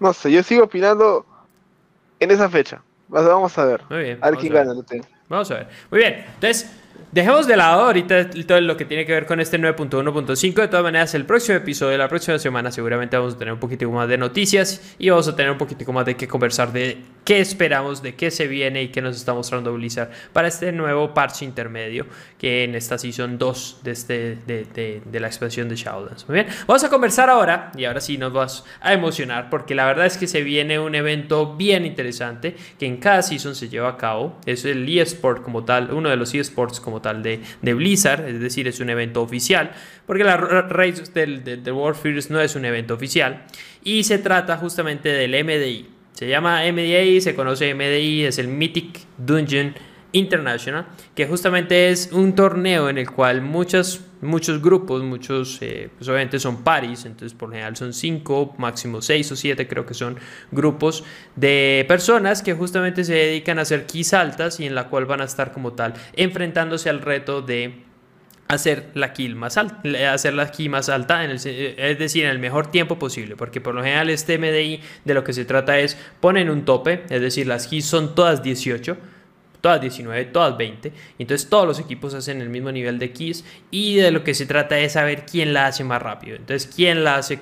No 0.00 0.12
sé, 0.12 0.32
yo 0.32 0.42
sigo 0.42 0.64
opinando 0.64 1.24
en 2.18 2.30
esa 2.32 2.48
fecha. 2.50 2.82
Vamos 3.08 3.56
a 3.58 3.64
ver. 3.64 3.82
Muy 3.88 4.02
bien. 4.02 4.18
A 4.20 4.30
ver 4.30 4.38
quién 4.40 4.52
gana. 4.52 4.74
Vamos 5.28 5.50
a 5.50 5.54
ver. 5.54 5.68
Muy 5.90 6.00
bien. 6.00 6.24
Entonces, 6.34 6.72
dejemos 7.12 7.46
de 7.46 7.56
lado 7.56 7.82
ahorita 7.82 8.30
todo 8.30 8.60
lo 8.60 8.76
que 8.76 8.84
tiene 8.84 9.06
que 9.06 9.12
ver 9.12 9.26
con 9.26 9.38
este 9.38 9.60
9.1.5. 9.60 10.54
De 10.54 10.68
todas 10.68 10.82
maneras, 10.82 11.14
el 11.14 11.26
próximo 11.26 11.58
episodio, 11.58 11.96
la 11.98 12.08
próxima 12.08 12.38
semana, 12.38 12.72
seguramente 12.72 13.16
vamos 13.16 13.34
a 13.34 13.38
tener 13.38 13.54
un 13.54 13.60
poquito 13.60 13.88
más 13.90 14.08
de 14.08 14.18
noticias 14.18 14.94
y 14.98 15.10
vamos 15.10 15.28
a 15.28 15.36
tener 15.36 15.52
un 15.52 15.58
poquitico 15.58 15.92
más 15.92 16.06
de 16.06 16.16
qué 16.16 16.26
conversar 16.26 16.72
de 16.72 17.02
qué 17.24 17.40
esperamos, 17.40 18.02
de 18.02 18.14
qué 18.14 18.30
se 18.30 18.46
viene 18.46 18.82
y 18.82 18.88
qué 18.88 19.00
nos 19.00 19.16
está 19.16 19.34
mostrando 19.34 19.72
Blizzard 19.74 20.10
para 20.32 20.48
este 20.48 20.72
nuevo 20.72 21.14
parche 21.14 21.44
intermedio 21.44 22.06
que 22.38 22.64
en 22.64 22.74
esta 22.74 22.98
Season 22.98 23.38
2 23.38 23.80
de, 23.82 23.90
este, 23.90 24.36
de, 24.46 25.20
la 25.20 25.26
expansión 25.28 25.68
de 25.68 25.76
Shadowlands. 25.76 26.28
Muy 26.28 26.34
bien, 26.34 26.48
vamos 26.66 26.82
a 26.84 26.90
conversar 26.90 27.30
ahora 27.30 27.70
y 27.76 27.84
ahora 27.84 28.00
sí 28.00 28.18
nos 28.18 28.32
vas 28.32 28.64
a 28.80 28.92
emocionar 28.92 29.50
porque 29.50 29.74
la 29.74 29.86
verdad 29.86 30.06
es 30.06 30.16
que 30.16 30.26
se 30.26 30.42
viene 30.42 30.78
un 30.78 30.94
evento 30.94 31.54
bien 31.56 31.86
interesante 31.86 32.56
que 32.78 32.86
en 32.86 32.96
cada 32.96 33.22
Season 33.22 33.54
se 33.54 33.68
lleva 33.68 33.90
a 33.90 33.96
cabo. 33.96 34.38
Es 34.46 34.64
el 34.64 34.88
eSport 34.88 35.42
como 35.42 35.64
tal, 35.64 35.92
uno 35.92 36.08
de 36.08 36.16
los 36.16 36.34
eSports 36.34 36.80
como 36.80 37.00
tal 37.00 37.22
de, 37.22 37.40
Blizzard, 37.62 38.28
es 38.28 38.40
decir, 38.40 38.66
es 38.68 38.80
un 38.80 38.90
evento 38.90 39.22
oficial 39.22 39.70
porque 40.06 40.24
la 40.24 40.36
Race 40.36 41.04
del, 41.14 41.44
del, 41.44 41.62
del 41.62 41.72
World 41.72 42.30
no 42.30 42.40
es 42.40 42.56
un 42.56 42.64
evento 42.64 42.94
oficial 42.94 43.44
y 43.84 44.04
se 44.04 44.18
trata 44.18 44.56
justamente 44.56 45.08
del 45.10 45.44
MDI. 45.44 46.01
Se 46.12 46.28
llama 46.28 46.62
MDI, 46.70 47.20
se 47.20 47.34
conoce 47.34 47.74
MDI, 47.74 48.24
es 48.24 48.38
el 48.38 48.48
Mythic 48.48 49.00
Dungeon 49.18 49.74
International, 50.12 50.86
que 51.14 51.26
justamente 51.26 51.90
es 51.90 52.10
un 52.12 52.34
torneo 52.34 52.90
en 52.90 52.98
el 52.98 53.10
cual 53.10 53.40
muchos, 53.40 54.02
muchos 54.20 54.60
grupos, 54.60 55.02
muchos, 55.02 55.58
eh, 55.62 55.88
pues 55.96 56.06
obviamente 56.06 56.38
son 56.38 56.62
paris, 56.62 57.06
entonces 57.06 57.32
por 57.36 57.50
general 57.50 57.76
son 57.76 57.94
cinco, 57.94 58.54
máximo 58.58 59.00
seis 59.00 59.32
o 59.32 59.36
siete 59.36 59.66
creo 59.66 59.86
que 59.86 59.94
son 59.94 60.18
grupos 60.50 61.02
de 61.34 61.86
personas 61.88 62.42
que 62.42 62.52
justamente 62.52 63.04
se 63.04 63.14
dedican 63.14 63.58
a 63.58 63.62
hacer 63.62 63.86
keys 63.86 64.12
altas 64.12 64.60
y 64.60 64.66
en 64.66 64.74
la 64.74 64.88
cual 64.88 65.06
van 65.06 65.22
a 65.22 65.24
estar 65.24 65.50
como 65.52 65.72
tal 65.72 65.94
enfrentándose 66.12 66.90
al 66.90 67.00
reto 67.00 67.40
de 67.40 67.82
hacer 68.52 68.90
la 68.94 69.12
kill 69.12 69.34
más 69.34 69.56
alta, 69.56 69.82
hacer 70.12 70.34
la 70.34 70.50
kill 70.50 70.70
más 70.70 70.88
alta, 70.88 71.24
en 71.24 71.30
el, 71.30 71.36
es 71.36 71.98
decir, 71.98 72.24
en 72.24 72.30
el 72.30 72.38
mejor 72.38 72.70
tiempo 72.70 72.98
posible, 72.98 73.36
porque 73.36 73.60
por 73.60 73.74
lo 73.74 73.82
general 73.82 74.10
este 74.10 74.38
MDI 74.38 74.80
de 75.04 75.14
lo 75.14 75.24
que 75.24 75.32
se 75.32 75.44
trata 75.44 75.78
es 75.78 75.96
ponen 76.20 76.50
un 76.50 76.64
tope, 76.64 77.04
es 77.08 77.20
decir, 77.20 77.46
las 77.46 77.66
kills 77.66 77.86
son 77.86 78.14
todas 78.14 78.42
18, 78.42 78.96
todas 79.60 79.80
19, 79.80 80.26
todas 80.26 80.56
20, 80.56 80.92
entonces 81.18 81.48
todos 81.48 81.66
los 81.66 81.78
equipos 81.78 82.14
hacen 82.14 82.42
el 82.42 82.48
mismo 82.48 82.70
nivel 82.72 82.98
de 82.98 83.12
keys 83.12 83.44
y 83.70 83.96
de 83.96 84.10
lo 84.10 84.24
que 84.24 84.34
se 84.34 84.46
trata 84.46 84.78
es 84.78 84.92
saber 84.92 85.24
quién 85.24 85.54
la 85.54 85.66
hace 85.66 85.84
más 85.84 86.02
rápido, 86.02 86.36
entonces 86.36 86.70
quién 86.74 87.04
la 87.04 87.16
hace 87.16 87.38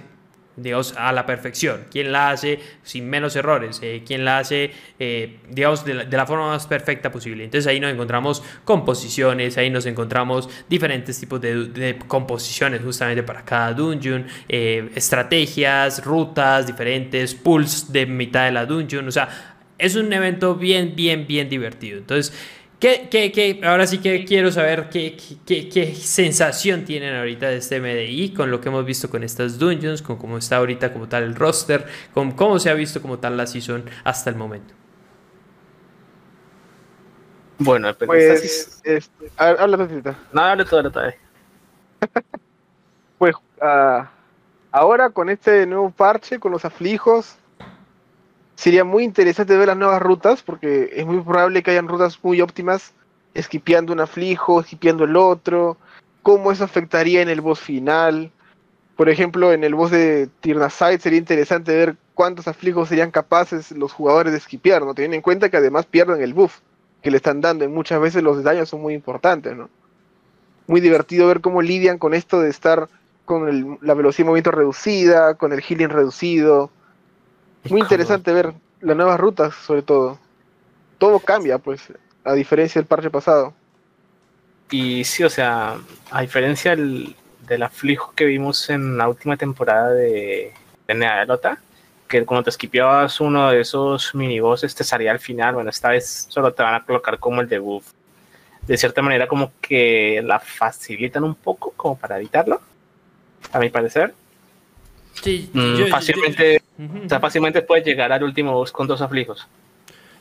digamos, 0.62 0.94
a 0.96 1.12
la 1.12 1.26
perfección, 1.26 1.86
quién 1.90 2.12
la 2.12 2.30
hace 2.30 2.60
sin 2.82 3.08
menos 3.08 3.36
errores, 3.36 3.80
eh, 3.82 4.02
quién 4.06 4.24
la 4.24 4.38
hace, 4.38 4.70
eh, 4.98 5.38
digamos, 5.48 5.84
de 5.84 5.94
la, 5.94 6.26
forma 6.26 6.48
más 6.48 6.66
perfecta 6.66 7.10
posible. 7.10 7.44
Entonces 7.44 7.66
ahí 7.66 7.80
nos 7.80 7.92
encontramos 7.92 8.42
composiciones, 8.64 9.56
ahí 9.58 9.70
nos 9.70 9.86
encontramos 9.86 10.48
diferentes 10.68 11.18
tipos 11.18 11.40
de, 11.40 11.98
composiciones 12.06 12.82
justamente 12.82 13.22
para 13.22 13.44
cada 13.44 13.72
dungeon, 13.72 14.26
eh, 14.48 14.90
estrategias, 14.94 16.04
rutas 16.04 16.66
diferentes, 16.66 17.34
pulls 17.34 17.92
de 17.92 18.06
mitad 18.06 18.44
de 18.44 18.52
la 18.52 18.66
dungeon, 18.66 19.08
o 19.08 19.10
sea, 19.10 19.56
es 19.80 19.96
un 19.96 20.12
evento 20.12 20.54
bien, 20.54 20.94
bien, 20.94 21.26
bien 21.26 21.48
divertido. 21.48 21.98
Entonces, 21.98 22.32
¿Qué, 22.80 23.08
qué, 23.10 23.30
qué, 23.30 23.60
ahora 23.62 23.86
sí 23.86 23.98
que 23.98 24.24
quiero 24.24 24.50
saber 24.50 24.88
qué, 24.88 25.14
qué, 25.46 25.94
sensación 25.94 26.86
tienen 26.86 27.14
ahorita 27.14 27.48
de 27.48 27.58
este 27.58 27.78
MDI 27.78 28.32
con 28.32 28.50
lo 28.50 28.62
que 28.62 28.70
hemos 28.70 28.86
visto 28.86 29.10
con 29.10 29.22
estas 29.22 29.58
dungeons, 29.58 30.00
con 30.00 30.16
cómo 30.16 30.38
está 30.38 30.56
ahorita 30.56 30.90
como 30.90 31.06
tal 31.06 31.24
el 31.24 31.34
roster, 31.34 31.86
con 32.14 32.32
cómo 32.32 32.58
se 32.58 32.70
ha 32.70 32.74
visto 32.74 33.02
como 33.02 33.18
tal 33.18 33.36
la 33.36 33.46
season 33.46 33.84
hasta 34.02 34.30
el 34.30 34.36
momento. 34.36 34.72
Bueno, 37.58 37.94
pues, 37.94 38.80
este, 38.82 39.30
habla 39.36 39.86
No, 40.32 40.40
habla 40.40 40.64
todo, 40.64 40.80
habla 40.80 41.14
pues 43.18 43.36
uh, 43.60 44.06
ahora 44.72 45.10
con 45.10 45.28
este 45.28 45.66
nuevo 45.66 45.90
parche, 45.90 46.38
con 46.38 46.50
los 46.50 46.64
aflijos, 46.64 47.36
sería 48.60 48.84
muy 48.84 49.04
interesante 49.04 49.56
ver 49.56 49.68
las 49.68 49.76
nuevas 49.78 50.02
rutas, 50.02 50.42
porque 50.42 50.90
es 50.92 51.06
muy 51.06 51.22
probable 51.22 51.62
que 51.62 51.70
hayan 51.70 51.88
rutas 51.88 52.22
muy 52.22 52.42
óptimas, 52.42 52.92
esquipeando 53.32 53.94
un 53.94 54.00
aflijo, 54.00 54.60
esquipeando 54.60 55.04
el 55.04 55.16
otro, 55.16 55.78
cómo 56.22 56.52
eso 56.52 56.64
afectaría 56.64 57.22
en 57.22 57.30
el 57.30 57.40
boss 57.40 57.58
final. 57.58 58.30
Por 58.96 59.08
ejemplo, 59.08 59.54
en 59.54 59.64
el 59.64 59.74
boss 59.74 59.92
de 59.92 60.28
Tirnaside 60.40 60.98
sería 60.98 61.18
interesante 61.18 61.74
ver 61.74 61.96
cuántos 62.12 62.48
aflijos 62.48 62.90
serían 62.90 63.10
capaces 63.10 63.72
los 63.72 63.94
jugadores 63.94 64.32
de 64.32 64.38
esquipear, 64.38 64.84
¿no? 64.84 64.92
Teniendo 64.92 65.16
en 65.16 65.22
cuenta 65.22 65.48
que 65.48 65.56
además 65.56 65.86
pierden 65.86 66.20
el 66.20 66.34
buff 66.34 66.58
que 67.02 67.10
le 67.10 67.16
están 67.16 67.40
dando 67.40 67.64
y 67.64 67.68
muchas 67.68 67.98
veces 67.98 68.22
los 68.22 68.44
daños 68.44 68.68
son 68.68 68.82
muy 68.82 68.92
importantes, 68.92 69.56
¿no? 69.56 69.70
Muy 70.66 70.82
divertido 70.82 71.28
ver 71.28 71.40
cómo 71.40 71.62
lidian 71.62 71.96
con 71.96 72.12
esto 72.12 72.42
de 72.42 72.50
estar 72.50 72.90
con 73.24 73.78
la 73.80 73.94
velocidad 73.94 74.26
de 74.26 74.28
movimiento 74.28 74.50
reducida, 74.50 75.34
con 75.36 75.54
el 75.54 75.62
healing 75.62 75.88
reducido, 75.88 76.70
muy 77.68 77.80
interesante 77.80 78.32
ver 78.32 78.54
las 78.80 78.96
nuevas 78.96 79.20
rutas, 79.20 79.54
sobre 79.54 79.82
todo. 79.82 80.18
Todo 80.98 81.18
cambia, 81.20 81.58
pues, 81.58 81.92
a 82.24 82.32
diferencia 82.34 82.80
del 82.80 82.86
parche 82.86 83.10
pasado. 83.10 83.54
Y 84.70 85.04
sí, 85.04 85.24
o 85.24 85.30
sea, 85.30 85.78
a 86.10 86.20
diferencia 86.20 86.76
del, 86.76 87.16
aflijo 87.62 88.12
que 88.14 88.24
vimos 88.24 88.70
en 88.70 88.96
la 88.96 89.08
última 89.08 89.36
temporada 89.36 89.90
de, 89.90 90.52
de 90.86 91.26
Lota, 91.26 91.58
que 92.06 92.24
cuando 92.24 92.44
te 92.44 92.50
esquipeabas 92.50 93.20
uno 93.20 93.50
de 93.50 93.60
esos 93.60 94.14
minibosses 94.14 94.74
te 94.74 94.84
salía 94.84 95.10
al 95.10 95.18
final, 95.18 95.54
bueno, 95.54 95.70
esta 95.70 95.88
vez 95.88 96.26
solo 96.28 96.52
te 96.52 96.62
van 96.62 96.74
a 96.74 96.84
colocar 96.84 97.18
como 97.18 97.40
el 97.40 97.48
debuff. 97.48 97.92
De 98.62 98.76
cierta 98.76 99.02
manera 99.02 99.26
como 99.26 99.52
que 99.60 100.20
la 100.24 100.38
facilitan 100.38 101.24
un 101.24 101.34
poco 101.34 101.72
como 101.76 101.98
para 101.98 102.18
evitarlo, 102.18 102.60
a 103.52 103.58
mi 103.58 103.70
parecer. 103.70 104.14
Sí, 105.14 105.50
mm, 105.52 105.88
fácilmente, 105.90 106.62
o 106.78 107.08
sea, 107.08 107.20
fácilmente 107.20 107.62
puedes 107.62 107.84
llegar 107.84 108.12
al 108.12 108.22
último 108.22 108.52
boss 108.52 108.72
con 108.72 108.86
dos 108.86 109.00
aflijos. 109.00 109.46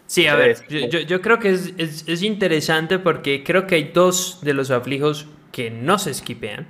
Sí, 0.07 0.25
a 0.25 0.35
ver, 0.35 0.57
yo, 0.67 0.99
yo, 1.01 1.21
creo 1.21 1.37
que 1.37 1.51
es, 1.51 1.73
es, 1.77 2.03
es, 2.07 2.23
interesante 2.23 2.97
porque 2.97 3.43
creo 3.43 3.67
que 3.67 3.75
hay 3.75 3.91
dos 3.93 4.39
de 4.41 4.55
los 4.55 4.71
aflijos 4.71 5.27
que 5.51 5.69
no 5.69 5.99
se 5.99 6.09
esquipean, 6.09 6.67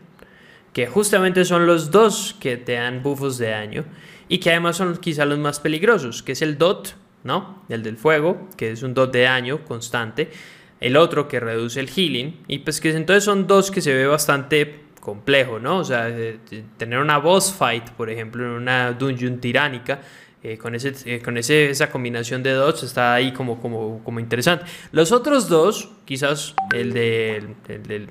que 0.73 0.87
justamente 0.87 1.45
son 1.45 1.65
los 1.65 1.89
dos 1.89 2.35
que 2.39 2.57
te 2.57 2.73
dan 2.73 3.01
buffos 3.01 3.37
de 3.37 3.51
daño 3.51 3.85
y 4.27 4.39
que 4.39 4.51
además 4.51 4.77
son 4.77 4.97
quizá 4.97 5.25
los 5.25 5.39
más 5.39 5.59
peligrosos, 5.61 6.21
que 6.21 6.33
es 6.33 6.41
el 6.41 6.57
dot, 6.57 6.95
¿no? 7.23 7.63
El 7.69 7.81
del 7.81 7.95
fuego, 7.97 8.49
que 8.57 8.71
es 8.71 8.83
un 8.83 8.93
dot 8.93 9.11
de 9.11 9.21
daño 9.21 9.63
constante, 9.63 10.29
el 10.79 10.97
otro 10.97 11.27
que 11.27 11.39
reduce 11.39 11.79
el 11.79 11.89
healing, 11.89 12.37
y 12.47 12.59
pues 12.59 12.79
que 12.79 12.91
entonces 12.91 13.23
son 13.23 13.47
dos 13.47 13.71
que 13.71 13.81
se 13.81 13.93
ve 13.93 14.05
bastante 14.05 14.81
complejo, 14.99 15.59
¿no? 15.59 15.77
O 15.77 15.83
sea, 15.83 16.13
tener 16.77 16.99
una 16.99 17.17
boss 17.17 17.53
fight, 17.53 17.89
por 17.91 18.09
ejemplo, 18.09 18.45
en 18.45 18.51
una 18.51 18.93
dungeon 18.93 19.39
tiránica, 19.39 19.99
eh, 20.41 20.57
con, 20.57 20.73
ese, 20.73 20.93
eh, 21.03 21.21
con 21.21 21.35
ese, 21.37 21.69
esa 21.69 21.91
combinación 21.91 22.41
de 22.43 22.53
dos 22.53 22.81
está 22.83 23.13
ahí 23.13 23.33
como, 23.33 23.61
como, 23.61 24.01
como 24.05 24.21
interesante. 24.21 24.63
Los 24.93 25.11
otros 25.11 25.49
dos, 25.49 25.89
quizás 26.05 26.55
el 26.73 26.93
de... 26.93 27.43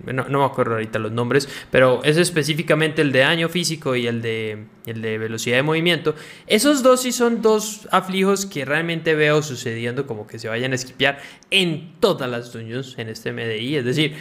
no, 0.04 0.24
me 0.28 0.44
acuerdo 0.44 0.74
ahorita 0.74 0.98
los 0.98 1.10
nombres, 1.10 1.48
pero 1.70 2.04
es 2.04 2.18
específicamente 2.18 3.00
el 3.00 3.12
de 3.12 3.20
daño 3.20 3.48
físico 3.48 3.96
y 3.96 4.06
el 4.06 4.20
de, 4.20 4.66
el 4.84 5.00
de 5.00 5.16
velocidad 5.16 5.56
de 5.56 5.62
movimiento. 5.62 6.14
Esos 6.46 6.82
dos 6.82 7.00
sí 7.00 7.12
son 7.12 7.40
dos 7.40 7.88
aflijos 7.92 8.44
que 8.44 8.66
realmente 8.66 9.14
veo 9.14 9.40
sucediendo 9.40 10.06
como 10.06 10.26
que 10.26 10.38
se 10.38 10.48
vayan 10.48 10.72
a 10.72 10.74
esquipear 10.74 11.20
en 11.50 11.94
todas 11.98 12.30
las 12.30 12.52
dungeons 12.52 12.98
en 12.98 13.08
este 13.08 13.32
MDI. 13.32 13.76
Es 13.76 13.86
decir, 13.86 14.16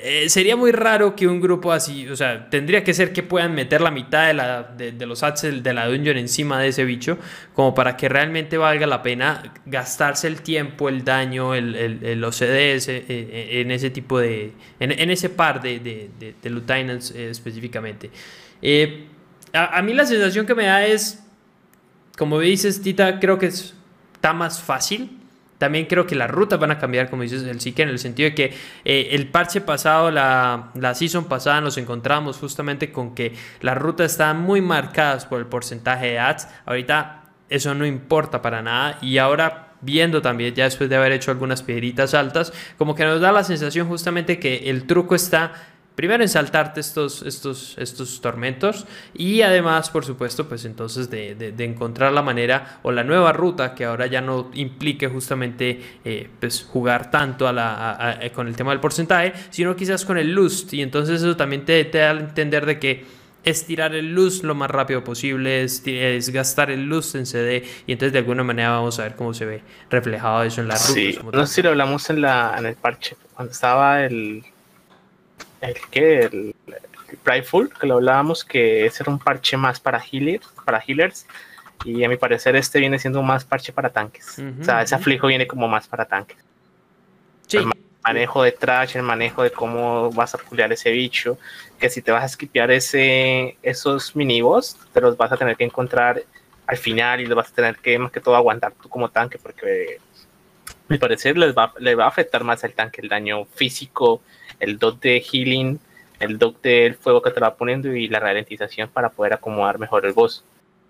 eh, 0.00 0.28
sería 0.28 0.54
muy 0.54 0.70
raro 0.70 1.16
que 1.16 1.26
un 1.26 1.40
grupo 1.40 1.72
así, 1.72 2.08
o 2.08 2.14
sea, 2.14 2.48
tendría 2.50 2.84
que 2.84 2.94
ser 2.94 3.12
que 3.12 3.24
puedan 3.24 3.52
meter 3.52 3.80
la 3.80 3.90
mitad 3.90 4.28
de, 4.28 4.34
la, 4.34 4.62
de, 4.62 5.06
los 5.06 5.24
ads 5.24 5.62
de 5.62 5.74
la 5.74 5.88
dungeon 5.88 6.16
encima 6.16 6.60
de 6.60 6.68
ese 6.68 6.84
bicho, 6.84 7.18
como 7.52 7.74
para 7.74 7.96
que 7.96 8.08
realmente 8.08 8.56
valga 8.56 8.86
la 8.86 9.02
pena 9.02 9.52
gastarse 9.66 10.28
el 10.28 10.42
tiempo, 10.42 10.88
el 10.88 11.02
daño, 11.02 11.52
el, 11.52 11.74
el, 11.74 12.22
OCDs 12.22 12.88
eh, 12.88 13.04
eh, 13.08 13.48
en 13.60 13.72
ese 13.72 13.90
tipo 13.90 14.20
de, 14.20 14.52
en, 14.78 15.10
ese 15.10 15.30
par 15.30 15.60
de, 15.60 15.80
de, 15.80 16.34
de 16.40 16.48
lieutenants 16.50 17.10
específicamente. 17.10 18.12
A, 19.52 19.78
a, 19.78 19.82
mí 19.82 19.94
la 19.94 20.06
sensación 20.06 20.46
que 20.46 20.54
me 20.54 20.66
da 20.66 20.86
es, 20.86 21.24
como 22.16 22.38
dices, 22.38 22.80
Tita, 22.82 23.18
creo 23.18 23.36
que 23.40 23.46
está 23.46 24.32
más 24.32 24.62
fácil 24.62 25.17
también 25.58 25.86
creo 25.86 26.06
que 26.06 26.14
las 26.14 26.30
rutas 26.30 26.58
van 26.58 26.70
a 26.70 26.78
cambiar, 26.78 27.10
como 27.10 27.22
dices 27.22 27.42
el 27.42 27.74
que 27.74 27.82
en 27.82 27.88
el 27.88 27.98
sentido 27.98 28.30
de 28.30 28.34
que 28.34 28.54
eh, 28.84 29.08
el 29.12 29.28
parche 29.28 29.60
pasado, 29.60 30.10
la, 30.10 30.70
la 30.74 30.94
season 30.94 31.26
pasada, 31.26 31.60
nos 31.60 31.76
encontramos 31.76 32.38
justamente 32.38 32.92
con 32.92 33.14
que 33.14 33.34
las 33.60 33.76
rutas 33.76 34.12
estaban 34.12 34.40
muy 34.40 34.60
marcadas 34.60 35.26
por 35.26 35.40
el 35.40 35.46
porcentaje 35.46 36.06
de 36.06 36.18
ads. 36.18 36.48
Ahorita 36.64 37.24
eso 37.48 37.74
no 37.74 37.86
importa 37.86 38.40
para 38.40 38.62
nada. 38.62 38.98
Y 39.02 39.18
ahora 39.18 39.74
viendo 39.80 40.22
también, 40.22 40.54
ya 40.54 40.64
después 40.64 40.90
de 40.90 40.96
haber 40.96 41.12
hecho 41.12 41.30
algunas 41.30 41.62
piedritas 41.62 42.14
altas, 42.14 42.52
como 42.76 42.94
que 42.94 43.04
nos 43.04 43.20
da 43.20 43.32
la 43.32 43.44
sensación 43.44 43.88
justamente 43.88 44.38
que 44.38 44.70
el 44.70 44.86
truco 44.86 45.14
está 45.14 45.52
primero 45.98 46.22
en 46.22 46.28
saltarte 46.28 46.78
estos, 46.78 47.22
estos, 47.22 47.74
estos 47.76 48.20
tormentos 48.20 48.86
y 49.14 49.42
además, 49.42 49.90
por 49.90 50.04
supuesto, 50.04 50.48
pues 50.48 50.64
entonces 50.64 51.10
de, 51.10 51.34
de, 51.34 51.64
encontrar 51.64 52.12
la 52.12 52.22
manera 52.22 52.78
o 52.84 52.92
la 52.92 53.02
nueva 53.02 53.32
ruta 53.32 53.74
que 53.74 53.84
ahora 53.84 54.06
ya 54.06 54.20
no 54.20 54.48
implique 54.54 55.08
justamente 55.08 55.98
eh, 56.04 56.30
pues 56.38 56.62
jugar 56.62 57.10
tanto 57.10 57.48
a 57.48 57.52
la, 57.52 58.20
con 58.32 58.46
el 58.46 58.54
tema 58.54 58.70
del 58.70 58.78
porcentaje, 58.78 59.32
sino 59.50 59.74
quizás 59.74 60.04
con 60.04 60.18
el 60.18 60.32
lust 60.32 60.72
y 60.72 60.82
entonces 60.82 61.20
eso 61.20 61.36
también 61.36 61.64
te, 61.64 61.84
te 61.86 61.98
da 61.98 62.10
a 62.10 62.12
entender 62.12 62.64
de 62.64 62.78
que 62.78 63.04
estirar 63.42 63.92
el 63.96 64.14
luz 64.14 64.44
lo 64.44 64.54
más 64.54 64.70
rápido 64.70 65.02
posible, 65.02 65.64
es, 65.64 65.82
es, 65.84 66.30
gastar 66.30 66.70
el 66.70 66.84
luz 66.84 67.16
en 67.16 67.26
CD 67.26 67.64
y 67.88 67.92
entonces 67.92 68.12
de 68.12 68.20
alguna 68.20 68.44
manera 68.44 68.70
vamos 68.70 69.00
a 69.00 69.02
ver 69.02 69.16
cómo 69.16 69.34
se 69.34 69.46
ve 69.46 69.62
reflejado 69.90 70.44
eso 70.44 70.60
en 70.60 70.68
la 70.68 70.74
ruta. 70.74 70.92
Sí, 70.92 71.18
no 71.32 71.44
sé 71.44 71.54
si 71.54 71.62
lo 71.62 71.70
hablamos 71.70 72.08
en, 72.08 72.20
la, 72.20 72.54
en 72.56 72.66
el 72.66 72.76
parche, 72.76 73.16
cuando 73.34 73.50
estaba 73.50 74.04
el... 74.04 74.44
¿El 75.60 75.74
qué? 75.90 76.20
El, 76.20 76.54
el 76.66 77.70
que 77.80 77.86
lo 77.86 77.94
hablábamos, 77.94 78.44
que 78.44 78.86
ese 78.86 79.02
era 79.02 79.12
un 79.12 79.18
parche 79.18 79.56
más 79.56 79.80
para 79.80 79.98
healers, 80.00 80.46
para 80.64 80.82
healers 80.86 81.26
y 81.84 82.04
a 82.04 82.08
mi 82.08 82.16
parecer 82.16 82.56
este 82.56 82.80
viene 82.80 82.98
siendo 82.98 83.22
más 83.22 83.44
parche 83.44 83.72
para 83.72 83.90
tanques. 83.90 84.38
o 84.60 84.64
sea, 84.64 84.82
ese 84.82 84.94
aflijo 84.94 85.26
viene 85.26 85.46
como 85.46 85.68
más 85.68 85.86
para 85.86 86.04
tanques. 86.04 86.38
Sí 87.46 87.58
manejo 88.08 88.42
de 88.42 88.52
trash, 88.52 88.96
el 88.96 89.02
manejo 89.02 89.42
de 89.42 89.50
cómo 89.50 90.10
vas 90.12 90.34
a 90.34 90.38
pulear 90.38 90.72
ese 90.72 90.90
bicho, 90.90 91.38
que 91.78 91.90
si 91.90 92.00
te 92.00 92.10
vas 92.10 92.24
a 92.24 92.28
skipear 92.28 92.70
ese, 92.70 93.58
esos 93.62 94.16
minibos, 94.16 94.76
te 94.92 95.00
los 95.00 95.16
vas 95.16 95.30
a 95.32 95.36
tener 95.36 95.56
que 95.56 95.64
encontrar 95.64 96.22
al 96.66 96.76
final 96.76 97.20
y 97.20 97.26
los 97.26 97.36
vas 97.36 97.50
a 97.50 97.54
tener 97.54 97.76
que 97.76 97.98
más 97.98 98.10
que 98.10 98.20
todo 98.20 98.34
aguantar 98.34 98.72
tú 98.80 98.88
como 98.88 99.10
tanque, 99.10 99.38
porque 99.38 99.98
a 100.68 100.72
mi 100.88 100.98
parecer 100.98 101.36
les 101.36 101.54
va, 101.54 101.72
va 101.76 102.04
a 102.04 102.08
afectar 102.08 102.44
más 102.44 102.64
al 102.64 102.72
tanque 102.72 103.02
el 103.02 103.08
daño 103.08 103.44
físico, 103.44 104.22
el 104.60 104.78
dot 104.78 105.00
de 105.00 105.20
healing, 105.20 105.78
el 106.20 106.38
dot 106.38 106.60
del 106.62 106.94
fuego 106.94 107.22
que 107.22 107.30
te 107.30 107.40
va 107.40 107.54
poniendo 107.54 107.94
y 107.94 108.08
la 108.08 108.20
ralentización 108.20 108.88
para 108.88 109.10
poder 109.10 109.34
acomodar 109.34 109.78
mejor 109.78 110.06
el 110.06 110.12
boss. 110.12 110.44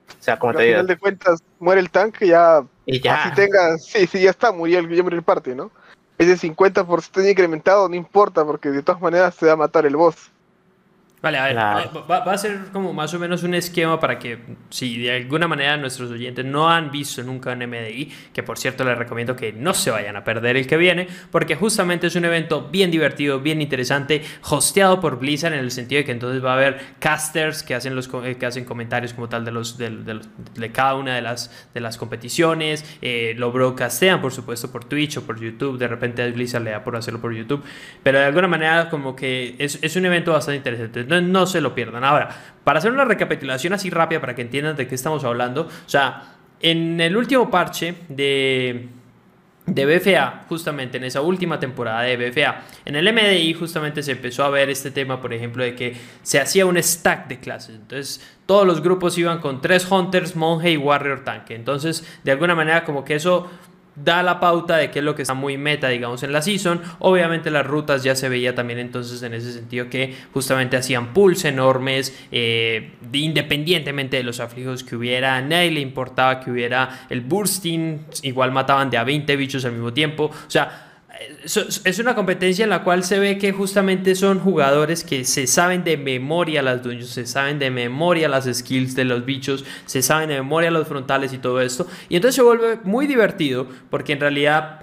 O 0.09 0.23
sea, 0.23 0.39
como 0.39 0.55
te 0.55 0.63
digo. 0.63 0.77
Al 0.77 0.83
final 0.83 0.87
de 0.87 0.99
cuentas, 0.99 1.43
muere 1.59 1.81
el 1.81 1.91
tanque 1.91 2.29
ya. 2.29 2.63
Y 2.87 3.01
ya. 3.01 3.25
Así 3.25 3.35
tenga, 3.35 3.77
sí, 3.79 4.07
sí, 4.07 4.21
ya 4.21 4.31
está, 4.31 4.53
murió 4.53 4.79
el, 4.79 4.89
ya 4.89 5.03
murió 5.03 5.19
el 5.19 5.25
parte, 5.25 5.55
¿no? 5.55 5.71
ese 6.19 6.49
50% 6.49 7.31
incrementado 7.31 7.89
no 7.89 7.95
importa 7.95 8.45
porque 8.45 8.71
de 8.71 8.83
todas 8.83 9.01
maneras 9.01 9.35
se 9.37 9.47
va 9.47 9.53
a 9.53 9.57
matar 9.57 9.87
el 9.87 9.97
boss. 9.97 10.31
Vale, 11.21 11.39
a 11.39 11.47
ver, 11.47 11.57
va, 11.57 12.19
a 12.19 12.39
ser 12.39 12.67
como 12.73 12.93
más 12.93 13.13
o 13.13 13.19
menos 13.19 13.43
un 13.43 13.55
esquema 13.55 13.99
para 13.99 14.21
que 14.21 14.39
si 14.71 14.99
de 14.99 15.17
alguna 15.17 15.49
manera 15.49 15.77
nuestros 15.77 16.13
oyentes 16.13 16.45
no 16.45 16.71
han 16.71 16.93
visto 16.93 17.25
nunca 17.25 17.53
un 17.53 17.59
MDI, 17.59 18.13
que 18.33 18.45
por 18.45 18.57
cierto 18.57 18.85
les 18.85 18.97
recomiendo 18.97 19.35
que 19.35 19.53
no 19.53 19.75
se 19.75 19.91
vayan 19.91 20.15
a 20.15 20.23
perder 20.23 20.57
el 20.57 20.69
que 20.69 20.77
viene, 20.77 21.09
porque 21.33 21.57
justamente 21.57 22.07
es 22.07 22.15
un 22.15 22.25
evento 22.25 22.69
bien 22.71 22.93
divertido, 22.93 23.41
bien 23.41 23.61
interesante, 23.61 24.23
hosteado 24.49 25.01
por 25.01 25.19
Blizzard 25.19 25.55
en 25.55 25.59
el 25.59 25.73
sentido 25.73 25.99
de 25.99 26.05
que 26.05 26.13
entonces 26.13 26.45
va 26.45 26.53
a 26.53 26.55
haber 26.55 26.79
casters 27.01 27.65
que 27.65 27.75
hacen, 27.75 27.97
los, 27.97 28.09
eh, 28.25 28.37
que 28.39 28.47
hacen 28.47 28.65
comentarios 28.65 29.13
como 29.13 29.29
tal 29.29 29.45
de, 29.45 29.51
los, 29.51 29.77
de, 29.77 30.71
cada 30.73 30.95
una 30.95 31.17
de 31.17 31.23
las, 31.23 31.69
de 31.75 31.81
las 31.81 31.97
competiciones, 31.97 32.85
eh, 33.03 33.35
lo 33.37 33.51
broadcastean 33.51 34.21
por 34.21 34.31
supuesto 34.31 34.71
por 34.71 34.85
Twitch 34.85 35.17
o 35.17 35.23
por 35.23 35.41
YouTube, 35.41 35.79
de 35.79 35.89
repente 35.89 36.31
Blizzard 36.31 36.63
le 36.63 36.71
da 36.71 36.85
por 36.85 36.95
hacerlo 36.95 37.21
por 37.21 37.35
YouTube, 37.35 37.65
pero 38.05 38.21
de 38.21 38.27
alguna 38.27 38.47
manera 38.47 38.89
como 38.89 39.17
que 39.17 39.57
es, 39.59 39.81
es 39.83 39.97
un 39.97 40.07
evento 40.07 40.33
bastante 40.33 40.59
interesante 40.59 41.08
no, 41.09 41.47
se 41.47 41.61
lo 41.61 41.75
pierdan. 41.75 42.05
Ahora, 42.05 42.29
para 42.65 42.79
hacer 42.79 42.93
una 42.93 43.05
recapitulación 43.05 43.73
así 43.73 43.91
rápida 43.91 44.21
para 44.21 44.35
que 44.35 44.43
entiendan 44.43 44.77
de 44.77 44.87
qué 44.87 44.95
estamos 44.95 45.25
hablando, 45.25 45.63
o 45.63 45.89
sea, 45.89 46.35
en 46.61 47.01
el 47.01 47.17
último 47.17 47.51
parche 47.51 47.95
de, 48.09 48.89
de 49.67 49.87
BFA, 49.87 50.45
justamente 50.49 50.97
en 50.97 51.05
esa 51.05 51.21
última 51.21 51.61
temporada 51.61 52.03
de 52.03 52.17
BFA, 52.17 52.63
en 52.85 52.97
el 52.97 53.13
MDI 53.13 53.55
justamente 53.55 54.03
se 54.03 54.13
empezó 54.13 54.45
a 54.45 54.51
ver 54.51 54.71
este 54.71 54.91
tema, 54.91 55.21
por 55.21 55.33
ejemplo, 55.33 55.63
de 55.63 55.75
que 55.75 55.97
se 56.23 56.41
hacía 56.41 56.67
un 56.67 56.83
stack 56.83 57.29
de 57.29 57.39
clases. 57.39 57.77
Entonces, 57.77 58.37
todos 58.47 58.67
los 58.67 58.83
grupos 58.83 59.17
iban 59.19 59.41
con 59.41 59.61
tres 59.61 59.91
Hunters, 59.91 60.37
Monje 60.37 60.73
y 60.73 60.77
Warrior 60.77 61.25
Tanque. 61.25 61.55
Entonces, 61.55 62.07
de 62.25 62.33
alguna 62.33 62.55
manera, 62.55 62.85
como 62.85 63.05
que 63.05 63.15
eso 63.15 63.51
da 64.05 64.23
la 64.23 64.41
pauta 64.41 64.77
de 64.77 64.91
qué 64.91 65.01
es 65.01 65.05
lo 65.05 65.15
que 65.15 65.23
está 65.23 65.35
muy 65.35 65.57
meta, 65.57 65.89
digamos, 65.89 66.23
en 66.23 66.33
la 66.33 66.43
season. 66.43 66.81
Obviamente 66.99 67.51
las 67.51 67.67
rutas 67.67 68.03
ya 68.03 68.15
se 68.15 68.29
veía 68.29 68.55
también 68.55 68.79
entonces 68.79 69.23
en 69.23 69.35
ese 69.35 69.53
sentido 69.53 69.89
que 69.89 70.15
justamente 70.33 70.77
hacían 70.77 71.13
pulls 71.13 71.45
enormes, 71.45 72.17
eh, 72.31 72.93
independientemente 73.13 74.17
de 74.17 74.23
los 74.23 74.41
aflijos 74.41 74.85
que 74.85 74.97
hubiera, 74.97 75.37
a 75.37 75.43
nadie 75.43 75.71
le 75.71 75.81
importaba 75.81 76.41
que 76.41 76.51
hubiera 76.51 77.07
el 77.11 77.21
bursting, 77.21 78.07
igual 78.23 78.53
mataban 78.53 78.91
de 78.91 78.99
a 78.99 79.05
20 79.05 79.37
bichos 79.37 79.65
al 79.65 79.73
mismo 79.73 79.93
tiempo. 79.93 80.25
O 80.25 80.51
sea, 80.51 80.88
es 81.45 81.99
una 81.99 82.15
competencia 82.15 82.65
en 82.65 82.71
la 82.71 82.85
cual 82.85 83.03
se 83.03 83.19
ve 83.19 83.39
que 83.39 83.53
justamente 83.53 84.15
son 84.15 84.39
jugadores 84.39 85.03
que 85.03 85.25
se 85.25 85.47
saben 85.47 85.83
de 85.83 85.97
memoria 85.97 86.63
las 86.63 86.83
dungeons, 86.83 87.11
se 87.11 87.27
saben 87.27 87.59
de 87.59 87.71
memoria 87.71 88.29
las 88.29 88.45
skills 88.53 88.95
de 88.95 89.05
los 89.05 89.25
bichos, 89.25 89.65
se 89.87 90.03
saben 90.03 90.29
de 90.29 90.37
memoria 90.37 90.71
los 90.71 90.87
frontales 90.87 91.33
y 91.33 91.39
todo 91.39 91.61
esto. 91.61 91.87
Y 92.09 92.17
entonces 92.17 92.37
se 92.37 92.43
vuelve 92.43 92.79
muy 92.85 93.07
divertido 93.07 93.67
porque 93.91 94.13
en 94.13 94.21
realidad 94.21 94.81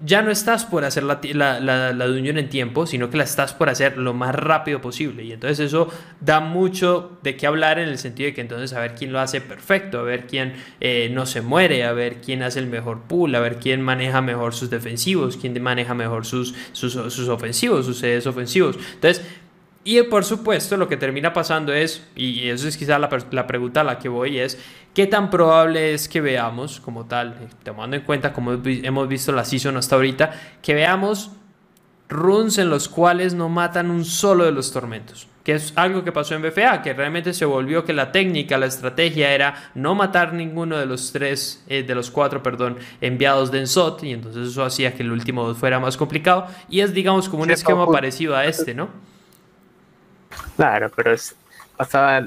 ya 0.00 0.22
no 0.22 0.30
estás 0.30 0.64
por 0.64 0.84
hacer 0.84 1.02
la, 1.02 1.20
la, 1.34 1.60
la, 1.92 2.06
dungeon 2.06 2.38
en 2.38 2.48
tiempo, 2.48 2.86
sino 2.86 3.10
que 3.10 3.16
la 3.16 3.24
estás 3.24 3.52
por 3.52 3.68
hacer 3.68 3.98
lo 3.98 4.14
más 4.14 4.34
rápido 4.34 4.80
posible. 4.80 5.24
Y 5.24 5.32
entonces 5.32 5.58
eso 5.58 5.88
da 6.20 6.40
mucho 6.40 7.18
de 7.22 7.36
qué 7.36 7.46
hablar 7.46 7.78
en 7.78 7.88
el 7.88 7.98
sentido 7.98 8.28
de 8.28 8.34
que 8.34 8.40
entonces 8.40 8.72
a 8.72 8.80
ver 8.80 8.94
quién 8.94 9.12
lo 9.12 9.18
hace 9.18 9.40
perfecto, 9.40 9.98
a 9.98 10.02
ver 10.02 10.26
quién 10.26 10.54
eh, 10.80 11.10
no 11.12 11.26
se 11.26 11.40
muere, 11.40 11.84
a 11.84 11.92
ver 11.92 12.20
quién 12.20 12.42
hace 12.42 12.60
el 12.60 12.68
mejor 12.68 13.02
pool, 13.02 13.34
a 13.34 13.40
ver 13.40 13.56
quién 13.56 13.82
maneja 13.82 14.20
mejor 14.20 14.54
sus 14.54 14.70
defensivos, 14.70 15.36
quién 15.36 15.60
maneja 15.60 15.94
mejor 15.94 16.24
sus, 16.24 16.54
sus, 16.72 16.92
sus 16.92 17.28
ofensivos, 17.28 17.84
sus 17.84 17.98
sedes 17.98 18.26
ofensivos. 18.26 18.78
Entonces, 18.94 19.24
y 19.96 20.02
por 20.02 20.24
supuesto 20.24 20.76
lo 20.76 20.88
que 20.88 20.96
termina 20.96 21.32
pasando 21.32 21.72
es, 21.72 22.06
y 22.14 22.48
eso 22.48 22.68
es 22.68 22.76
quizá 22.76 22.98
la, 22.98 23.08
la 23.30 23.46
pregunta 23.46 23.80
a 23.80 23.84
la 23.84 23.98
que 23.98 24.08
voy, 24.08 24.38
es 24.38 24.58
¿Qué 24.98 25.06
tan 25.06 25.30
probable 25.30 25.94
es 25.94 26.08
que 26.08 26.20
veamos, 26.20 26.80
como 26.80 27.06
tal, 27.06 27.36
eh, 27.40 27.46
tomando 27.62 27.96
en 27.96 28.02
cuenta 28.02 28.32
como 28.32 28.58
hemos 28.64 29.06
visto 29.06 29.30
la 29.30 29.44
season 29.44 29.76
hasta 29.76 29.94
ahorita, 29.94 30.32
que 30.60 30.74
veamos 30.74 31.30
runs 32.08 32.58
en 32.58 32.68
los 32.68 32.88
cuales 32.88 33.32
no 33.32 33.48
matan 33.48 33.92
un 33.92 34.04
solo 34.04 34.44
de 34.44 34.50
los 34.50 34.72
tormentos? 34.72 35.28
Que 35.44 35.54
es 35.54 35.72
algo 35.76 36.02
que 36.02 36.10
pasó 36.10 36.34
en 36.34 36.42
BFA, 36.42 36.82
que 36.82 36.94
realmente 36.94 37.32
se 37.32 37.44
volvió 37.44 37.84
que 37.84 37.92
la 37.92 38.10
técnica, 38.10 38.58
la 38.58 38.66
estrategia 38.66 39.32
era 39.32 39.70
no 39.76 39.94
matar 39.94 40.32
ninguno 40.32 40.76
de 40.76 40.86
los 40.86 41.12
tres, 41.12 41.64
eh, 41.68 41.84
de 41.84 41.94
los 41.94 42.10
cuatro, 42.10 42.42
perdón, 42.42 42.78
enviados 43.00 43.52
de 43.52 43.60
Ensot, 43.60 44.02
y 44.02 44.12
entonces 44.12 44.48
eso 44.48 44.64
hacía 44.64 44.94
que 44.94 45.04
el 45.04 45.12
último 45.12 45.54
fuera 45.54 45.78
más 45.78 45.96
complicado, 45.96 46.48
y 46.68 46.80
es, 46.80 46.92
digamos, 46.92 47.28
como 47.28 47.44
un 47.44 47.52
esquema 47.52 47.86
parecido 47.86 48.34
a 48.34 48.46
este, 48.46 48.74
¿no? 48.74 48.88
Claro, 50.58 50.90
pero 50.96 51.12
es, 51.12 51.36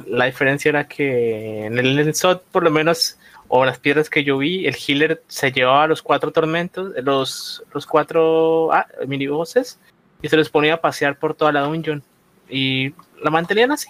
la 0.07 0.25
diferencia 0.25 0.69
era 0.69 0.87
que 0.87 1.65
en 1.65 1.77
el 1.77 2.15
SOT, 2.15 2.43
por 2.45 2.63
lo 2.63 2.71
menos, 2.71 3.17
o 3.49 3.65
las 3.65 3.77
piedras 3.77 4.09
que 4.09 4.23
yo 4.23 4.37
vi, 4.37 4.65
el 4.65 4.75
healer 4.75 5.21
se 5.27 5.51
llevaba 5.51 5.85
los 5.87 6.01
cuatro 6.01 6.31
tormentos, 6.31 6.93
los, 7.03 7.61
los 7.73 7.85
cuatro 7.85 8.71
ah, 8.71 8.87
mini 9.05 9.27
bosses, 9.27 9.77
y 10.21 10.29
se 10.29 10.37
los 10.37 10.49
ponía 10.49 10.75
a 10.75 10.77
pasear 10.81 11.17
por 11.17 11.33
toda 11.33 11.51
la 11.51 11.59
dungeon. 11.59 12.01
Y 12.49 12.93
la 13.21 13.31
mantenían 13.31 13.73
así. 13.73 13.89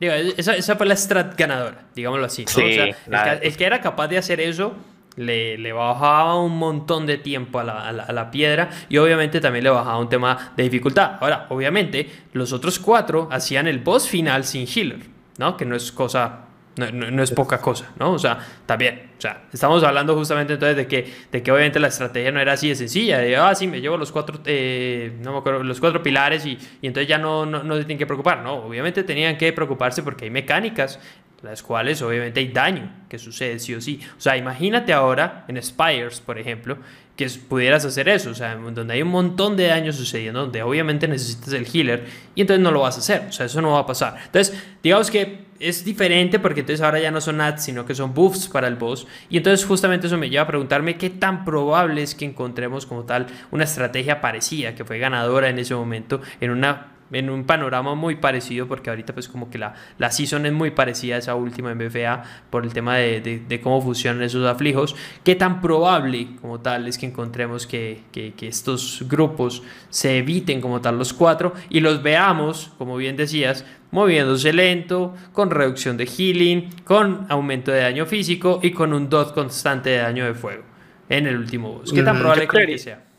esa, 0.00 0.56
esa, 0.56 0.76
fue 0.76 0.86
la 0.86 0.96
strat 0.96 1.38
ganadora, 1.38 1.84
digámoslo 1.94 2.24
así. 2.24 2.46
el, 2.56 3.56
que, 3.58 3.64
era 3.66 3.82
capaz 3.82 4.08
de 4.08 4.16
hacer 4.16 4.40
eso 4.40 4.74
le, 5.16 5.58
le, 5.58 5.72
bajaba 5.72 6.40
un 6.40 6.56
montón 6.58 7.06
de 7.06 7.18
tiempo 7.18 7.58
a 7.58 7.64
la, 7.64 7.88
a, 7.88 8.12
la, 8.12 8.30
piedra 8.30 8.70
y 8.88 8.96
obviamente 8.98 9.40
también 9.40 9.64
le 9.64 9.70
bajaba 9.70 9.98
un 9.98 10.08
tema 10.08 10.52
de 10.56 10.62
dificultad. 10.64 11.18
Ahora, 11.20 11.46
obviamente, 11.50 12.10
los 12.32 12.52
otros 12.52 12.78
cuatro 12.78 13.28
hacían 13.30 13.66
el 13.66 13.78
boss 13.78 14.08
final 14.08 14.44
sin 14.44 14.66
healer, 14.66 15.00
¿no? 15.38 15.56
Que 15.56 15.64
no 15.64 15.76
es 15.76 15.92
cosa, 15.92 16.46
no, 16.76 16.90
no, 16.90 17.22
es 17.22 17.30
poca 17.30 17.58
cosa, 17.58 17.92
¿no? 17.98 18.12
O 18.12 18.18
sea, 18.18 18.38
también, 18.64 19.10
o 19.18 19.20
sea, 19.20 19.42
estamos 19.52 19.84
hablando 19.84 20.14
justamente 20.16 20.54
entonces 20.54 20.76
de 20.76 20.86
que, 20.86 21.12
de 21.30 21.42
que 21.42 21.52
obviamente 21.52 21.78
la 21.78 21.88
estrategia 21.88 22.32
no 22.32 22.40
era 22.40 22.54
así 22.54 22.70
de 22.70 22.74
sencilla, 22.74 23.18
de, 23.18 23.36
ah, 23.36 23.54
sí, 23.54 23.66
me 23.66 23.82
llevo 23.82 23.98
los 23.98 24.12
cuatro, 24.12 24.40
eh, 24.46 25.18
no 25.20 25.32
me 25.32 25.38
acuerdo, 25.38 25.62
los 25.62 25.78
cuatro 25.78 26.02
pilares 26.02 26.46
y, 26.46 26.58
y 26.80 26.86
entonces 26.86 27.08
ya 27.08 27.18
no, 27.18 27.44
no, 27.44 27.62
no 27.62 27.74
se 27.74 27.80
tienen 27.80 27.98
que 27.98 28.06
preocupar, 28.06 28.38
¿no? 28.42 28.54
Obviamente 28.54 29.02
tenían 29.04 29.36
que 29.36 29.52
preocuparse 29.52 30.02
porque 30.02 30.24
hay 30.24 30.30
mecánicas 30.30 30.98
las 31.42 31.62
cuales 31.62 32.00
obviamente 32.02 32.40
hay 32.40 32.48
daño 32.48 32.90
que 33.08 33.18
sucede 33.18 33.58
sí 33.58 33.74
o 33.74 33.80
sí. 33.80 34.00
O 34.16 34.20
sea, 34.20 34.36
imagínate 34.36 34.92
ahora 34.92 35.44
en 35.48 35.60
Spires, 35.62 36.20
por 36.20 36.38
ejemplo, 36.38 36.78
que 37.16 37.28
pudieras 37.48 37.84
hacer 37.84 38.08
eso, 38.08 38.30
o 38.30 38.34
sea, 38.34 38.54
donde 38.56 38.94
hay 38.94 39.02
un 39.02 39.08
montón 39.08 39.56
de 39.56 39.66
daño 39.66 39.92
sucediendo, 39.92 40.40
donde 40.40 40.62
obviamente 40.62 41.06
necesitas 41.06 41.52
el 41.52 41.66
healer 41.66 42.06
y 42.34 42.40
entonces 42.40 42.62
no 42.62 42.70
lo 42.70 42.80
vas 42.80 42.96
a 42.96 43.00
hacer, 43.00 43.26
o 43.28 43.32
sea, 43.32 43.46
eso 43.46 43.60
no 43.60 43.72
va 43.72 43.80
a 43.80 43.86
pasar. 43.86 44.16
Entonces, 44.24 44.56
digamos 44.82 45.10
que 45.10 45.52
es 45.60 45.84
diferente 45.84 46.38
porque 46.38 46.60
entonces 46.60 46.82
ahora 46.82 46.98
ya 46.98 47.10
no 47.10 47.20
son 47.20 47.40
ads, 47.40 47.64
sino 47.64 47.86
que 47.86 47.94
son 47.94 48.14
buffs 48.14 48.48
para 48.48 48.66
el 48.66 48.76
boss. 48.76 49.06
Y 49.30 49.36
entonces 49.36 49.64
justamente 49.64 50.08
eso 50.08 50.18
me 50.18 50.28
lleva 50.28 50.44
a 50.44 50.46
preguntarme 50.46 50.96
qué 50.96 51.10
tan 51.10 51.44
probable 51.44 52.02
es 52.02 52.14
que 52.14 52.24
encontremos 52.24 52.86
como 52.86 53.04
tal 53.04 53.26
una 53.50 53.64
estrategia 53.64 54.20
parecida, 54.20 54.74
que 54.74 54.84
fue 54.84 54.98
ganadora 54.98 55.48
en 55.50 55.58
ese 55.58 55.74
momento, 55.74 56.20
en 56.40 56.50
una 56.50 56.91
en 57.12 57.30
un 57.30 57.44
panorama 57.44 57.94
muy 57.94 58.16
parecido, 58.16 58.66
porque 58.66 58.90
ahorita 58.90 59.12
pues 59.12 59.28
como 59.28 59.50
que 59.50 59.58
la, 59.58 59.74
la 59.98 60.10
season 60.10 60.46
es 60.46 60.52
muy 60.52 60.70
parecida 60.70 61.16
a 61.16 61.18
esa 61.18 61.34
última 61.34 61.72
en 61.72 61.78
BFA 61.78 62.22
por 62.50 62.64
el 62.64 62.72
tema 62.72 62.96
de, 62.96 63.20
de, 63.20 63.60
cómo 63.60 63.80
funcionan 63.80 64.22
esos 64.22 64.46
aflijos. 64.46 64.96
¿Qué 65.22 65.34
tan 65.34 65.60
probable 65.60 66.28
como 66.40 66.60
tal 66.60 66.88
es 66.88 66.98
que 66.98 67.06
encontremos 67.06 67.66
que, 67.66 68.02
que, 68.12 68.32
que, 68.34 68.48
estos 68.48 69.04
grupos 69.08 69.62
se 69.90 70.18
eviten 70.18 70.60
como 70.60 70.80
tal 70.80 70.98
los 70.98 71.12
cuatro 71.12 71.54
y 71.68 71.80
los 71.80 72.02
veamos, 72.02 72.72
como 72.78 72.96
bien 72.96 73.16
decías, 73.16 73.64
moviéndose 73.90 74.52
lento, 74.52 75.14
con 75.32 75.50
reducción 75.50 75.96
de 75.96 76.06
healing, 76.06 76.70
con 76.84 77.26
aumento 77.28 77.70
de 77.70 77.80
daño 77.80 78.06
físico 78.06 78.60
y 78.62 78.70
con 78.70 78.92
un 78.92 79.08
dot 79.08 79.34
constante 79.34 79.90
de 79.90 79.98
daño 79.98 80.24
de 80.24 80.34
fuego 80.34 80.64
en 81.08 81.26
el 81.26 81.36
último 81.36 81.72
boss? 81.74 81.92
¿Qué 81.92 82.02
tan 82.02 82.16
mm, 82.16 82.20
probable 82.20 82.48
que 82.48 82.78
sea? 82.78 83.11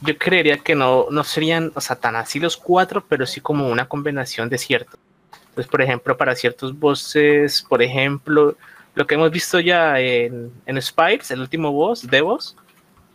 Yo 0.00 0.16
creería 0.16 0.58
que 0.58 0.74
no, 0.74 1.06
no 1.10 1.24
serían, 1.24 1.72
o 1.74 1.80
sea, 1.80 1.96
tan 1.96 2.16
así 2.16 2.38
los 2.38 2.56
cuatro, 2.56 3.04
pero 3.08 3.26
sí 3.26 3.40
como 3.40 3.68
una 3.68 3.88
combinación 3.88 4.48
de 4.48 4.58
cierto. 4.58 4.98
Entonces, 5.50 5.66
por 5.70 5.82
ejemplo, 5.82 6.16
para 6.16 6.36
ciertos 6.36 6.78
bosses, 6.78 7.62
por 7.62 7.82
ejemplo, 7.82 8.56
lo 8.94 9.06
que 9.06 9.14
hemos 9.16 9.30
visto 9.30 9.60
ya 9.60 9.98
en, 10.00 10.52
en 10.66 10.82
Spikes, 10.82 11.32
el 11.32 11.40
último 11.40 11.72
boss, 11.72 12.06
Devos, 12.08 12.56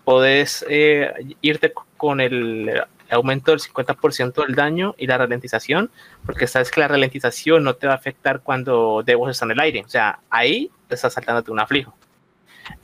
podés 0.04 0.66
eh, 0.70 1.12
irte 1.42 1.74
con 1.98 2.20
el 2.20 2.84
aumento 3.10 3.52
del 3.52 3.62
50% 3.62 4.46
del 4.46 4.56
daño 4.56 4.96
y 4.98 5.08
la 5.08 5.18
ralentización, 5.18 5.90
porque 6.26 6.48
sabes 6.48 6.72
que 6.72 6.82
la 6.82 6.88
ralentización 6.88 7.64
no 7.64 7.76
te 7.76 7.88
va 7.88 7.94
a 7.94 7.98
afectar 7.98 8.42
cuando 8.42 9.04
Devos 9.06 9.30
está 9.30 9.46
en 9.46 9.52
el 9.52 9.60
aire, 9.60 9.84
o 9.86 9.90
sea, 9.90 10.20
ahí 10.30 10.72
te 10.88 10.96
está 10.96 11.10
saltándote 11.10 11.52
un 11.52 11.60
aflijo. 11.60 11.94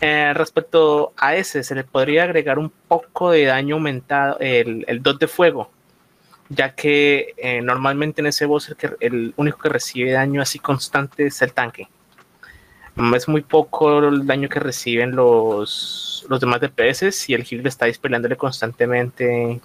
Eh, 0.01 0.33
respecto 0.33 1.13
a 1.17 1.35
ese, 1.35 1.63
se 1.63 1.75
le 1.75 1.83
podría 1.83 2.23
agregar 2.23 2.57
un 2.57 2.71
poco 2.87 3.31
de 3.31 3.45
daño 3.45 3.75
aumentado, 3.75 4.37
el, 4.39 4.85
el 4.87 5.03
dot 5.03 5.19
de 5.19 5.27
fuego, 5.27 5.71
ya 6.49 6.73
que 6.73 7.33
eh, 7.37 7.61
normalmente 7.61 8.21
en 8.21 8.27
ese 8.27 8.45
boss 8.45 8.69
el, 8.69 8.75
que, 8.77 8.91
el 9.01 9.33
único 9.35 9.59
que 9.59 9.69
recibe 9.69 10.11
daño 10.11 10.41
así 10.41 10.59
constante 10.59 11.27
es 11.27 11.41
el 11.41 11.53
tanque. 11.53 11.87
Es 13.15 13.29
muy 13.29 13.41
poco 13.41 13.99
el 13.99 14.27
daño 14.27 14.49
que 14.49 14.59
reciben 14.59 15.15
los, 15.15 16.25
los 16.27 16.39
demás 16.39 16.59
DPS 16.59 17.15
si 17.15 17.33
el 17.33 17.45
heal 17.49 17.65
está 17.65 17.85
dispelándole 17.85 18.35
constantemente 18.35 19.61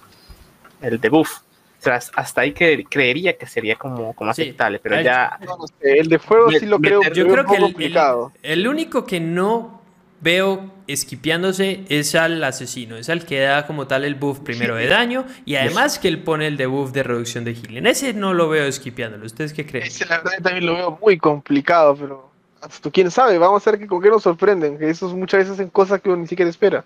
el 0.81 1.01
debuff. 1.01 1.39
O 1.79 1.81
sea, 1.81 1.99
hasta 2.15 2.41
ahí 2.41 2.53
que 2.53 2.85
creería 2.85 3.37
que 3.37 3.45
sería 3.45 3.75
como, 3.75 4.13
como 4.13 4.31
aceptable, 4.31 4.79
pero 4.79 5.01
ya... 5.01 5.37
el 5.81 6.07
de 6.07 6.17
fuego 6.17 6.49
sí 6.51 6.65
lo 6.65 6.79
creo, 6.79 7.01
yo 7.13 7.27
creo 7.27 7.45
que 7.45 7.57
el, 7.57 8.31
el, 8.41 8.67
único 8.67 9.05
que 9.05 9.19
no 9.19 9.74
veo 10.21 10.73
esquipeándose 10.87 11.85
es 11.89 12.15
al 12.15 12.43
asesino, 12.43 12.97
es 12.97 13.09
al 13.09 13.25
que 13.25 13.39
da 13.39 13.65
como 13.67 13.87
tal 13.87 14.03
el 14.03 14.15
buff 14.15 14.39
primero 14.39 14.75
de 14.75 14.87
daño 14.89 15.25
y 15.45 15.55
además 15.55 15.99
que 15.99 16.07
él 16.07 16.19
pone 16.19 16.47
el 16.47 16.57
debuff 16.57 16.91
de 16.91 17.03
reducción 17.03 17.43
de 17.43 17.55
healing. 17.55 17.85
Ese 17.85 18.13
no 18.13 18.33
lo 18.33 18.49
veo 18.49 18.65
esquipeándolo. 18.65 19.25
¿Ustedes 19.25 19.53
qué 19.53 19.65
creen? 19.65 19.87
Ese 19.87 20.05
la 20.05 20.17
verdad 20.17 20.31
también 20.41 20.65
lo 20.65 20.73
veo 20.75 20.99
muy 21.01 21.17
complicado, 21.17 21.95
pero 21.95 22.31
hasta 22.61 22.89
quién 22.89 23.11
sabe, 23.11 23.37
vamos 23.37 23.65
a 23.67 23.71
ver 23.71 23.79
que 23.79 23.87
con 23.87 24.01
qué 24.01 24.09
nos 24.09 24.23
sorprenden, 24.23 24.77
que 24.77 24.89
eso 24.89 25.07
muchas 25.15 25.41
veces 25.41 25.59
en 25.59 25.69
cosas 25.69 26.01
que 26.01 26.09
uno 26.09 26.21
ni 26.21 26.27
siquiera 26.27 26.49
espera. 26.49 26.83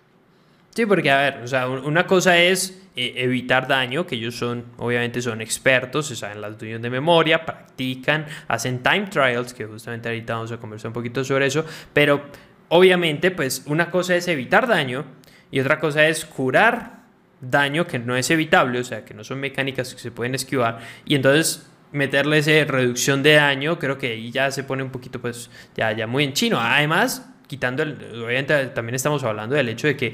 Sí, 0.75 0.85
porque 0.85 1.09
a 1.09 1.17
ver, 1.17 1.41
o 1.43 1.47
sea, 1.47 1.67
una 1.67 2.05
cosa 2.05 2.37
es 2.37 2.81
eh, 2.95 3.13
evitar 3.17 3.67
daño, 3.67 4.05
que 4.05 4.15
ellos 4.15 4.35
son, 4.35 4.65
obviamente 4.77 5.21
son 5.21 5.41
expertos, 5.41 6.07
se 6.07 6.15
saben 6.15 6.41
las 6.41 6.57
dueños 6.57 6.81
de 6.81 6.89
memoria, 6.89 7.45
practican, 7.45 8.25
hacen 8.47 8.83
time 8.83 9.07
trials, 9.07 9.53
que 9.53 9.65
justamente 9.65 10.09
ahorita 10.09 10.35
vamos 10.35 10.51
a 10.51 10.57
conversar 10.57 10.89
un 10.89 10.93
poquito 10.93 11.23
sobre 11.23 11.47
eso, 11.47 11.65
pero 11.91 12.21
obviamente, 12.69 13.31
pues 13.31 13.63
una 13.65 13.91
cosa 13.91 14.15
es 14.15 14.27
evitar 14.27 14.67
daño 14.67 15.05
y 15.51 15.59
otra 15.59 15.79
cosa 15.79 16.07
es 16.07 16.25
curar 16.25 16.99
daño 17.41 17.87
que 17.87 17.99
no 17.99 18.15
es 18.15 18.29
evitable, 18.31 18.79
o 18.79 18.83
sea, 18.83 19.05
que 19.05 19.13
no 19.13 19.23
son 19.23 19.39
mecánicas 19.39 19.93
que 19.93 19.99
se 19.99 20.11
pueden 20.11 20.35
esquivar, 20.35 20.79
y 21.05 21.15
entonces 21.15 21.69
meterle 21.91 22.37
esa 22.37 22.51
reducción 22.71 23.23
de 23.23 23.33
daño, 23.33 23.79
creo 23.79 23.97
que 23.97 24.11
ahí 24.11 24.31
ya 24.31 24.51
se 24.51 24.63
pone 24.63 24.83
un 24.83 24.91
poquito, 24.91 25.19
pues, 25.19 25.49
ya, 25.75 25.91
ya 25.91 26.05
muy 26.05 26.23
en 26.23 26.33
chino. 26.33 26.59
Además, 26.59 27.27
quitando, 27.47 27.83
el, 27.83 27.93
obviamente 28.23 28.67
también 28.67 28.95
estamos 28.95 29.23
hablando 29.23 29.55
del 29.55 29.69
hecho 29.69 29.87
de 29.87 29.97
que 29.97 30.13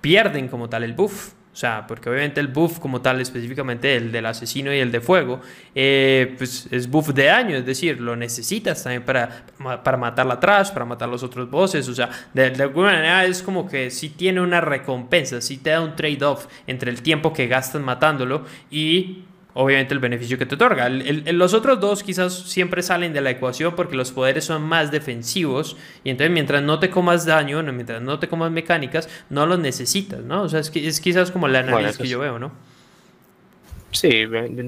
pierden 0.00 0.48
como 0.48 0.68
tal 0.68 0.84
el 0.84 0.92
buff. 0.92 1.32
O 1.58 1.60
sea, 1.60 1.88
porque 1.88 2.08
obviamente 2.08 2.38
el 2.38 2.46
buff 2.46 2.78
como 2.78 3.00
tal, 3.00 3.20
específicamente 3.20 3.96
el 3.96 4.12
del 4.12 4.26
asesino 4.26 4.72
y 4.72 4.78
el 4.78 4.92
de 4.92 5.00
fuego, 5.00 5.40
eh, 5.74 6.36
pues 6.38 6.68
es 6.70 6.88
buff 6.88 7.08
de 7.08 7.24
daño, 7.24 7.56
es 7.56 7.66
decir, 7.66 8.00
lo 8.00 8.14
necesitas 8.14 8.80
también 8.80 9.02
para, 9.02 9.44
para 9.82 9.96
matarla 9.96 10.34
atrás, 10.34 10.70
para 10.70 10.84
matar 10.84 11.08
los 11.08 11.24
otros 11.24 11.50
bosses. 11.50 11.88
O 11.88 11.94
sea, 11.96 12.10
de, 12.32 12.50
de 12.50 12.62
alguna 12.62 12.92
manera 12.92 13.24
es 13.24 13.42
como 13.42 13.68
que 13.68 13.90
sí 13.90 14.10
tiene 14.10 14.40
una 14.40 14.60
recompensa, 14.60 15.40
sí 15.40 15.56
te 15.56 15.70
da 15.70 15.80
un 15.80 15.96
trade-off 15.96 16.46
entre 16.68 16.92
el 16.92 17.02
tiempo 17.02 17.32
que 17.32 17.48
gastas 17.48 17.82
matándolo 17.82 18.44
y 18.70 19.24
obviamente 19.54 19.94
el 19.94 20.00
beneficio 20.00 20.38
que 20.38 20.46
te 20.46 20.54
otorga. 20.54 20.88
los 20.88 21.54
otros 21.54 21.80
dos 21.80 22.02
quizás 22.02 22.32
siempre 22.34 22.82
salen 22.82 23.12
de 23.12 23.20
la 23.20 23.30
ecuación 23.30 23.74
porque 23.74 23.96
los 23.96 24.12
poderes 24.12 24.44
son 24.44 24.62
más 24.62 24.90
defensivos 24.90 25.76
y 26.04 26.10
entonces 26.10 26.32
mientras 26.32 26.62
no 26.62 26.78
te 26.78 26.90
comas 26.90 27.26
daño, 27.26 27.62
mientras 27.62 28.02
no 28.02 28.18
te 28.18 28.28
comas 28.28 28.50
mecánicas, 28.50 29.08
no 29.30 29.46
los 29.46 29.58
necesitas, 29.58 30.20
¿no? 30.20 30.42
O 30.42 30.48
sea, 30.48 30.60
es, 30.60 30.70
es 30.74 31.00
quizás 31.00 31.30
como 31.30 31.48
la 31.48 31.60
análisis 31.60 31.98
que 31.98 32.08
yo 32.08 32.20
veo, 32.20 32.38
¿no? 32.38 32.52
Sí, 33.90 34.24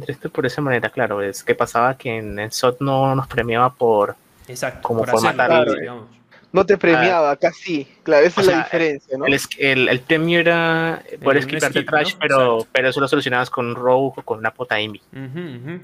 esto 0.07 0.31
por 0.31 0.47
esa 0.47 0.63
manera, 0.63 0.89
claro. 0.89 1.23
Es 1.23 1.45
que 1.45 1.55
pasaba 1.55 1.97
que 1.97 2.17
en 2.17 2.39
el 2.39 2.51
SOT 2.51 2.81
no 2.81 3.15
nos 3.15 3.27
premiaba 3.27 3.73
por... 3.73 4.17
Exacto, 4.49 4.81
como 4.89 5.05
por, 5.05 5.23
matar, 5.23 5.71
digamos 5.71 6.20
no 6.53 6.67
te 6.67 6.77
premiaba, 6.77 7.37
casi. 7.37 7.87
Claro, 8.03 8.27
esa 8.27 8.41
es 8.41 8.47
la 8.49 8.57
diferencia, 8.59 9.19
¿no? 9.19 9.27
El, 9.27 9.89
el, 9.89 10.01
premio 10.01 10.41
era 10.41 11.03
poder 11.23 11.39
esquivarte 11.39 11.85
trash, 11.85 12.15
pero, 12.21 12.67
pero 12.73 12.89
eso 12.89 13.01
lo 13.01 13.07
solucionabas 13.07 13.51
con 13.51 13.75
Rogue 13.75 14.15
o 14.17 14.23
con 14.23 14.39
una 14.39 14.53
pota 14.53 14.81
Invi. 14.81 15.01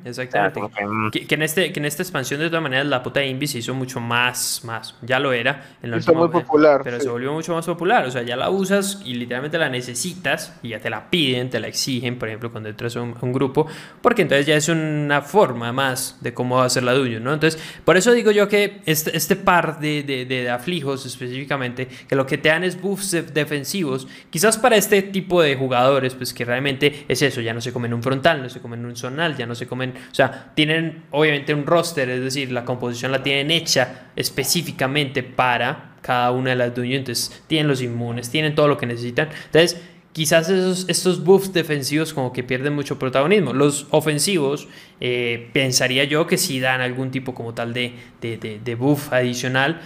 exactamente. 0.05 0.61
Mm. 0.61 1.11
que, 1.11 1.35
en 1.35 1.43
este, 1.43 1.73
que 1.73 1.79
en 1.79 1.87
esta 1.87 2.03
expansión, 2.03 2.41
de 2.41 2.49
todas 2.49 2.63
maneras, 2.63 2.87
la 2.87 3.03
pota 3.03 3.23
Invi 3.23 3.47
se 3.47 3.59
hizo 3.59 3.75
mucho 3.75 4.01
más, 4.01 4.63
más. 4.65 4.97
Ya 5.03 5.21
lo 5.21 5.33
era. 5.33 5.77
En 5.83 5.91
la 5.93 5.99
muy 5.99 6.29
popular. 6.29 6.81
Pero 6.83 7.01
se 7.01 7.09
volvió 7.09 7.33
mucho 7.33 7.55
más 7.55 7.67
popular. 7.67 8.07
O 8.07 8.11
sea, 8.11 8.23
ya 8.23 8.37
la 8.37 8.51
usas 8.51 9.01
y 9.05 9.15
literalmente 9.15 9.59
la 9.59 9.69
necesitas 9.69 10.59
y 10.63 10.71
ya 10.71 10.81
te 10.81 10.91
la 10.91 11.09
piden, 11.11 11.49
te 11.51 11.61
la 11.61 11.69
exigen, 11.69 12.19
por 12.19 12.29
ejemplo, 12.29 12.51
cuando 12.51 12.69
entras 12.69 12.97
a 12.97 13.03
un, 13.03 13.33
grupo, 13.37 13.67
porque 14.01 14.23
entonces 14.23 14.47
ya 14.47 14.57
es 14.57 14.69
una 14.69 15.21
forma 15.21 15.73
más 15.73 16.17
de 16.21 16.33
cómo 16.33 16.63
hacer 16.63 16.85
la 16.85 16.93
duyo, 16.93 17.21
¿no? 17.21 17.35
Entonces, 17.35 17.61
por 17.85 17.97
eso 17.97 18.13
digo 18.13 18.31
yo 18.31 18.49
que 18.49 18.81
este, 18.87 19.15
este 19.17 19.37
par 19.37 19.79
de, 19.81 20.03
de, 20.05 20.25
de 20.25 20.49
aflijos 20.57 21.07
específicamente, 21.07 21.89
que 22.09 22.17
lo 22.17 22.27
que 22.27 22.39
te 22.39 22.49
dan 22.49 22.65
es 22.65 22.81
buffs 22.81 23.13
defensivos, 23.33 24.09
quizás 24.31 24.59
para 24.59 24.77
este 24.77 25.03
tipo 25.03 25.43
de 25.43 25.57
jugadores, 25.57 26.15
pues 26.15 26.33
que 26.35 26.45
realmente 26.45 27.05
es 27.09 27.23
eso, 27.23 27.41
ya 27.41 27.55
no 27.55 27.61
se 27.61 27.73
comen 27.73 27.95
un 27.95 28.03
frontal, 28.03 28.43
no 28.43 28.49
se 28.49 28.61
comen 28.61 28.85
un 28.85 28.97
zonal, 28.97 29.37
ya 29.37 29.47
no 29.47 29.55
se 29.55 29.67
comen, 29.67 29.95
o 30.11 30.15
sea, 30.15 30.53
tienen 30.55 31.05
obviamente 31.11 31.55
un 31.55 31.67
roster, 31.67 32.09
es 32.11 32.23
decir, 32.23 32.53
la 32.53 32.65
composición 32.65 33.13
la 33.13 33.23
tienen 33.23 33.51
hecha 33.51 34.11
específicamente 34.17 35.23
para 35.23 35.97
cada 36.03 36.31
una 36.31 36.51
de 36.51 36.57
las 36.57 36.75
dueñas, 36.75 36.99
entonces 36.99 37.43
tienen 37.47 37.69
los 37.69 37.83
inmunes, 37.83 38.31
tienen 38.31 38.55
todo 38.55 38.69
lo 38.69 38.79
que 38.79 38.87
necesitan, 38.87 39.29
entonces 39.47 39.81
quizás 40.17 40.49
esos, 40.49 40.89
estos 40.89 41.23
buffs 41.23 41.53
defensivos 41.53 42.15
como 42.15 42.33
que 42.33 42.43
pierden 42.43 42.75
mucho 42.75 42.99
protagonismo. 42.99 43.53
Los 43.53 43.87
ofensivos, 43.91 44.67
eh, 44.99 45.51
pensaría 45.53 46.05
yo 46.05 46.27
que 46.27 46.39
sí 46.39 46.59
dan 46.59 46.81
algún 46.81 47.11
tipo 47.11 47.35
como 47.35 47.53
tal 47.53 47.75
de, 47.75 47.93
de, 48.23 48.39
de 48.39 48.75
buff 48.77 49.13
adicional. 49.13 49.79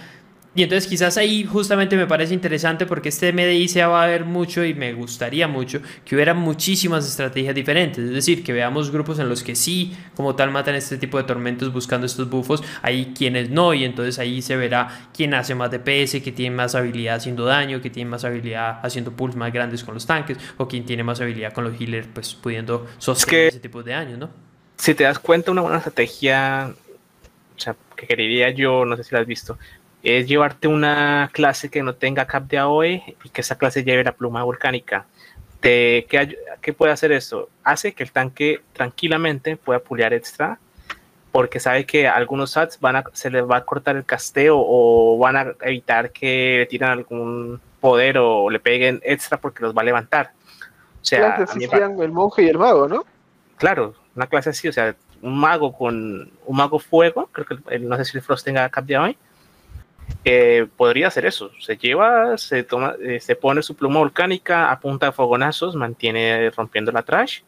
Y 0.53 0.63
entonces 0.63 0.89
quizás 0.89 1.15
ahí 1.15 1.45
justamente 1.45 1.95
me 1.95 2.07
parece 2.07 2.33
interesante 2.33 2.85
porque 2.85 3.07
este 3.07 3.31
MDI 3.31 3.69
se 3.69 3.85
va 3.85 4.03
a 4.03 4.07
ver 4.07 4.25
mucho 4.25 4.65
y 4.65 4.73
me 4.73 4.91
gustaría 4.91 5.47
mucho 5.47 5.79
que 6.03 6.15
hubiera 6.15 6.33
muchísimas 6.33 7.07
estrategias 7.07 7.55
diferentes. 7.55 8.03
Es 8.03 8.11
decir, 8.11 8.43
que 8.43 8.51
veamos 8.51 8.91
grupos 8.91 9.19
en 9.19 9.29
los 9.29 9.43
que 9.43 9.55
sí, 9.55 9.95
como 10.13 10.35
tal, 10.35 10.51
matan 10.51 10.75
este 10.75 10.97
tipo 10.97 11.17
de 11.17 11.23
tormentos 11.23 11.71
buscando 11.71 12.05
estos 12.05 12.29
bufos, 12.29 12.61
hay 12.81 13.13
quienes 13.17 13.49
no, 13.49 13.73
y 13.73 13.85
entonces 13.85 14.19
ahí 14.19 14.41
se 14.41 14.57
verá 14.57 15.09
quién 15.13 15.33
hace 15.35 15.55
más 15.55 15.71
DPS, 15.71 16.21
que 16.21 16.33
tiene 16.33 16.53
más 16.53 16.75
habilidad 16.75 17.15
haciendo 17.15 17.45
daño, 17.45 17.81
que 17.81 17.89
tiene 17.89 18.09
más 18.09 18.25
habilidad 18.25 18.81
haciendo 18.83 19.13
pulls 19.13 19.37
más 19.37 19.53
grandes 19.53 19.85
con 19.85 19.93
los 19.93 20.05
tanques, 20.05 20.37
o 20.57 20.67
quien 20.67 20.85
tiene 20.85 21.01
más 21.05 21.21
habilidad 21.21 21.53
con 21.53 21.63
los 21.63 21.79
healers, 21.79 22.09
pues 22.13 22.33
pudiendo 22.35 22.87
sostener 22.97 23.47
ese 23.47 23.59
tipo 23.61 23.83
de 23.83 23.93
daños, 23.93 24.19
¿no? 24.19 24.29
Si 24.75 24.95
te 24.95 25.05
das 25.05 25.17
cuenta, 25.17 25.51
una 25.51 25.61
buena 25.61 25.77
estrategia, 25.77 26.73
o 27.55 27.59
sea, 27.59 27.73
que 27.95 28.05
quería 28.05 28.49
yo, 28.49 28.83
no 28.83 28.97
sé 28.97 29.05
si 29.05 29.15
la 29.15 29.21
has 29.21 29.27
visto, 29.27 29.57
es 30.03 30.27
llevarte 30.27 30.67
una 30.67 31.29
clase 31.31 31.69
que 31.69 31.83
no 31.83 31.93
tenga 31.93 32.25
cap 32.25 32.43
de 32.47 32.57
AOE 32.57 33.15
y 33.23 33.29
que 33.29 33.41
esa 33.41 33.57
clase 33.57 33.83
lleve 33.83 34.03
la 34.03 34.13
pluma 34.13 34.43
volcánica. 34.43 35.05
¿qué, 35.61 36.37
¿Qué 36.61 36.73
puede 36.73 36.91
hacer 36.91 37.11
esto? 37.11 37.49
Hace 37.63 37.93
que 37.93 38.03
el 38.03 38.11
tanque 38.11 38.61
tranquilamente 38.73 39.57
pueda 39.57 39.79
pulear 39.79 40.13
extra 40.13 40.59
porque 41.31 41.59
sabe 41.59 41.85
que 41.85 42.07
algunos 42.07 42.51
sats 42.51 42.79
van 42.79 42.97
a, 42.97 43.03
se 43.13 43.29
les 43.29 43.43
va 43.43 43.57
a 43.57 43.65
cortar 43.65 43.95
el 43.95 44.05
casteo 44.05 44.57
o 44.59 45.17
van 45.17 45.37
a 45.37 45.53
evitar 45.61 46.11
que 46.11 46.57
le 46.59 46.65
tiren 46.65 46.89
algún 46.89 47.61
poder 47.79 48.17
o 48.17 48.49
le 48.49 48.59
peguen 48.59 48.99
extra 49.03 49.39
porque 49.39 49.63
los 49.63 49.75
va 49.75 49.81
a 49.81 49.85
levantar. 49.85 50.31
O 51.01 51.05
sea, 51.05 51.45
el 51.57 52.11
monje 52.11 52.43
y 52.43 52.49
el 52.49 52.57
mago, 52.57 52.87
¿no? 52.87 53.05
Claro, 53.57 53.95
una 54.15 54.27
clase 54.27 54.49
así, 54.49 54.67
o 54.67 54.73
sea, 54.73 54.95
un 55.21 55.39
mago 55.39 55.71
con 55.71 56.31
un 56.45 56.57
mago 56.57 56.79
fuego, 56.79 57.29
creo 57.31 57.45
que 57.45 57.79
no 57.79 57.95
sé 57.97 58.05
si 58.05 58.17
el 58.17 58.23
Frost 58.23 58.45
tenga 58.45 58.67
cap 58.69 58.85
de 58.85 58.97
AOE, 60.25 60.67
podría 60.77 61.07
hacer 61.07 61.25
eso. 61.25 61.51
Se 61.59 61.77
lleva, 61.77 62.37
se 62.37 62.63
toma, 62.63 62.95
eh, 63.01 63.19
se 63.19 63.35
pone 63.35 63.61
su 63.63 63.75
pluma 63.75 63.99
volcánica, 63.99 64.71
apunta 64.71 65.07
a 65.07 65.11
fogonazos, 65.11 65.75
mantiene 65.75 66.49
rompiendo 66.51 66.91
la 66.91 67.03
trash 67.03 67.41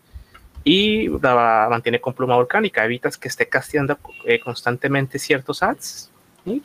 y 0.63 1.07
la 1.21 1.67
mantiene 1.69 1.99
con 1.99 2.13
pluma 2.13 2.35
volcánica. 2.35 2.83
Evitas 2.85 3.17
que 3.17 3.27
esté 3.27 3.47
casteando 3.47 3.97
eh, 4.25 4.39
constantemente 4.39 5.19
ciertos 5.19 5.63
ads. 5.63 6.09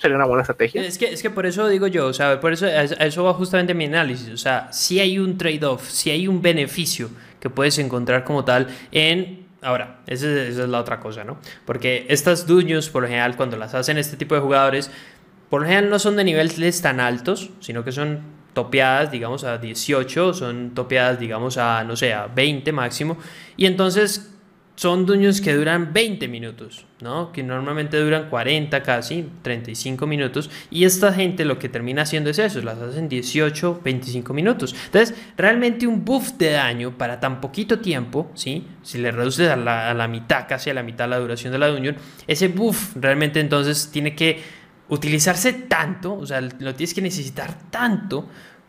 Sería 0.00 0.16
una 0.16 0.24
buena 0.24 0.42
estrategia. 0.42 0.82
Es 0.82 0.98
que, 0.98 1.06
es 1.06 1.22
que 1.22 1.30
por 1.30 1.46
eso 1.46 1.68
digo 1.68 1.86
yo, 1.86 2.06
o 2.06 2.12
sea, 2.12 2.40
por 2.40 2.52
eso, 2.52 2.66
eso 2.66 3.24
va 3.24 3.32
justamente 3.34 3.74
mi 3.74 3.84
análisis. 3.84 4.28
O 4.30 4.36
sea, 4.36 4.72
si 4.72 4.98
hay 4.98 5.20
un 5.20 5.38
trade-off, 5.38 5.88
si 5.88 6.10
hay 6.10 6.26
un 6.26 6.42
beneficio 6.42 7.10
que 7.38 7.48
puedes 7.48 7.78
encontrar 7.78 8.24
como 8.24 8.44
tal 8.44 8.66
en 8.90 9.46
Ahora, 9.60 9.98
esa 10.06 10.26
es, 10.26 10.50
esa 10.50 10.62
es, 10.62 10.68
la 10.68 10.78
otra 10.78 11.00
cosa, 11.00 11.24
¿no? 11.24 11.36
Porque 11.64 12.06
estas 12.08 12.46
duños, 12.46 12.90
por 12.90 13.02
lo 13.02 13.08
general, 13.08 13.34
cuando 13.34 13.56
las 13.56 13.74
hacen 13.74 13.98
este 13.98 14.16
tipo 14.16 14.36
de 14.36 14.40
jugadores, 14.40 14.90
por 15.48 15.62
lo 15.62 15.66
general 15.66 15.90
no 15.90 15.98
son 15.98 16.16
de 16.16 16.24
niveles 16.24 16.82
tan 16.82 17.00
altos, 17.00 17.50
sino 17.60 17.84
que 17.84 17.92
son 17.92 18.20
topeadas, 18.52 19.10
digamos, 19.10 19.44
a 19.44 19.58
18, 19.58 20.34
son 20.34 20.72
topeadas, 20.74 21.20
digamos, 21.20 21.58
a, 21.58 21.84
no 21.84 21.96
sé, 21.96 22.12
a 22.12 22.26
20 22.26 22.72
máximo. 22.72 23.16
Y 23.56 23.66
entonces 23.66 24.34
son 24.78 25.06
dungeons 25.06 25.40
que 25.40 25.54
duran 25.54 25.92
20 25.92 26.28
minutos, 26.28 26.86
¿no? 27.00 27.32
Que 27.32 27.42
normalmente 27.42 27.96
duran 27.98 28.28
40 28.28 28.80
casi, 28.84 29.28
35 29.42 30.06
minutos. 30.06 30.50
Y 30.70 30.84
esta 30.84 31.12
gente 31.12 31.44
lo 31.44 31.58
que 31.58 31.68
termina 31.68 32.02
haciendo 32.02 32.30
es 32.30 32.38
eso, 32.38 32.60
las 32.62 32.78
hacen 32.78 33.08
18, 33.08 33.80
25 33.82 34.32
minutos. 34.34 34.76
Entonces, 34.86 35.16
realmente 35.36 35.86
un 35.86 36.04
buff 36.04 36.32
de 36.38 36.52
daño 36.52 36.96
para 36.96 37.18
tan 37.18 37.40
poquito 37.40 37.80
tiempo, 37.80 38.30
¿sí? 38.34 38.68
Si 38.82 38.98
le 38.98 39.10
reduces 39.10 39.48
a 39.48 39.56
la, 39.56 39.90
a 39.90 39.94
la 39.94 40.06
mitad, 40.06 40.46
casi 40.48 40.70
a 40.70 40.74
la 40.74 40.84
mitad 40.84 41.08
la 41.08 41.18
duración 41.18 41.52
de 41.52 41.58
la 41.58 41.68
dungeon, 41.68 41.96
ese 42.28 42.46
buff 42.46 42.94
realmente 42.94 43.40
entonces 43.40 43.90
tiene 43.90 44.14
que 44.14 44.57
utilizarse 44.88 45.52
tanto, 45.52 46.14
o 46.14 46.26
sea, 46.26 46.40
lo 46.40 46.74
tienes 46.74 46.94
que 46.94 47.02
necesitar 47.02 47.54
tanto 47.70 48.28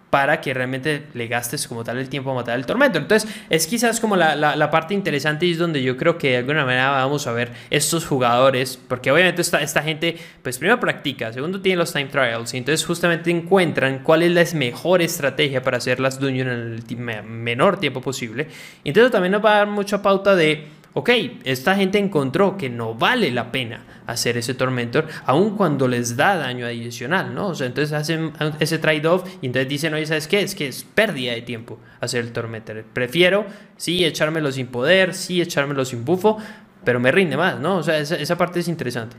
para 0.09 0.41
que 0.41 0.53
realmente 0.53 1.07
le 1.13 1.27
gastes 1.27 1.67
como 1.67 1.83
tal 1.83 1.97
el 1.97 2.09
tiempo 2.09 2.31
a 2.31 2.33
matar 2.33 2.57
el 2.57 2.65
tormento. 2.65 2.97
Entonces 2.97 3.29
es 3.49 3.67
quizás 3.67 3.99
como 3.99 4.15
la, 4.15 4.35
la, 4.35 4.71
parte 4.71 4.93
interesante 4.93 5.45
y 5.45 5.51
es 5.51 5.57
donde 5.57 5.83
yo 5.83 5.97
creo 5.97 6.17
que 6.17 6.31
de 6.31 6.37
alguna 6.37 6.65
manera 6.65 6.91
vamos 6.91 7.27
a 7.27 7.31
ver 7.31 7.51
estos 7.69 8.05
jugadores, 8.05 8.79
porque 8.87 9.11
obviamente 9.11 9.41
esta, 9.41 9.61
esta 9.61 9.83
gente, 9.83 10.17
pues 10.41 10.57
primero 10.57 10.79
practica, 10.79 11.31
segundo 11.31 11.61
tiene 11.61 11.77
los 11.77 11.93
time 11.93 12.05
trials, 12.05 12.53
y 12.53 12.57
entonces 12.57 12.85
justamente 12.85 13.29
encuentran 13.29 13.99
cuál 13.99 14.23
es 14.23 14.31
la 14.31 14.57
mejor 14.57 15.01
estrategia 15.01 15.61
para 15.61 15.77
hacer 15.77 15.99
las 15.99 16.19
dungeons 16.19 16.51
en 16.51 17.09
el 17.09 17.23
menor 17.23 17.79
tiempo 17.79 18.01
posible. 18.01 18.47
Y 18.83 18.89
entonces 18.89 19.11
también 19.11 19.31
nos 19.33 19.45
va 19.45 19.53
a 19.53 19.57
dar 19.59 19.67
mucha 19.67 20.01
pauta 20.01 20.35
de 20.35 20.78
ok, 20.93 21.09
esta 21.43 21.75
gente 21.75 21.97
encontró 21.97 22.57
que 22.57 22.69
no 22.69 22.95
vale 22.95 23.31
la 23.31 23.51
pena 23.51 23.85
hacer 24.07 24.37
ese 24.37 24.53
Tormentor, 24.53 25.07
aun 25.25 25.55
cuando 25.55 25.87
les 25.87 26.17
da 26.17 26.35
daño 26.35 26.65
adicional, 26.65 27.33
¿no? 27.33 27.49
O 27.49 27.55
sea, 27.55 27.67
entonces 27.67 27.93
hacen 27.93 28.33
ese 28.59 28.79
trade-off 28.79 29.23
y 29.41 29.47
entonces 29.47 29.69
dicen, 29.69 29.93
oye, 29.93 30.05
¿sabes 30.05 30.27
qué? 30.27 30.41
Es 30.41 30.55
que 30.55 30.67
es 30.67 30.83
pérdida 30.83 31.33
de 31.33 31.41
tiempo 31.41 31.77
hacer 31.99 32.25
el 32.25 32.33
Tormentor. 32.33 32.83
Prefiero, 32.91 33.45
sí, 33.77 34.03
echármelo 34.03 34.51
sin 34.51 34.67
poder, 34.67 35.13
sí, 35.13 35.41
echármelo 35.41 35.85
sin 35.85 36.05
bufo, 36.05 36.37
pero 36.83 36.99
me 36.99 37.11
rinde 37.11 37.37
más, 37.37 37.59
¿no? 37.59 37.77
O 37.77 37.83
sea, 37.83 37.99
esa, 37.99 38.15
esa 38.15 38.37
parte 38.37 38.59
es 38.59 38.67
interesante. 38.67 39.15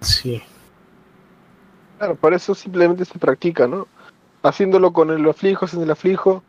Sí. 0.00 0.42
Claro, 1.98 2.16
por 2.16 2.34
eso 2.34 2.54
simplemente 2.54 3.04
se 3.04 3.18
practica, 3.18 3.68
¿no? 3.68 3.86
Haciéndolo 4.42 4.92
con 4.92 5.10
el 5.10 5.28
aflijo, 5.28 5.66
sin 5.68 5.82
el 5.82 5.90
aflijo, 5.90 6.42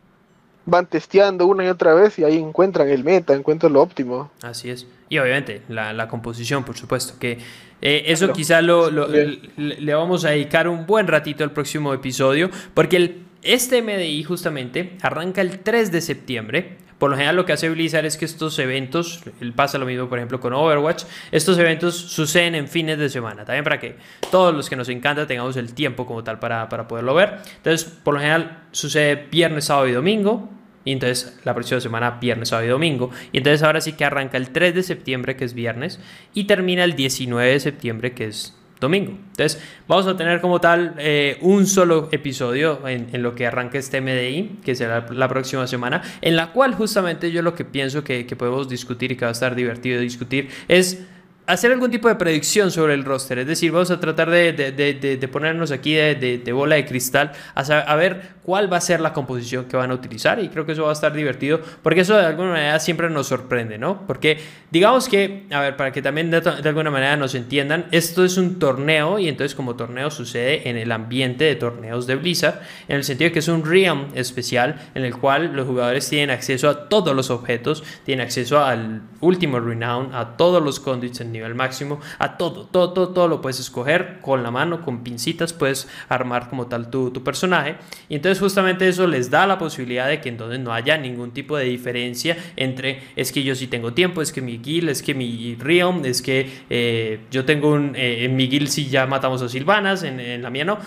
van 0.66 0.86
testeando 0.86 1.46
una 1.46 1.64
y 1.64 1.68
otra 1.68 1.94
vez 1.94 2.18
y 2.18 2.24
ahí 2.24 2.36
encuentran 2.36 2.88
el 2.88 3.04
meta, 3.04 3.34
encuentran 3.34 3.72
lo 3.72 3.82
óptimo. 3.82 4.30
Así 4.42 4.70
es. 4.70 4.86
Y 5.08 5.18
obviamente 5.18 5.62
la, 5.68 6.08
composición, 6.08 6.64
por 6.64 6.76
supuesto, 6.76 7.18
que 7.18 7.38
eh, 7.80 8.04
eso 8.06 8.32
quizá 8.32 8.62
lo, 8.62 8.90
le, 8.90 9.94
vamos 9.94 10.24
a 10.24 10.30
dedicar 10.30 10.68
un 10.68 10.86
buen 10.86 11.06
ratito 11.06 11.44
al 11.44 11.50
próximo 11.50 11.92
episodio, 11.92 12.50
porque 12.74 12.96
el, 12.96 13.22
este 13.42 13.82
MDI 13.82 14.22
justamente 14.22 14.96
arranca 15.02 15.40
el 15.40 15.58
3 15.58 15.92
de 15.92 16.00
septiembre. 16.00 16.76
Por 17.02 17.10
lo 17.10 17.16
general 17.16 17.34
lo 17.34 17.44
que 17.44 17.52
hace 17.52 17.68
Blizzard 17.68 18.06
es 18.06 18.16
que 18.16 18.24
estos 18.24 18.56
eventos, 18.60 19.24
pasa 19.56 19.76
lo 19.76 19.86
mismo 19.86 20.08
por 20.08 20.18
ejemplo 20.18 20.38
con 20.38 20.52
Overwatch, 20.52 21.02
estos 21.32 21.58
eventos 21.58 21.96
suceden 21.96 22.54
en 22.54 22.68
fines 22.68 22.96
de 22.96 23.08
semana, 23.08 23.44
también 23.44 23.64
para 23.64 23.80
que 23.80 23.96
todos 24.30 24.54
los 24.54 24.70
que 24.70 24.76
nos 24.76 24.88
encanta 24.88 25.26
tengamos 25.26 25.56
el 25.56 25.74
tiempo 25.74 26.06
como 26.06 26.22
tal 26.22 26.38
para, 26.38 26.68
para 26.68 26.86
poderlo 26.86 27.12
ver. 27.14 27.40
Entonces, 27.56 27.90
por 28.04 28.14
lo 28.14 28.20
general 28.20 28.66
sucede 28.70 29.26
viernes, 29.32 29.64
sábado 29.64 29.88
y 29.88 29.92
domingo, 29.94 30.48
y 30.84 30.92
entonces 30.92 31.40
la 31.42 31.54
próxima 31.54 31.80
semana 31.80 32.18
viernes, 32.20 32.50
sábado 32.50 32.68
y 32.68 32.70
domingo. 32.70 33.10
Y 33.32 33.38
entonces 33.38 33.64
ahora 33.64 33.80
sí 33.80 33.94
que 33.94 34.04
arranca 34.04 34.36
el 34.36 34.50
3 34.50 34.72
de 34.72 34.84
septiembre, 34.84 35.34
que 35.34 35.44
es 35.44 35.54
viernes, 35.54 35.98
y 36.34 36.44
termina 36.44 36.84
el 36.84 36.94
19 36.94 37.50
de 37.50 37.58
septiembre, 37.58 38.12
que 38.12 38.26
es 38.26 38.56
domingo. 38.82 39.12
Entonces, 39.12 39.62
vamos 39.88 40.06
a 40.06 40.16
tener 40.16 40.42
como 40.42 40.60
tal 40.60 40.94
eh, 40.98 41.38
un 41.40 41.66
solo 41.66 42.10
episodio 42.12 42.86
en, 42.86 43.22
lo 43.22 43.34
que 43.34 43.46
arranca 43.46 43.78
este 43.78 44.00
MDI, 44.02 44.58
que 44.62 44.74
será 44.74 45.06
la 45.10 45.28
próxima 45.28 45.66
semana, 45.66 46.02
en 46.20 46.36
la 46.36 46.52
cual 46.52 46.74
justamente 46.74 47.32
yo 47.32 47.40
lo 47.40 47.54
que 47.54 47.64
pienso 47.64 48.04
que, 48.04 48.26
que 48.26 48.36
podemos 48.36 48.68
discutir 48.68 49.12
y 49.12 49.16
que 49.16 49.24
va 49.24 49.30
a 49.30 49.32
estar 49.32 49.54
divertido 49.54 50.00
discutir 50.00 50.50
es 50.68 51.02
hacer 51.46 51.72
algún 51.72 51.90
tipo 51.90 52.08
de 52.08 52.14
predicción 52.14 52.70
sobre 52.70 52.94
el 52.94 53.04
roster. 53.04 53.38
Es 53.38 53.46
decir, 53.46 53.72
vamos 53.72 53.90
a 53.90 53.98
tratar 53.98 54.30
de, 54.30 54.52
de, 54.52 54.72
de, 54.72 55.28
ponernos 55.28 55.70
aquí 55.72 55.94
de, 55.94 56.52
bola 56.52 56.76
de 56.76 56.86
cristal 56.86 57.32
a, 57.54 57.60
a, 57.60 57.96
ver 57.96 58.32
cuál 58.44 58.72
va 58.72 58.76
a 58.76 58.80
ser 58.80 59.00
la 59.00 59.12
composición 59.12 59.64
que 59.64 59.76
van 59.76 59.90
a 59.90 59.94
utilizar. 59.94 60.38
Y 60.38 60.48
creo 60.48 60.64
que 60.64 60.72
eso 60.72 60.84
va 60.84 60.90
a 60.90 60.92
estar 60.92 61.12
divertido 61.12 61.60
porque 61.82 62.00
eso 62.00 62.16
de 62.16 62.26
alguna 62.26 62.52
manera 62.52 62.78
siempre 62.78 63.10
nos 63.10 63.26
sorprende, 63.26 63.76
¿no? 63.76 64.06
Porque 64.06 64.38
digamos 64.70 65.08
que, 65.08 65.46
a 65.50 65.60
ver, 65.60 65.76
para 65.76 65.92
que 65.92 66.00
también 66.00 66.30
de, 66.30 66.42
alguna 66.64 66.90
manera 66.90 67.16
nos 67.16 67.34
entiendan, 67.34 67.86
esto 67.90 68.24
es 68.24 68.36
un 68.36 68.58
torneo 68.58 69.18
y 69.18 69.28
entonces 69.28 69.54
como 69.54 69.74
torneo 69.74 70.10
sucede 70.10 70.68
en 70.68 70.76
el 70.76 70.92
ambiente 70.92 71.44
de 71.44 71.56
torneos 71.56 72.06
de 72.06 72.16
Blizzard, 72.16 72.60
en 72.88 72.96
el 72.96 73.04
sentido 73.04 73.32
que 73.32 73.40
es 73.40 73.48
un 73.48 73.64
realm 73.64 74.06
especial 74.14 74.76
en 74.94 75.04
el 75.04 75.16
cual 75.16 75.54
los 75.54 75.66
jugadores 75.66 76.08
tienen 76.08 76.30
acceso 76.30 76.68
a 76.68 76.88
todos 76.88 77.16
los 77.16 77.30
objetos, 77.30 77.82
tienen 78.04 78.24
acceso 78.24 78.64
al 78.64 79.02
último 79.20 79.58
renown, 79.58 80.14
a 80.14 80.36
todos 80.36 80.62
los 80.62 80.78
conduits 80.78 81.20
en 81.20 81.31
nivel 81.32 81.54
máximo, 81.54 82.00
a 82.18 82.36
todo, 82.36 82.66
todo, 82.66 82.92
todo, 82.92 83.08
todo 83.08 83.28
lo 83.28 83.40
puedes 83.40 83.60
escoger 83.60 84.18
con 84.20 84.42
la 84.42 84.50
mano, 84.50 84.82
con 84.82 85.02
pincitas, 85.02 85.52
puedes 85.52 85.88
armar 86.08 86.48
como 86.48 86.66
tal 86.66 86.90
tu, 86.90 87.10
tu 87.10 87.24
personaje. 87.24 87.76
Y 88.08 88.16
entonces 88.16 88.38
justamente 88.38 88.88
eso 88.88 89.06
les 89.06 89.30
da 89.30 89.46
la 89.46 89.58
posibilidad 89.58 90.08
de 90.08 90.20
que 90.20 90.28
entonces 90.28 90.60
no 90.60 90.72
haya 90.72 90.96
ningún 90.96 91.32
tipo 91.32 91.56
de 91.56 91.64
diferencia 91.64 92.36
entre 92.56 93.00
es 93.16 93.32
que 93.32 93.42
yo 93.42 93.54
sí 93.54 93.66
tengo 93.66 93.92
tiempo, 93.92 94.22
es 94.22 94.32
que 94.32 94.42
mi 94.42 94.58
guild, 94.58 94.90
es 94.90 95.02
que 95.02 95.14
mi 95.14 95.56
realm, 95.56 96.04
es 96.04 96.22
que 96.22 96.48
eh, 96.70 97.20
yo 97.30 97.44
tengo 97.44 97.72
un, 97.72 97.96
eh, 97.96 98.24
en 98.24 98.36
mi 98.36 98.48
guild 98.48 98.68
sí 98.68 98.88
ya 98.88 99.06
matamos 99.06 99.42
a 99.42 99.48
Silvanas, 99.48 100.02
en, 100.02 100.20
en 100.20 100.42
la 100.42 100.50
mía 100.50 100.64
no 100.64 100.78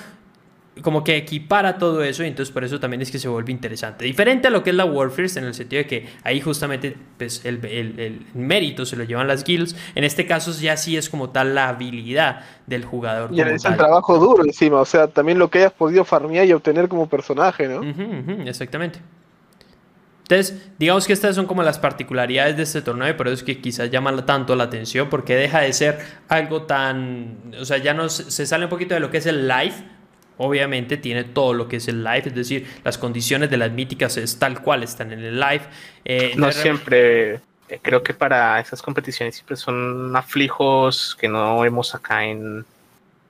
como 0.81 1.03
que 1.03 1.15
equipara 1.15 1.77
todo 1.77 2.03
eso 2.03 2.23
y 2.23 2.27
entonces 2.27 2.53
por 2.53 2.63
eso 2.63 2.79
también 2.79 3.01
es 3.01 3.09
que 3.09 3.19
se 3.19 3.27
vuelve 3.27 3.51
interesante. 3.51 4.05
Diferente 4.05 4.47
a 4.47 4.51
lo 4.51 4.63
que 4.63 4.71
es 4.71 4.75
la 4.75 4.85
Warfare 4.85 5.29
en 5.37 5.45
el 5.45 5.53
sentido 5.53 5.83
de 5.83 5.87
que 5.87 6.09
ahí 6.23 6.41
justamente 6.41 6.95
pues, 7.17 7.45
el, 7.45 7.63
el, 7.65 8.25
mérito 8.33 8.85
se 8.85 8.95
lo 8.95 9.05
llevan 9.05 9.27
las 9.27 9.43
guilds. 9.43 9.75
En 9.95 10.03
este 10.03 10.25
caso 10.25 10.51
ya 10.59 10.75
sí 10.75 10.97
es 10.97 11.09
como 11.09 11.29
tal 11.29 11.55
la 11.55 11.69
habilidad 11.69 12.41
del 12.67 12.83
jugador. 12.83 13.29
Y 13.33 13.41
es 13.41 13.63
el 13.63 13.77
trabajo 13.77 14.17
duro 14.17 14.43
encima, 14.43 14.81
o 14.81 14.85
sea, 14.85 15.07
también 15.07 15.39
lo 15.39 15.49
que 15.49 15.59
hayas 15.59 15.73
podido 15.73 16.03
farmear 16.03 16.45
y 16.45 16.53
obtener 16.53 16.89
como 16.89 17.07
personaje, 17.07 17.67
¿no? 17.67 17.81
exactamente. 18.45 18.99
Entonces, 20.23 20.69
digamos 20.79 21.05
que 21.05 21.13
estas 21.13 21.35
son 21.35 21.45
como 21.45 21.61
las 21.61 21.77
particularidades 21.77 22.57
de 22.57 22.63
este 22.63 22.81
torneo 22.81 23.07
y 23.07 23.13
por 23.13 23.27
eso 23.27 23.35
es 23.35 23.43
que 23.43 23.61
quizás 23.61 23.91
llaman 23.91 24.25
tanto 24.25 24.55
la 24.55 24.63
atención 24.63 25.07
porque 25.07 25.35
deja 25.35 25.61
de 25.61 25.71
ser 25.71 25.99
algo 26.27 26.63
tan, 26.63 27.53
o 27.61 27.63
sea, 27.63 27.77
ya 27.77 27.93
no 27.93 28.09
se 28.09 28.45
sale 28.47 28.65
un 28.65 28.71
poquito 28.71 28.95
de 28.95 29.01
lo 29.01 29.11
que 29.11 29.19
es 29.19 29.27
el 29.27 29.47
live 29.47 29.94
Obviamente 30.37 30.97
tiene 30.97 31.23
todo 31.23 31.53
lo 31.53 31.67
que 31.67 31.77
es 31.77 31.87
el 31.87 32.03
live, 32.03 32.23
es 32.25 32.35
decir, 32.35 32.67
las 32.83 32.97
condiciones 32.97 33.49
de 33.49 33.57
las 33.57 33.71
míticas 33.71 34.17
es 34.17 34.37
tal 34.37 34.61
cual 34.61 34.83
están 34.83 35.11
en 35.11 35.19
el 35.19 35.39
live. 35.39 35.61
Eh, 36.03 36.33
no 36.35 36.51
siempre, 36.51 37.35
eh, 37.69 37.79
creo 37.81 38.03
que 38.03 38.13
para 38.13 38.59
esas 38.59 38.81
competiciones 38.81 39.35
siempre 39.35 39.55
son 39.55 40.15
aflijos 40.15 41.15
que 41.19 41.27
no 41.27 41.59
vemos 41.59 41.95
acá 41.95 42.25
en, 42.25 42.65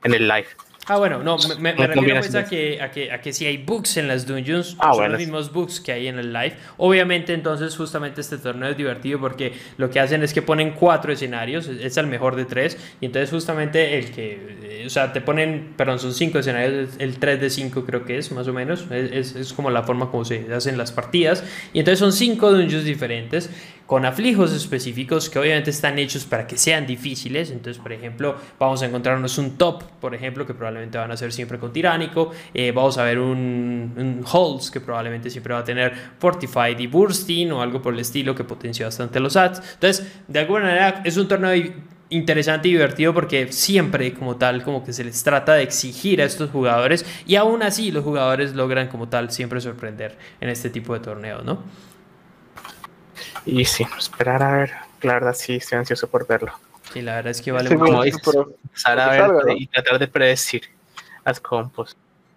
en 0.04 0.14
el 0.14 0.28
live. 0.28 0.48
Ah, 0.88 0.98
bueno, 0.98 1.24
no, 1.24 1.38
me, 1.60 1.72
refiero 1.72 2.20
pues 2.20 2.36
a 2.36 2.46
que, 2.46 2.80
a, 2.80 2.92
que, 2.92 3.12
a 3.12 3.20
que 3.20 3.34
si 3.34 3.48
hay 3.48 3.58
bugs 3.58 3.98
en 3.98 4.08
las 4.08 4.28
dungeons, 4.28 4.76
ah, 4.78 4.94
son 4.94 5.12
los 5.12 5.20
mismos 5.20 5.52
bugs 5.52 5.80
que 5.80 5.92
hay 5.92 6.08
en 6.08 6.20
el 6.20 6.32
live. 6.32 6.54
Obviamente, 6.78 7.34
entonces, 7.34 7.76
justamente 7.76 8.22
este 8.22 8.38
torneo 8.38 8.70
es 8.70 8.78
divertido 8.78 9.20
porque 9.20 9.54
lo 9.78 9.90
que 9.90 10.00
hacen 10.00 10.22
es 10.22 10.32
que 10.32 10.44
ponen 10.44 10.74
cuatro 10.74 11.12
escenarios, 11.12 11.68
es 11.68 11.98
el 11.98 12.06
mejor 12.06 12.36
de 12.36 12.46
tres, 12.46 12.78
y 13.02 13.08
entonces 13.08 13.32
justamente 13.32 13.98
el 13.98 14.12
que, 14.12 14.84
o 14.86 14.90
sea, 14.92 15.12
te 15.12 15.22
ponen, 15.22 15.74
perdón, 15.76 15.98
son 15.98 16.14
cinco 16.14 16.38
escenarios, 16.38 16.90
el 17.00 17.18
3 17.18 17.42
de 17.42 17.50
5 17.50 17.84
creo 17.84 18.06
que 18.06 18.20
es, 18.20 18.32
más 18.32 18.48
o 18.48 18.54
menos, 18.54 18.86
es, 18.92 19.36
es 19.36 19.54
como 19.54 19.72
la 19.72 19.82
forma 19.84 20.12
como 20.12 20.24
se 20.24 20.54
hacen 20.54 20.78
las 20.78 20.92
partidas, 20.92 21.44
y 21.74 21.80
entonces 21.80 21.98
son 21.98 22.14
cinco 22.14 22.52
dungeons 22.52 22.86
diferentes, 22.86 23.50
con 23.86 24.06
aflijos 24.06 24.52
específicos 24.52 25.30
que 25.30 25.38
obviamente 25.40 25.70
están 25.70 26.00
hechos 26.00 26.26
para 26.26 26.48
que 26.48 26.58
sean 26.58 26.88
difíciles. 26.88 27.52
Entonces, 27.52 27.82
por 27.82 27.94
ejemplo, 27.94 28.36
vamos 28.60 28.82
a 28.82 28.86
encontrarnos 28.88 29.38
un 29.38 29.58
top, 29.58 29.84
por 30.02 30.16
ejemplo, 30.16 30.46
que 30.46 30.54
probablemente 30.54 30.98
van 30.98 31.12
a 31.12 31.18
ser 31.18 31.32
siempre 31.32 31.60
con 31.60 31.72
tiránico. 31.72 32.32
Eh, 32.54 32.72
vamos 32.72 32.98
a 32.98 33.04
ver 33.04 33.20
un, 33.20 33.94
un 33.96 34.26
holds 34.32 34.72
que 34.72 34.82
probablemente 34.82 35.30
siempre 35.30 35.54
va 35.54 35.60
a 35.60 35.64
tener 35.64 35.94
fortified 36.18 36.80
y 36.80 36.88
bursting 36.88 37.52
o 37.52 37.62
algo 37.62 37.82
por 37.82 37.94
el 37.94 38.00
estilo 38.00 38.34
que 38.34 38.44
potencia 38.44 38.86
bastante 38.86 39.20
los 39.20 39.36
ads. 39.36 39.62
Entonces, 39.74 40.22
de 40.28 40.40
alguna 40.40 40.66
manera 40.66 41.02
es 41.04 41.18
un 41.18 41.28
torneo 41.28 41.54
interesante 42.10 42.68
y 42.68 42.72
divertido 42.72 43.14
porque 43.14 43.52
siempre 43.52 44.14
como 44.14 44.36
tal 44.36 44.64
como 44.64 44.84
que 44.84 44.94
se 44.94 45.04
les 45.04 45.24
trata 45.24 45.54
de 45.54 45.64
exigir 45.64 46.22
a 46.22 46.26
estos 46.26 46.52
jugadores 46.52 47.06
y 47.26 47.36
aún 47.36 47.64
así 47.64 47.92
los 47.92 48.04
jugadores 48.04 48.54
logran 48.54 48.88
como 48.88 49.10
tal 49.10 49.32
siempre 49.32 49.60
sorprender 49.60 50.18
en 50.40 50.50
este 50.50 50.70
tipo 50.70 50.94
de 50.94 51.00
torneos, 51.00 51.44
¿no? 51.44 51.64
Y 53.46 53.66
sí, 53.66 53.86
esperar 53.98 54.42
a 54.44 54.58
ver, 54.58 54.74
la 55.02 55.14
verdad 55.14 55.36
sí 55.36 55.56
estoy 55.56 55.78
ansioso 55.78 56.08
por 56.08 56.26
verlo. 56.28 56.52
Y 56.94 57.02
la 57.02 57.16
verdad 57.16 57.32
es 57.32 57.42
que 57.42 57.52
vale 57.52 57.70
mucho. 57.70 57.86
Como 57.86 58.02
a 58.02 59.10
ver 59.10 59.58
y 59.58 59.68
tratar 59.68 60.00
de 60.00 60.08
predecir 60.08 60.64
las 61.24 61.40
compos. 61.40 61.96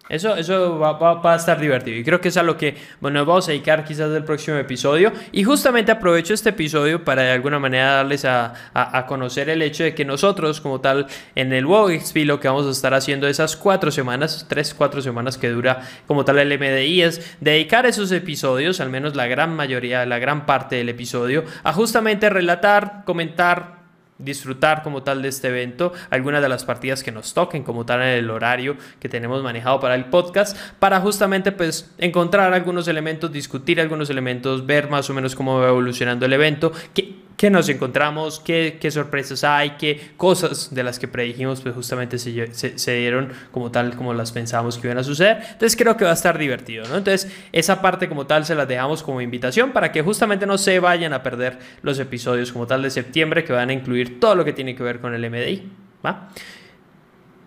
Eso, 0.09 0.35
eso 0.35 0.79
va, 0.79 1.21
a 1.23 1.35
estar 1.35 1.59
divertido 1.59 1.97
y 1.97 2.03
creo 2.03 2.19
que 2.19 2.29
es 2.29 2.37
a 2.37 2.43
lo 2.43 2.57
que 2.57 2.75
bueno, 2.99 3.19
nos 3.19 3.27
vamos 3.27 3.47
a 3.47 3.51
dedicar 3.51 3.85
quizás 3.85 4.11
del 4.11 4.23
próximo 4.23 4.57
episodio. 4.57 5.13
Y 5.31 5.43
justamente 5.43 5.91
aprovecho 5.91 6.33
este 6.33 6.49
episodio 6.49 7.03
para 7.03 7.21
de 7.21 7.31
alguna 7.31 7.59
manera 7.59 7.93
darles 7.93 8.25
a, 8.25 8.53
a, 8.73 9.05
conocer 9.05 9.49
el 9.49 9.61
hecho 9.61 9.83
de 9.83 9.93
que 9.93 10.05
nosotros 10.05 10.61
como 10.61 10.81
tal 10.81 11.07
en 11.35 11.53
el 11.53 11.65
WoW 11.65 11.89
XP 11.99 12.17
lo 12.25 12.39
que 12.39 12.47
vamos 12.47 12.65
a 12.65 12.71
estar 12.71 12.93
haciendo 12.93 13.27
esas 13.27 13.55
cuatro 13.55 13.91
semanas, 13.91 14.47
tres, 14.49 14.73
cuatro 14.73 15.01
semanas 15.01 15.37
que 15.37 15.49
dura 15.49 15.81
como 16.07 16.25
tal 16.25 16.39
el 16.39 16.57
MDI 16.57 17.03
es 17.03 17.37
dedicar 17.39 17.85
esos 17.85 18.11
episodios, 18.11 18.79
al 18.79 18.89
menos 18.89 19.15
la 19.15 19.27
gran 19.27 19.55
mayoría, 19.55 20.05
la 20.05 20.19
gran 20.19 20.45
parte 20.45 20.75
del 20.75 20.89
episodio, 20.89 21.43
a 21.63 21.71
justamente 21.71 22.29
relatar, 22.29 23.03
comentar, 23.05 23.78
disfrutar 24.19 24.83
como 24.83 25.01
tal 25.01 25.21
de 25.21 25.29
este 25.29 25.47
evento, 25.47 25.93
algunas 26.09 26.41
de 26.41 26.49
las 26.49 26.65
partidas 26.65 27.03
que 27.03 27.11
nos 27.11 27.33
toquen 27.33 27.63
como 27.63 27.85
tal 27.85 28.01
en 28.01 28.09
el 28.09 28.29
horario 28.29 28.77
que 28.99 29.09
tenemos 29.09 29.41
manejado 29.41 29.79
para 29.79 29.95
el 29.95 30.05
podcast, 30.05 30.55
para 30.77 30.99
justamente 30.99 31.51
pues 31.51 31.91
encontrar 31.97 32.53
algunos 32.53 32.87
elementos, 32.87 33.31
discutir 33.31 33.81
algunos 33.81 34.09
elementos, 34.09 34.65
ver 34.65 34.89
más 34.89 35.09
o 35.09 35.13
menos 35.13 35.35
cómo 35.35 35.59
va 35.59 35.69
evolucionando 35.69 36.25
el 36.25 36.33
evento, 36.33 36.71
que 36.93 37.28
qué 37.39 37.49
nos 37.49 37.69
encontramos, 37.69 38.41
qué, 38.41 38.79
qué, 38.81 38.91
sorpresas 38.91 39.45
hay, 39.45 39.77
qué 39.77 40.11
cosas 40.17 40.75
de 40.75 40.83
las 40.83 40.99
que 40.99 41.07
predijimos 41.07 41.61
pues 41.61 41.73
justamente 41.73 42.19
se, 42.19 42.53
se, 42.53 42.93
dieron 42.97 43.31
como 43.53 43.71
tal 43.71 43.95
como 43.95 44.13
las 44.13 44.33
pensábamos 44.33 44.77
que 44.77 44.87
iban 44.87 44.97
a 44.97 45.05
suceder. 45.05 45.37
Entonces 45.53 45.77
creo 45.77 45.95
que 45.95 46.03
va 46.03 46.11
a 46.11 46.15
estar 46.15 46.37
divertido, 46.37 46.85
¿no? 46.89 46.97
Entonces 46.97 47.31
esa 47.53 47.81
parte 47.81 48.09
como 48.09 48.27
tal 48.27 48.43
se 48.43 48.55
las 48.55 48.67
dejamos 48.67 49.03
como 49.03 49.21
invitación 49.21 49.71
para 49.71 49.93
que 49.93 50.01
justamente 50.01 50.45
no 50.45 50.57
se 50.57 50.81
vayan 50.81 51.13
a 51.13 51.23
perder 51.23 51.59
los 51.81 51.97
episodios 51.99 52.51
como 52.51 52.67
tal 52.67 52.81
de 52.81 52.89
septiembre 52.89 53.45
que 53.45 53.53
van 53.53 53.69
a 53.69 53.73
incluir 53.73 54.19
todo 54.19 54.35
lo 54.35 54.43
que 54.43 54.51
tiene 54.51 54.75
que 54.75 54.83
ver 54.83 54.99
con 54.99 55.13
el 55.13 55.21
MDI, 55.29 55.63
¿va? 56.05 56.27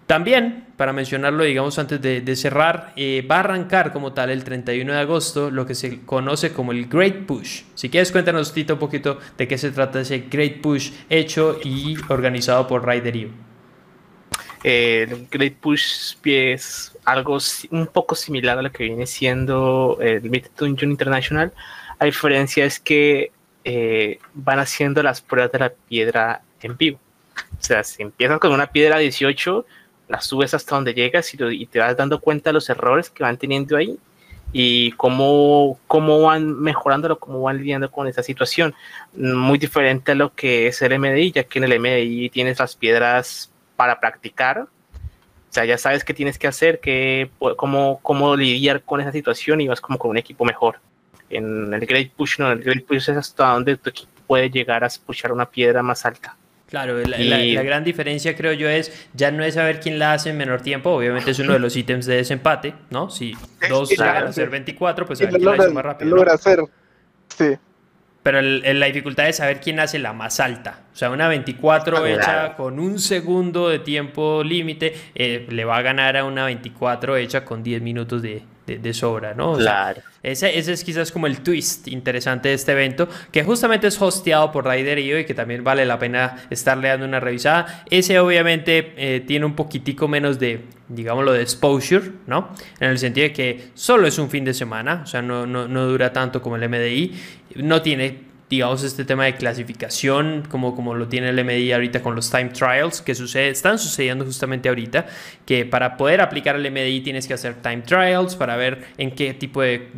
También, 0.07 0.67
para 0.77 0.93
mencionarlo, 0.93 1.45
digamos, 1.45 1.79
antes 1.79 2.01
de, 2.03 2.37
cerrar, 2.37 2.93
eh, 2.97 3.27
va 3.31 3.37
a 3.37 3.41
arrancar 3.41 3.93
como 3.93 4.13
tal 4.13 4.31
el 4.31 4.45
31 4.45 4.93
de 4.93 4.99
agosto 4.99 5.51
lo 5.51 5.65
que 5.65 5.75
se 5.75 6.01
conoce 6.05 6.53
como 6.53 6.73
el 6.73 6.87
Great 6.87 7.25
Push. 7.25 7.63
Si 7.75 7.89
quieres, 7.89 8.13
cuéntanos, 8.13 8.53
un 8.57 8.79
poquito 8.79 9.19
de 9.39 9.49
qué 9.49 9.57
se 9.57 9.71
trata 9.71 10.01
ese 10.01 10.27
Great 10.31 10.61
Push 10.61 10.91
hecho 11.09 11.59
y 11.65 11.97
organizado 12.09 12.67
por 12.67 12.87
Rider 12.87 13.17
el 14.63 15.27
Great 15.29 15.55
Push 15.55 16.17
es 16.25 16.97
algo 17.05 17.39
un 17.71 17.87
poco 17.89 18.15
similar 18.15 18.59
a 18.59 18.63
lo 18.63 18.71
que 18.71 18.85
viene 18.85 19.07
siendo 19.07 19.99
el 20.01 20.23
Mid 20.31 20.47
Dungeon 20.57 20.93
International. 20.93 21.53
La 21.99 22.07
diferencia 22.07 22.65
es 22.65 22.79
que 22.79 23.33
eh, 23.65 24.19
van 24.35 24.59
haciendo 24.61 25.03
las 25.03 25.21
pruebas 25.21 25.53
de 25.53 25.59
la 25.59 25.71
piedra 25.71 26.43
en 26.61 26.77
vivo. 26.77 27.01
O 27.37 27.65
sea, 27.65 27.83
si 27.83 28.03
empiezas 28.03 28.39
con 28.39 28.53
una 28.53 28.69
piedra 28.69 28.99
18, 28.99 29.67
la 30.13 30.21
subes 30.21 30.53
hasta 30.53 30.75
donde 30.75 30.93
llegas 30.93 31.33
y, 31.33 31.67
te 31.67 31.79
vas 31.79 31.97
dando 31.97 32.21
cuenta 32.21 32.51
de 32.51 32.55
los 32.55 32.69
errores 32.69 33.09
que 33.09 33.23
van 33.23 33.39
teniendo 33.39 33.79
ahí 33.79 33.99
y 34.53 34.93
cómo, 34.93 35.81
cómo 35.87 36.21
van 36.21 36.61
mejorándolo, 36.61 37.19
cómo 37.19 37.41
van 37.41 37.57
lidiando 37.57 37.91
con 37.91 38.07
esa 38.07 38.23
situación. 38.23 38.75
Muy 39.15 39.59
diferente 39.59 40.13
a 40.13 40.15
lo 40.15 40.35
que 40.35 40.67
es 40.67 40.83
el 40.83 40.99
MDI, 40.99 41.33
ya 41.33 41.45
que 41.45 41.59
en 41.59 41.65
el 41.65 41.81
MDI 41.81 42.29
tienes 42.29 42.59
las 42.59 42.77
piedras 42.77 43.51
para 43.75 43.99
practicar. 43.99 44.59
O 44.61 44.69
sea, 45.55 45.65
ya 45.65 45.79
sabes 45.79 46.05
qué 46.05 46.13
tienes 46.13 46.39
que 46.39 46.47
hacer, 46.47 46.81
que, 46.81 47.31
cómo, 47.57 47.99
cómo 48.03 48.37
lidiar 48.37 48.83
con 48.83 49.01
esa 49.01 49.13
situación 49.13 49.63
y 49.63 49.69
vas 49.69 49.81
como 49.81 49.99
con 49.99 50.11
un 50.11 50.19
equipo 50.19 50.45
mejor. 50.45 50.79
En 51.31 51.73
el 51.73 51.87
Great 51.87 52.13
Push, 52.13 52.39
no, 52.39 52.53
en 52.53 52.59
el 52.59 52.65
Great 52.65 52.85
Push 52.85 53.09
es 53.09 53.17
hasta 53.17 53.55
donde 53.55 53.79
tu 53.79 53.89
equipo 53.89 54.13
puede 54.27 54.51
llegar 54.51 54.85
a 54.85 54.91
pushar 55.07 55.33
una 55.33 55.47
piedra 55.47 55.83
más 55.83 56.05
alta. 56.05 56.37
Claro, 56.73 56.99
la, 57.05 57.62
gran 57.62 57.85
diferencia 57.85 58.35
creo 58.35 58.55
yo 58.55 58.66
es 58.66 59.07
ya 59.12 59.31
no 59.31 59.45
es 59.45 59.57
saber 59.57 59.79
quién 59.79 59.99
la 59.99 60.14
hace 60.14 60.31
en 60.31 60.39
menor 60.39 60.62
tiempo, 60.62 60.89
obviamente 60.89 61.33
es 61.33 61.39
uno 61.39 61.53
de 61.53 61.59
los 61.59 61.77
ítems 61.77 62.07
de 62.07 62.16
desempate, 62.16 62.73
¿no? 62.89 63.11
Si 63.11 63.37
dos 63.68 63.91
llegan 63.91 64.29
a 64.29 64.33
ser 64.33 64.49
24, 64.49 65.05
pues 65.05 65.18
saber 65.18 65.35
quién 65.35 65.45
la 65.45 65.53
hace 65.53 65.68
más 65.68 65.85
rápido. 65.85 66.16
Logra 66.16 66.33
hacer, 66.33 66.61
sí. 67.37 67.59
Pero 68.23 68.41
la 68.41 68.87
dificultad 68.87 69.29
es 69.29 69.37
saber 69.37 69.61
quién 69.61 69.81
hace 69.81 69.99
la 69.99 70.14
más 70.14 70.41
alta. 70.41 70.85
O 70.95 70.97
sea, 70.97 71.11
una 71.11 71.29
24 71.29 71.99
ah, 71.99 72.09
hecha 72.09 72.57
con 72.57 72.79
un 72.79 72.99
segundo 72.99 73.68
de 73.68 73.81
tiempo 73.81 74.43
límite 74.43 74.95
eh, 75.14 75.47
le 75.51 75.66
va 75.66 75.77
a 75.77 75.83
ganar 75.83 76.16
a 76.16 76.25
una 76.25 76.47
24 76.47 77.18
hecha 77.18 77.45
con 77.45 77.62
10 77.62 77.83
minutos 77.83 78.23
de, 78.23 78.45
de, 78.64 78.95
sobra, 78.95 79.35
¿no? 79.35 79.59
claro. 79.59 80.01
Ese, 80.23 80.59
ese, 80.59 80.73
es 80.73 80.85
quizás 80.85 81.11
como 81.11 81.27
el 81.27 81.41
twist 81.41 81.89
interesante 81.89 82.49
de 82.49 82.55
este 82.55 82.73
evento, 82.73 83.09
que 83.31 83.43
justamente 83.43 83.89
es 83.89 84.01
hosteado 84.01 84.53
por 84.53 84.66
Rider.io 84.66 85.18
y 85.18 85.25
que 85.25 85.35
también 85.35 85.64
vale 85.64 85.85
la 85.85 85.99
pena 85.99 86.45
estarle 86.51 86.89
dando 86.89 87.07
una 87.07 87.20
revisada. 87.20 87.85
Ese 87.91 88.18
obviamente 88.18 88.93
eh, 88.97 89.20
tiene 89.20 89.47
un 89.47 89.55
poquitico 89.55 90.07
menos 90.09 90.39
de, 90.39 90.61
digámoslo, 90.89 91.33
de 91.33 91.43
exposure, 91.43 92.12
¿no? 92.27 92.51
En 92.79 92.91
el 92.91 92.99
sentido 92.99 93.29
de 93.29 93.33
que 93.33 93.64
solo 93.75 94.07
es 94.07 94.18
un 94.18 94.31
fin 94.31 94.45
de 94.45 94.55
semana, 94.55 95.03
o 95.05 95.07
sea, 95.07 95.23
no, 95.23 95.47
no, 95.47 95.66
no 95.66 95.87
dura 95.87 96.12
tanto 96.12 96.41
como 96.41 96.57
el 96.57 96.68
MDI, 96.68 97.12
no 97.57 97.83
tiene 97.83 98.32
digamos, 98.53 98.83
este 98.83 99.07
tema 99.07 99.25
de 99.25 99.35
clasificación, 99.35 100.43
como, 100.47 100.77
como 100.77 100.95
lo 100.95 101.09
tiene 101.09 101.31
el 101.31 101.43
MDI 101.43 101.73
ahorita 101.73 102.03
con 102.03 102.15
los 102.15 102.31
time 102.31 102.51
trials, 102.51 103.01
que 103.01 103.15
sucede, 103.15 103.49
están 103.49 103.79
sucediendo 103.79 104.27
justamente 104.27 104.69
ahorita, 104.69 105.07
que 105.47 105.65
para 105.65 105.97
poder 105.97 106.21
aplicar 106.21 106.57
el 106.57 106.71
MDI 106.71 107.01
tienes 107.01 107.27
que 107.27 107.33
hacer 107.33 107.63
time 107.63 107.81
trials 107.81 108.37
para 108.37 108.57
ver 108.57 108.89
en 108.99 109.13
qué 109.13 109.33
tipo 109.33 109.63
de, 109.63 109.89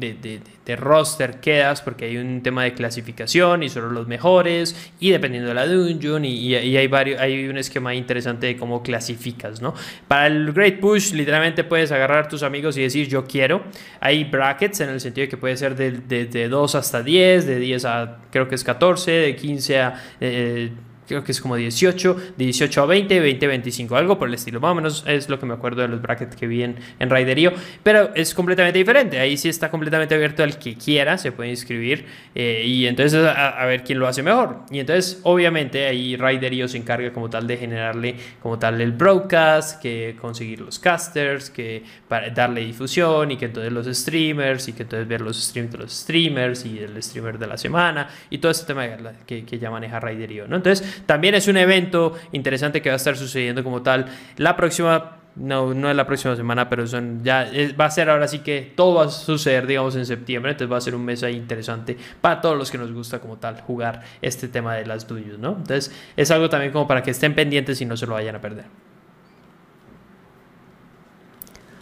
roster 0.76 1.40
quedas, 1.40 1.82
porque 1.82 2.06
hay 2.06 2.16
un 2.16 2.42
tema 2.42 2.64
de 2.64 2.74
clasificación 2.74 3.62
y 3.62 3.68
solo 3.68 3.90
los 3.90 4.06
mejores, 4.06 4.90
y 5.00 5.10
dependiendo 5.10 5.48
de 5.48 5.54
la 5.54 5.66
dungeon, 5.66 6.24
y, 6.24 6.54
y, 6.56 6.76
hay, 6.76 6.86
varios, 6.86 7.20
hay 7.20 7.46
un 7.48 7.58
esquema 7.58 7.94
interesante 7.94 8.46
de 8.46 8.56
cómo 8.56 8.82
clasificas, 8.82 9.60
¿no? 9.60 9.74
Para 10.08 10.26
el 10.26 10.52
Great 10.52 10.80
Push, 10.80 11.12
literalmente 11.12 11.64
puedes 11.64 11.92
agarrar 11.92 12.24
a 12.24 12.28
tus 12.28 12.42
amigos 12.42 12.76
y 12.76 12.82
decir 12.82 13.08
yo 13.08 13.24
quiero. 13.26 13.62
Hay 14.00 14.24
brackets 14.24 14.80
en 14.80 14.88
el 14.88 15.00
sentido 15.00 15.26
de 15.26 15.28
que 15.28 15.36
puede 15.36 15.56
ser 15.56 15.76
de, 15.76 15.92
de 15.92 16.48
2 16.48 16.74
hasta 16.74 17.02
10, 17.02 17.46
de 17.46 17.58
10 17.58 17.84
a 17.84 18.18
creo 18.30 18.48
que 18.48 18.56
es 18.56 18.64
14, 18.64 19.10
de 19.10 19.36
15 19.36 19.80
a... 19.80 20.02
Eh, 20.20 20.72
creo 21.06 21.24
que 21.24 21.32
es 21.32 21.40
como 21.40 21.56
18, 21.56 22.16
de 22.36 22.44
18 22.44 22.82
a 22.82 22.86
20, 22.86 23.20
20 23.20 23.46
a 23.46 23.48
25, 23.48 23.96
algo 23.96 24.18
por 24.18 24.28
el 24.28 24.34
estilo. 24.34 24.60
Más 24.60 24.72
o 24.72 24.74
menos 24.74 25.04
es 25.06 25.28
lo 25.28 25.38
que 25.38 25.46
me 25.46 25.54
acuerdo 25.54 25.82
de 25.82 25.88
los 25.88 26.00
brackets 26.00 26.36
que 26.36 26.46
vi 26.46 26.62
en, 26.62 26.76
en 26.98 27.10
Riderio, 27.10 27.52
pero 27.82 28.14
es 28.14 28.34
completamente 28.34 28.78
diferente. 28.78 29.18
Ahí 29.18 29.36
sí 29.36 29.48
está 29.48 29.70
completamente 29.70 30.14
abierto 30.14 30.42
al 30.42 30.58
que 30.58 30.76
quiera, 30.76 31.18
se 31.18 31.32
puede 31.32 31.50
inscribir 31.50 32.06
eh, 32.34 32.64
y 32.66 32.86
entonces 32.86 33.24
a, 33.24 33.64
ver 33.66 33.84
quién 33.84 33.98
lo 33.98 34.06
hace 34.06 34.22
mejor. 34.22 34.60
Y 34.70 34.78
entonces, 34.78 35.20
obviamente, 35.22 35.86
ahí 35.86 36.16
Riderio 36.16 36.68
se 36.68 36.78
encarga 36.78 37.12
como 37.12 37.30
tal 37.30 37.46
de 37.46 37.56
generarle 37.56 38.16
como 38.42 38.58
tal 38.58 38.80
el 38.80 38.92
broadcast, 38.92 39.80
que 39.80 40.16
conseguir 40.20 40.60
los 40.60 40.78
casters, 40.78 41.50
que 41.50 41.82
para 42.08 42.30
darle 42.30 42.62
difusión 42.62 43.30
y 43.30 43.36
que 43.36 43.46
entonces 43.46 43.72
los 43.72 43.86
streamers 43.86 44.68
y 44.68 44.72
que 44.72 44.82
entonces 44.82 45.08
ver 45.08 45.20
los 45.20 45.42
streams 45.42 45.72
de 45.72 45.78
los 45.78 45.92
streamers 45.92 46.64
y 46.64 46.78
el 46.78 47.02
streamer 47.02 47.38
de 47.38 47.46
la 47.46 47.56
semana 47.56 48.08
y 48.30 48.38
todo 48.38 48.52
ese 48.52 48.64
tema 48.64 48.86
que, 49.26 49.44
que 49.44 49.58
ya 49.58 49.70
maneja 49.70 50.00
Riderio, 50.00 50.46
¿no? 50.48 50.56
Entonces, 50.56 50.93
también 51.06 51.34
es 51.34 51.48
un 51.48 51.56
evento 51.56 52.14
interesante 52.32 52.82
que 52.82 52.88
va 52.88 52.94
a 52.94 52.96
estar 52.96 53.16
sucediendo 53.16 53.62
como 53.64 53.82
tal. 53.82 54.06
La 54.36 54.56
próxima, 54.56 55.18
no, 55.36 55.74
no 55.74 55.90
es 55.90 55.96
la 55.96 56.06
próxima 56.06 56.36
semana, 56.36 56.68
pero 56.68 56.86
son 56.86 57.22
ya 57.22 57.50
va 57.78 57.86
a 57.86 57.90
ser 57.90 58.10
ahora 58.10 58.28
sí 58.28 58.40
que 58.40 58.72
todo 58.74 58.94
va 58.94 59.04
a 59.04 59.08
suceder, 59.08 59.66
digamos, 59.66 59.96
en 59.96 60.06
septiembre. 60.06 60.52
Entonces 60.52 60.72
va 60.72 60.78
a 60.78 60.80
ser 60.80 60.94
un 60.94 61.04
mes 61.04 61.22
ahí 61.22 61.36
interesante 61.36 61.96
para 62.20 62.40
todos 62.40 62.56
los 62.56 62.70
que 62.70 62.78
nos 62.78 62.92
gusta 62.92 63.20
como 63.20 63.36
tal 63.36 63.60
jugar 63.60 64.02
este 64.22 64.48
tema 64.48 64.74
de 64.74 64.86
las 64.86 65.06
dungeons, 65.06 65.38
¿no? 65.38 65.50
Entonces 65.50 65.92
es 66.16 66.30
algo 66.30 66.48
también 66.48 66.72
como 66.72 66.86
para 66.86 67.02
que 67.02 67.10
estén 67.10 67.34
pendientes 67.34 67.80
y 67.80 67.86
no 67.86 67.96
se 67.96 68.06
lo 68.06 68.14
vayan 68.14 68.36
a 68.36 68.40
perder. 68.40 68.64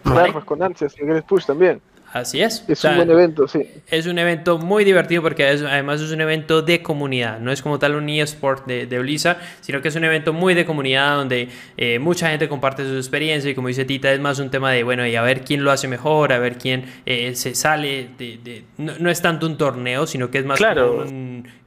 Claro, 0.02 0.32
pues 0.32 0.44
con 0.44 0.62
ansias, 0.62 0.94
el 0.98 1.22
Push 1.22 1.46
también. 1.46 1.80
Así 2.12 2.42
es. 2.42 2.62
Es 2.68 2.84
un 2.84 2.96
buen 2.96 3.10
evento, 3.10 3.48
sí. 3.48 3.66
Es 3.86 4.06
un 4.06 4.18
evento 4.18 4.58
muy 4.58 4.84
divertido 4.84 5.22
porque 5.22 5.46
además 5.46 6.02
es 6.02 6.10
un 6.10 6.20
evento 6.20 6.60
de 6.60 6.82
comunidad. 6.82 7.40
No 7.40 7.50
es 7.50 7.62
como 7.62 7.78
tal 7.78 7.94
un 7.94 8.06
eSport 8.06 8.66
de, 8.66 8.86
de 8.86 8.98
Blizzard, 8.98 9.38
sino 9.62 9.80
que 9.80 9.88
es 9.88 9.96
un 9.96 10.04
evento 10.04 10.34
muy 10.34 10.52
de 10.52 10.66
comunidad 10.66 11.16
donde 11.16 11.48
eh, 11.78 11.98
mucha 11.98 12.28
gente 12.28 12.50
comparte 12.50 12.84
su 12.84 12.96
experiencia 12.96 13.50
y 13.50 13.54
como 13.54 13.68
dice 13.68 13.86
Tita, 13.86 14.12
es 14.12 14.20
más 14.20 14.38
un 14.40 14.50
tema 14.50 14.70
de, 14.72 14.82
bueno, 14.82 15.06
y 15.06 15.16
a 15.16 15.22
ver 15.22 15.40
quién 15.40 15.64
lo 15.64 15.70
hace 15.70 15.88
mejor, 15.88 16.34
a 16.34 16.38
ver 16.38 16.58
quién 16.58 16.84
eh, 17.06 17.34
se 17.34 17.54
sale. 17.54 18.10
De, 18.18 18.64
no, 18.76 19.10
es 19.10 19.22
tanto 19.22 19.46
un 19.46 19.56
torneo, 19.56 20.06
sino 20.06 20.30
que 20.30 20.38
es 20.38 20.44
más 20.44 20.58
claro. 20.58 21.06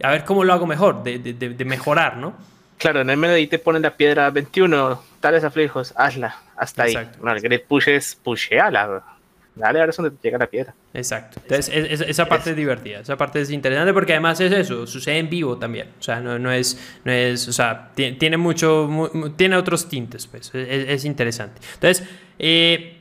a 0.04 0.12
ver 0.12 0.24
cómo 0.26 0.44
lo 0.44 0.54
hago 0.54 0.68
mejor, 0.68 1.04
de, 1.04 1.66
mejorar, 1.66 2.18
¿no? 2.18 2.36
Claro, 2.78 3.02
en 3.02 3.10
el 3.10 3.18
MLI 3.18 3.48
te 3.48 3.58
ponen 3.58 3.82
la 3.82 3.96
piedra 3.98 4.30
21, 4.30 5.02
tales 5.22 5.44
aflijos, 5.44 5.94
hazla, 5.96 6.38
hasta 6.56 6.84
ahí. 6.84 6.96
No, 7.24 7.32
el 7.32 7.42
Great 7.42 7.64
Push 7.64 7.90
es 7.90 8.16
pusheala 8.16 9.15
dale 9.56 9.80
a 9.80 9.86
ver 9.86 9.96
donde 9.96 10.16
llega 10.22 10.38
la 10.38 10.48
piedra. 10.48 10.74
Exacto. 10.94 11.40
Entonces, 11.42 12.02
esa 12.08 12.26
parte 12.26 12.52
es, 12.52 12.56
divertida, 12.56 13.00
esa 13.00 13.18
parte 13.18 13.42
es 13.42 13.50
interesante 13.50 13.94
porque 13.94 14.14
además 14.14 14.40
es 14.42 14.52
eso, 14.52 14.86
sucede 14.86 15.18
en 15.18 15.30
vivo 15.30 15.58
también. 15.58 15.90
O 16.00 16.04
sea, 16.04 16.20
no, 16.20 16.38
no 16.38 16.52
es, 16.52 16.80
no 17.04 17.12
es, 17.12 17.48
o 17.48 17.54
sea, 17.54 17.92
tiene 17.96 18.38
mucho, 18.38 19.12
tiene 19.36 19.56
otros 19.56 19.88
tintes, 19.88 20.28
pues, 20.28 20.54
es, 20.54 21.06
interesante. 21.06 21.62
Entonces, 21.76 22.08
eh, 22.38 22.98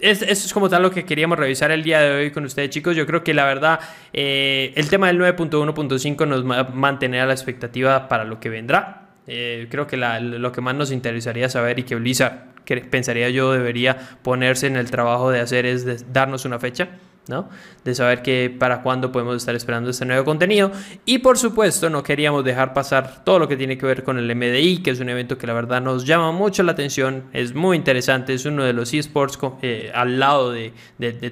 eso 0.00 0.24
es 0.24 0.52
como 0.52 0.68
tal 0.68 0.82
lo 0.82 0.90
que 0.90 1.04
queríamos 1.04 1.38
revisar 1.38 1.70
el 1.70 1.84
día 1.84 2.00
de 2.00 2.10
hoy 2.10 2.30
con 2.32 2.44
ustedes, 2.44 2.70
chicos. 2.70 2.96
Yo 2.96 3.06
creo 3.06 3.22
que 3.22 3.34
la 3.34 3.44
verdad, 3.44 3.78
eh, 4.12 4.72
el 4.74 4.88
tema 4.88 5.06
del 5.06 5.20
9.1.5 5.20 6.26
nos 6.26 6.44
va 6.44 6.58
a 6.58 6.64
mantener 6.64 7.20
a 7.20 7.26
la 7.26 7.32
expectativa 7.32 8.08
para 8.08 8.24
lo 8.24 8.40
que 8.40 8.48
vendrá. 8.48 9.10
Eh, 9.28 9.68
creo 9.70 9.86
que 9.86 9.96
lo 9.96 10.50
que 10.50 10.60
más 10.60 10.74
nos 10.74 10.90
interesaría 10.90 11.48
saber 11.48 11.78
y 11.78 11.84
que 11.84 11.94
Blizzard 11.94 12.51
que 12.64 12.76
pensaría 12.78 13.30
yo 13.30 13.52
debería 13.52 13.98
ponerse 14.22 14.66
en 14.66 14.76
el 14.76 14.90
trabajo 14.90 15.30
de 15.30 15.40
hacer 15.40 15.66
es 15.66 16.12
darnos 16.12 16.44
una 16.44 16.58
fecha 16.58 16.88
¿no? 17.28 17.48
De 17.84 17.94
saber 17.94 18.22
que 18.22 18.54
para 18.56 18.82
cuándo 18.82 19.12
podemos 19.12 19.36
estar 19.36 19.54
esperando 19.54 19.90
este 19.90 20.04
nuevo 20.04 20.24
contenido. 20.24 20.72
Y 21.04 21.18
por 21.18 21.38
supuesto, 21.38 21.88
no 21.88 22.02
queríamos 22.02 22.44
dejar 22.44 22.74
pasar 22.74 23.22
todo 23.24 23.38
lo 23.38 23.48
que 23.48 23.56
tiene 23.56 23.78
que 23.78 23.86
ver 23.86 24.02
con 24.02 24.18
el 24.18 24.34
MDI, 24.34 24.78
que 24.78 24.90
es 24.90 25.00
un 25.00 25.08
evento 25.08 25.38
que 25.38 25.46
la 25.46 25.52
verdad 25.52 25.80
nos 25.80 26.04
llama 26.04 26.32
mucho 26.32 26.62
la 26.62 26.72
atención, 26.72 27.24
es 27.32 27.54
muy 27.54 27.76
interesante, 27.76 28.34
es 28.34 28.44
uno 28.44 28.64
de 28.64 28.72
los 28.72 28.92
esports 28.92 29.38
eh, 29.62 29.92
al 29.94 30.18
lado 30.18 30.50
de, 30.50 30.72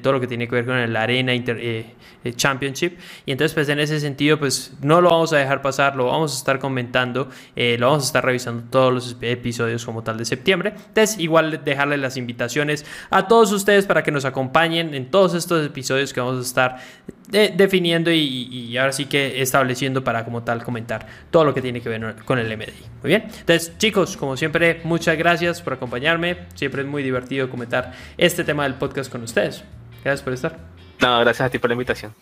todo 0.03 0.15
lo 0.15 0.21
que 0.21 0.27
tiene 0.27 0.47
que 0.47 0.55
ver 0.55 0.67
con 0.67 0.77
el 0.77 0.95
Arena 0.95 1.35
eh, 1.35 1.95
eh, 2.25 2.33
Championship. 2.35 2.99
Y 3.27 3.33
entonces, 3.33 3.55
pues 3.55 3.69
en 3.69 3.81
ese 3.81 3.99
sentido, 3.99 4.39
pues 4.39 4.73
no 4.83 5.01
lo 5.01 5.11
vamos 5.11 5.33
a 5.33 5.39
dejar 5.39 5.61
pasar, 5.61 5.97
lo 5.97 6.07
vamos 6.07 6.35
a 6.35 6.37
estar 6.37 6.59
comentando, 6.61 7.29
lo 7.57 7.87
vamos 7.87 8.05
a 8.05 8.07
estar 8.07 8.25
revisando 8.25 8.63
todos 8.71 8.93
los 8.93 9.17
episodios 9.21 9.85
como 9.85 10.03
tal 10.03 10.19
de 10.19 10.25
septiembre. 10.25 10.75
Entonces, 10.77 11.19
igual 11.19 11.63
dejarle 11.65 11.97
las 11.97 12.17
invitaciones 12.17 12.87
a 13.11 13.27
todos 13.27 13.51
ustedes 13.53 13.87
para 13.87 14.03
que 14.03 14.13
nos 14.13 14.25
acompañen 14.25 14.95
en 14.95 15.11
todos 15.11 15.35
estos 15.35 15.67
episodios 15.67 15.80
episodios 15.81 16.13
que 16.13 16.21
vamos 16.21 16.39
a 16.39 16.43
estar 16.43 16.79
eh, 17.33 17.55
definiendo 17.57 18.11
y, 18.13 18.77
ahora 18.77 18.93
sí 18.93 19.07
que 19.07 19.41
estableciendo 19.41 20.05
para 20.05 20.25
como 20.25 20.43
tal 20.43 20.63
comentar 20.63 21.07
todo 21.31 21.45
lo 21.45 21.55
que 21.55 21.63
tiene 21.63 21.81
que 21.81 21.89
ver 21.89 22.17
con 22.25 22.39
el 22.39 22.55
MDI. 22.55 22.73
Muy 23.03 23.09
bien. 23.09 23.23
Entonces, 23.23 23.73
chicos, 23.79 24.17
como 24.17 24.37
siempre, 24.37 24.81
muchas 24.85 25.17
gracias 25.17 25.63
por 25.63 25.73
acompañarme. 25.73 26.47
Siempre 26.55 26.83
es 26.83 26.89
muy 26.89 27.03
divertido 27.03 27.49
comentar 27.49 27.93
este 28.19 28.45
tema 28.45 28.65
del 28.65 28.75
podcast 28.75 29.11
con 29.11 29.23
ustedes. 29.23 29.65
Gracias 30.05 30.23
por 30.23 30.33
estar. 30.35 30.59
No, 31.01 31.19
gracias 31.21 31.47
a 31.47 31.51
ti 31.51 31.59
por 31.59 31.71
la 31.71 31.75
invitación. 31.75 32.15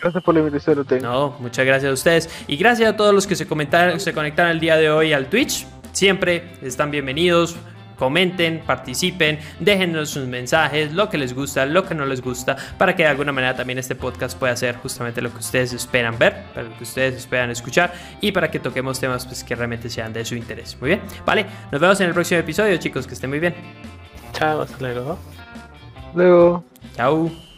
Gracias 0.00 0.22
por 0.22 0.34
la 0.34 0.40
invitación, 0.40 0.86
No, 1.00 1.36
muchas 1.40 1.64
gracias 1.64 1.90
a 1.90 1.94
ustedes. 1.94 2.44
Y 2.46 2.56
gracias 2.56 2.90
a 2.90 2.96
todos 2.96 3.14
los 3.14 3.26
que 3.26 3.36
se, 3.36 3.46
comentaron, 3.46 4.00
se 4.00 4.12
conectaron 4.12 4.52
el 4.52 4.60
día 4.60 4.76
de 4.76 4.90
hoy 4.90 5.14
al 5.14 5.26
Twitch. 5.26 5.66
Siempre 5.92 6.44
están 6.62 6.90
bienvenidos 6.90 7.56
comenten, 8.02 8.62
participen, 8.66 9.38
déjenos 9.60 10.10
sus 10.10 10.26
mensajes, 10.26 10.92
lo 10.92 11.08
que 11.08 11.16
les 11.16 11.32
gusta, 11.32 11.64
lo 11.66 11.84
que 11.84 11.94
no 11.94 12.04
les 12.04 12.20
gusta, 12.20 12.56
para 12.76 12.96
que 12.96 13.04
de 13.04 13.10
alguna 13.10 13.30
manera 13.30 13.54
también 13.54 13.78
este 13.78 13.94
podcast 13.94 14.36
pueda 14.36 14.56
ser 14.56 14.74
justamente 14.78 15.22
lo 15.22 15.30
que 15.30 15.38
ustedes 15.38 15.72
esperan 15.72 16.18
ver, 16.18 16.34
para 16.52 16.68
lo 16.68 16.76
que 16.76 16.82
ustedes 16.82 17.14
esperan 17.14 17.52
escuchar 17.52 17.94
y 18.20 18.32
para 18.32 18.50
que 18.50 18.58
toquemos 18.58 18.98
temas 18.98 19.24
pues, 19.24 19.44
que 19.44 19.54
realmente 19.54 19.88
sean 19.88 20.12
de 20.12 20.24
su 20.24 20.34
interés. 20.34 20.76
Muy 20.80 20.88
bien, 20.88 21.02
vale, 21.24 21.46
nos 21.70 21.80
vemos 21.80 22.00
en 22.00 22.08
el 22.08 22.12
próximo 22.12 22.40
episodio, 22.40 22.76
chicos, 22.78 23.06
que 23.06 23.14
estén 23.14 23.30
muy 23.30 23.38
bien. 23.38 23.54
Chao, 24.32 24.62
hasta 24.62 24.78
luego. 24.80 25.16
Luego. 26.12 26.64
Chao. 26.96 27.51